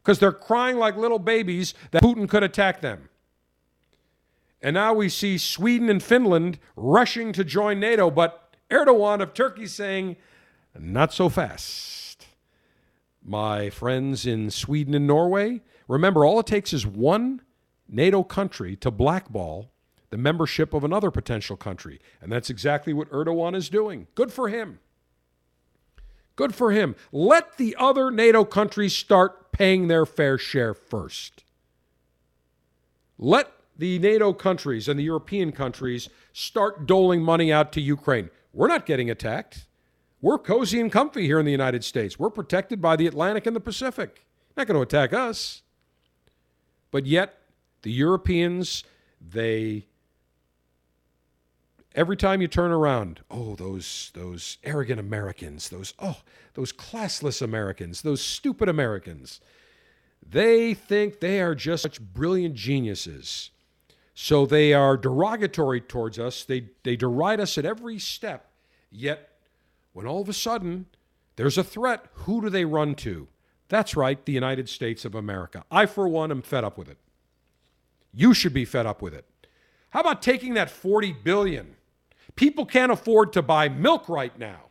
[0.00, 3.08] because they're crying like little babies that Putin could attack them.
[4.62, 9.66] And now we see Sweden and Finland rushing to join NATO, but Erdogan of Turkey
[9.66, 10.14] saying,
[10.78, 12.24] not so fast.
[13.20, 17.42] My friends in Sweden and Norway, remember, all it takes is one
[17.88, 19.72] NATO country to blackball
[20.10, 22.00] the membership of another potential country.
[22.20, 24.08] And that's exactly what Erdogan is doing.
[24.14, 24.80] Good for him.
[26.36, 26.96] Good for him.
[27.12, 31.44] Let the other NATO countries start paying their fair share first.
[33.18, 38.30] Let the NATO countries and the European countries start doling money out to Ukraine.
[38.52, 39.66] We're not getting attacked.
[40.22, 42.18] We're cozy and comfy here in the United States.
[42.18, 44.26] We're protected by the Atlantic and the Pacific.
[44.56, 45.62] Not going to attack us.
[46.90, 47.38] But yet,
[47.82, 48.84] the Europeans,
[49.20, 49.86] they
[51.94, 56.18] every time you turn around, oh, those those arrogant Americans, those oh,
[56.54, 59.40] those classless Americans, those stupid Americans.
[60.26, 63.50] They think they are just such brilliant geniuses.
[64.14, 66.44] So they are derogatory towards us.
[66.44, 68.50] They they deride us at every step.
[68.90, 69.30] Yet
[69.92, 70.86] when all of a sudden
[71.36, 73.28] there's a threat, who do they run to?
[73.68, 75.64] That's right, the United States of America.
[75.70, 76.98] I for one am fed up with it.
[78.12, 79.24] You should be fed up with it.
[79.90, 81.76] How about taking that 40 billion
[82.36, 84.66] People can't afford to buy milk right now.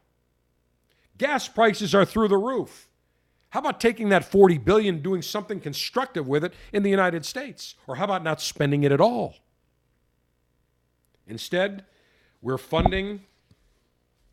[1.18, 2.88] Gas prices are through the roof.
[3.50, 7.76] How about taking that 40 billion doing something constructive with it in the United States?
[7.88, 9.36] Or how about not spending it at all?
[11.28, 11.86] Instead,
[12.42, 13.22] we're funding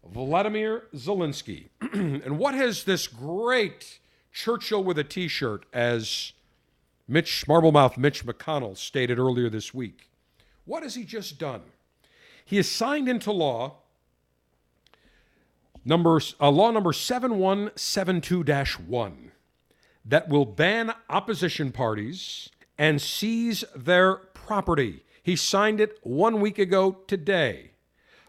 [0.05, 1.69] Vladimir Zelensky.
[1.93, 3.99] and what has this great
[4.33, 6.33] Churchill with a t-shirt as
[7.09, 10.11] Mitch Marblemouth Mitch McConnell stated earlier this week?
[10.65, 11.63] What has he just done?
[12.47, 13.75] He has signed into law
[15.85, 18.45] number, uh, law number 7172
[18.87, 19.33] 1
[20.05, 22.49] that will ban opposition parties
[22.79, 25.03] and seize their property.
[25.25, 27.73] He signed it one week ago today.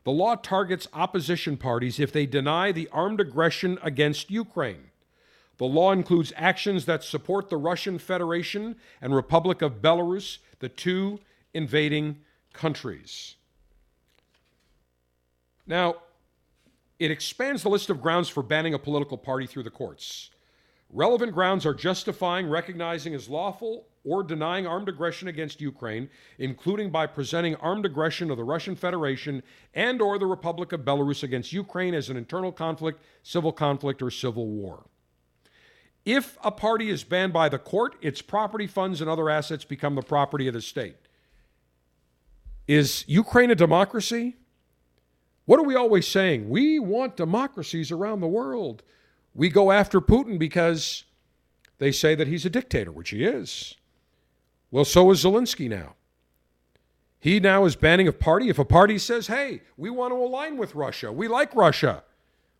[0.04, 4.90] The law targets opposition parties if they deny the armed aggression against Ukraine.
[5.58, 11.20] The law includes actions that support the Russian Federation and Republic of Belarus, the two
[11.54, 12.18] invading
[12.54, 13.37] countries.
[15.68, 15.98] Now,
[16.98, 20.32] it expands the list of grounds for banning a political party through the courts.
[20.90, 27.06] Relevant grounds are justifying, recognizing as lawful, or denying armed aggression against Ukraine, including by
[27.06, 31.94] presenting armed aggression of the Russian Federation and or the Republic of Belarus against Ukraine
[31.94, 34.86] as an internal conflict, civil conflict, or civil war.
[36.06, 39.96] If a party is banned by the court, its property, funds, and other assets become
[39.96, 40.96] the property of the state.
[42.66, 44.38] Is Ukraine a democracy?
[45.48, 46.50] What are we always saying?
[46.50, 48.84] We want democracies around the world.
[49.34, 51.06] We go after Putin because
[51.78, 53.76] they say that he's a dictator, which he is.
[54.72, 55.96] Well, so is Zelensky now.
[57.18, 58.50] He now is banning a party.
[58.50, 62.04] If a party says, hey, we want to align with Russia, we like Russia,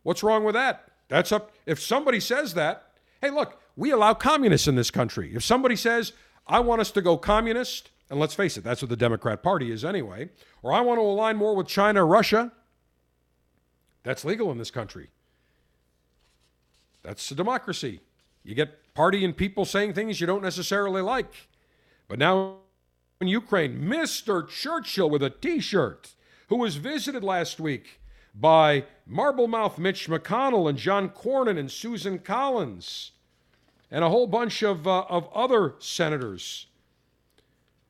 [0.02, 0.90] what's wrong with that?
[1.08, 1.52] That's up.
[1.66, 5.34] If somebody says that, hey, look, we allow communists in this country.
[5.34, 6.14] If somebody says,
[6.46, 9.70] I want us to go communist, and let's face it, that's what the Democrat Party
[9.70, 10.30] is anyway,
[10.62, 12.50] or I want to align more with China Russia,
[14.02, 15.10] that's legal in this country.
[17.02, 18.00] That's a democracy.
[18.42, 21.48] You get party and people saying things you don't necessarily like.
[22.08, 22.56] But now
[23.20, 24.48] in Ukraine, Mr.
[24.48, 26.14] Churchill with a t shirt,
[26.48, 28.00] who was visited last week
[28.34, 33.12] by Marblemouth Mitch McConnell and John Cornyn and Susan Collins
[33.90, 36.66] and a whole bunch of, uh, of other senators.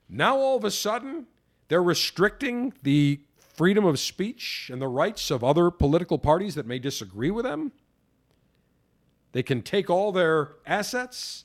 [0.08, 1.26] Now all of a sudden,
[1.68, 3.20] they're restricting the
[3.58, 7.72] freedom of speech and the rights of other political parties that may disagree with them.
[9.32, 11.44] They can take all their assets,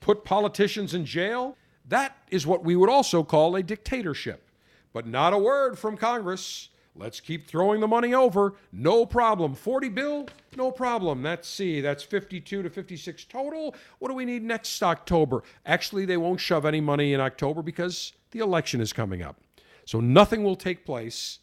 [0.00, 1.56] put politicians in jail.
[1.86, 4.50] That is what we would also call a dictatorship.
[4.92, 6.68] But not a word from Congress.
[6.96, 8.54] Let's keep throwing the money over.
[8.72, 9.54] No problem.
[9.54, 10.26] 40 bill,
[10.56, 11.22] no problem.
[11.22, 11.80] That's C.
[11.80, 13.76] That's 52 to 56 total.
[14.00, 15.44] What do we need next October?
[15.64, 19.36] Actually, they won't shove any money in October because the election is coming up.
[19.84, 21.38] So nothing will take place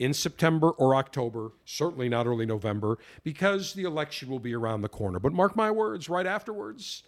[0.00, 4.88] in September or October, certainly not early November, because the election will be around the
[4.88, 5.20] corner.
[5.20, 7.02] But mark my words, right afterwards,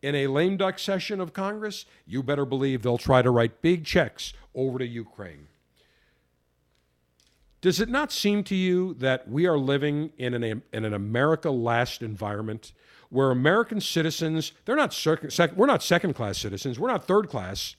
[0.00, 3.84] in a lame duck session of Congress, you better believe they'll try to write big
[3.84, 5.48] checks over to Ukraine.
[7.60, 11.50] Does it not seem to you that we are living in an, in an America
[11.50, 12.72] last environment
[13.10, 17.28] where American citizens, they're not sec- sec- we're not second class citizens, we're not third
[17.28, 17.76] class,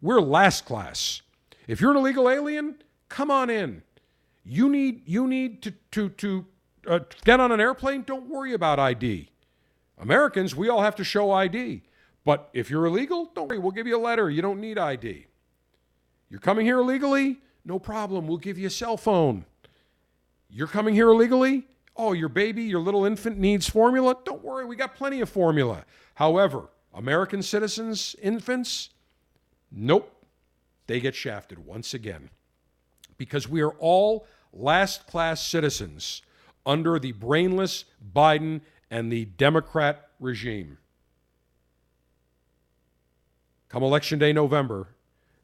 [0.00, 1.20] we're last class.
[1.66, 2.76] If you're an illegal alien,
[3.10, 3.82] come on in.
[4.50, 6.46] You need you need to to to
[6.86, 8.02] uh, get on an airplane.
[8.02, 9.28] Don't worry about ID.
[9.98, 11.82] Americans, we all have to show ID.
[12.24, 13.58] But if you're illegal, don't worry.
[13.58, 14.30] We'll give you a letter.
[14.30, 15.26] You don't need ID.
[16.30, 17.40] You're coming here illegally?
[17.64, 18.26] No problem.
[18.26, 19.44] We'll give you a cell phone.
[20.48, 21.66] You're coming here illegally?
[21.94, 24.16] Oh, your baby, your little infant needs formula?
[24.24, 24.64] Don't worry.
[24.64, 25.84] We got plenty of formula.
[26.14, 28.90] However, American citizens, infants,
[29.70, 30.14] nope.
[30.86, 32.30] They get shafted once again
[33.18, 34.26] because we are all
[34.58, 36.22] last class citizens
[36.66, 38.60] under the brainless Biden
[38.90, 40.78] and the Democrat regime.
[43.68, 44.88] Come election day, November,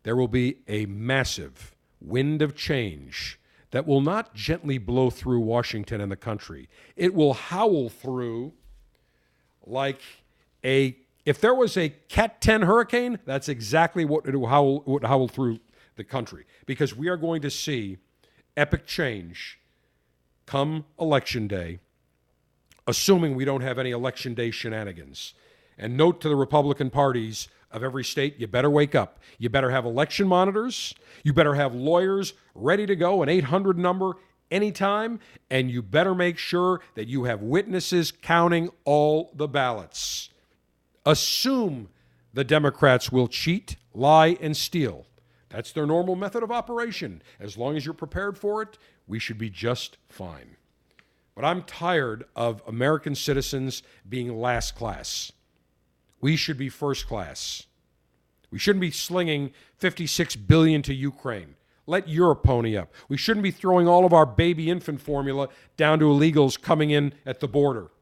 [0.03, 3.39] there will be a massive wind of change
[3.71, 6.69] that will not gently blow through Washington and the country.
[6.97, 8.53] It will howl through
[9.67, 10.01] like
[10.65, 15.05] a if there was a Cat 10 hurricane, that's exactly what it will howl, would
[15.05, 15.59] howl through
[15.97, 17.97] the country because we are going to see
[18.57, 19.59] epic change
[20.47, 21.79] come election day,
[22.87, 25.35] assuming we don't have any election day shenanigans.
[25.79, 29.19] And note to the Republican parties of every state, you better wake up.
[29.39, 30.95] You better have election monitors.
[31.25, 34.13] You better have lawyers ready to go, an 800 number
[34.51, 35.19] anytime.
[35.51, 40.31] And you better make sure that you have witnesses counting all the ballots.
[41.05, 41.89] Assume
[42.33, 45.07] the Democrats will cheat, lie, and steal.
[45.55, 47.23] That's their normal method of operation.
[47.39, 48.77] As long as you're prepared for it,
[49.07, 50.57] we should be just fine.
[51.37, 55.31] But I'm tired of American citizens being last class.
[56.21, 57.67] We should be first class.
[58.51, 61.55] We shouldn't be slinging 56 billion to Ukraine.
[61.87, 62.93] Let Europe pony up.
[63.09, 67.15] We shouldn't be throwing all of our baby infant formula down to illegals coming in
[67.25, 67.93] at the border.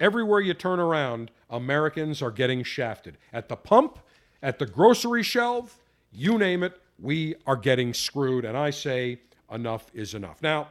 [0.00, 3.16] Everywhere you turn around, Americans are getting shafted.
[3.32, 4.00] At the pump,
[4.46, 5.82] at the grocery shelf,
[6.12, 8.44] you name it, we are getting screwed.
[8.44, 9.18] And I say,
[9.50, 10.40] enough is enough.
[10.40, 10.68] Now,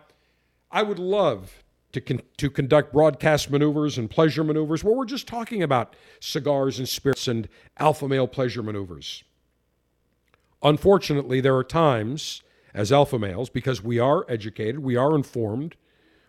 [0.72, 1.62] I would love
[1.92, 6.80] to, con- to conduct broadcast maneuvers and pleasure maneuvers where we're just talking about cigars
[6.80, 9.26] and spirits and alpha male pleasure maneuvers.
[10.64, 12.44] Unfortunately, there are times
[12.74, 15.76] as alpha males, because we are educated, we are informed,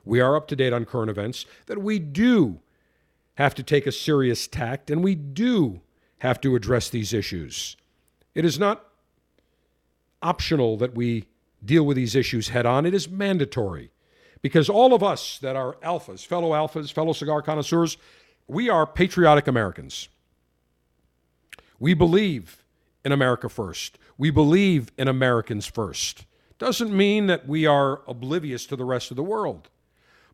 [0.04, 2.58] we are up to date on current events, that we do
[3.36, 5.80] have to take a serious tact and we do
[6.18, 7.76] have to address these issues.
[8.34, 8.84] It is not
[10.22, 11.24] optional that we
[11.64, 13.90] deal with these issues head on, it is mandatory.
[14.42, 17.96] Because all of us that are alphas, fellow alphas, fellow cigar connoisseurs,
[18.46, 20.08] we are patriotic Americans.
[21.78, 22.64] We believe
[23.04, 23.98] in America first.
[24.16, 26.26] We believe in Americans first.
[26.58, 29.68] Doesn't mean that we are oblivious to the rest of the world.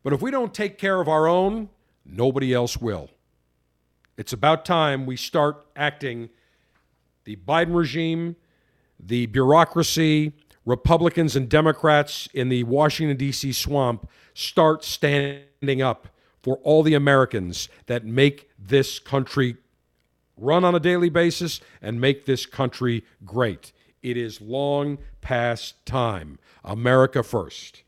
[0.03, 1.69] But if we don't take care of our own,
[2.05, 3.09] Nobody else will.
[4.17, 6.29] It's about time we start acting.
[7.23, 8.35] The Biden regime,
[8.99, 10.33] the bureaucracy,
[10.65, 13.51] Republicans and Democrats in the Washington, D.C.
[13.53, 16.07] swamp start standing up
[16.41, 19.57] for all the Americans that make this country
[20.37, 23.71] run on a daily basis and make this country great.
[24.01, 26.39] It is long past time.
[26.63, 27.83] America first.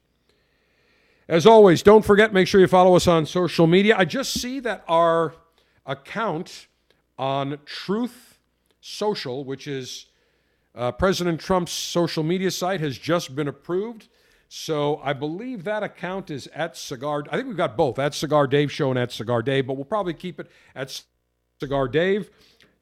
[1.27, 3.95] As always, don't forget, make sure you follow us on social media.
[3.97, 5.33] I just see that our
[5.85, 6.67] account
[7.17, 8.39] on Truth
[8.81, 10.07] Social, which is
[10.75, 14.07] uh, President Trump's social media site, has just been approved.
[14.47, 17.23] So I believe that account is at Cigar.
[17.29, 19.85] I think we've got both at Cigar Dave Show and at Cigar Dave, but we'll
[19.85, 21.01] probably keep it at
[21.59, 22.29] Cigar Dave.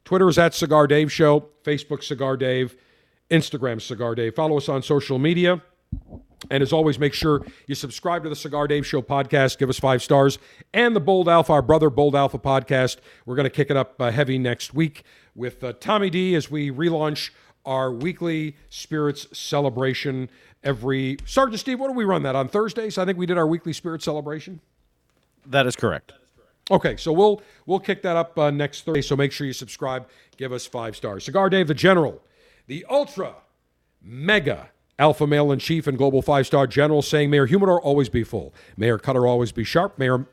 [0.03, 2.75] Twitter is at Cigar Dave Show, Facebook Cigar Dave,
[3.31, 4.35] Instagram Cigar Dave.
[4.35, 5.61] Follow us on social media.
[6.49, 9.57] And as always, make sure you subscribe to the Cigar Dave Show podcast.
[9.57, 10.39] Give us five stars.
[10.73, 12.97] And the Bold Alpha, our brother Bold Alpha podcast.
[13.25, 15.03] We're going to kick it up uh, heavy next week
[15.35, 17.31] with uh, Tommy D as we relaunch
[17.65, 20.29] our weekly spirits celebration
[20.63, 21.17] every.
[21.25, 22.97] Sergeant Steve, what do we run that on Thursdays?
[22.97, 24.59] I think we did our weekly spirit celebration.
[25.45, 26.13] That is correct.
[26.71, 29.01] Okay, so we'll we'll kick that up uh, next Thursday.
[29.01, 30.07] So make sure you subscribe.
[30.37, 31.25] Give us five stars.
[31.25, 32.21] Cigar Dave, the General,
[32.67, 33.35] the Ultra
[34.01, 34.69] Mega
[35.03, 38.53] Alpha male in chief and global five star general saying, Mayor Humidor always be full.
[38.77, 39.99] Mayor Cutter always be sharp.
[39.99, 40.25] Mayor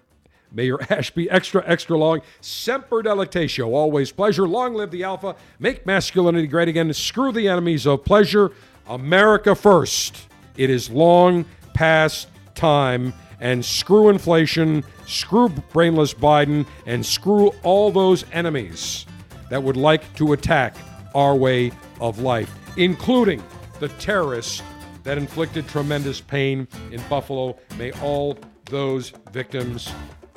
[0.52, 2.22] Mayor Ash be extra, extra long.
[2.40, 4.46] Semper delectatio, always pleasure.
[4.46, 5.34] Long live the Alpha.
[5.58, 6.92] Make masculinity great again.
[6.92, 8.52] Screw the enemies of pleasure.
[8.86, 10.28] America first.
[10.56, 13.12] It is long past time.
[13.40, 19.04] And screw inflation, screw brainless Biden, and screw all those enemies
[19.48, 20.76] that would like to attack
[21.12, 23.42] our way of life, including
[23.80, 24.62] the terrorists
[25.02, 27.58] that inflicted tremendous pain in Buffalo.
[27.78, 29.92] May all those victims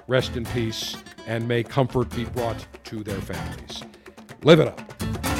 [0.07, 0.95] rest in peace
[1.28, 3.84] and may comfort be brought to their families.
[4.44, 5.32] Live it up.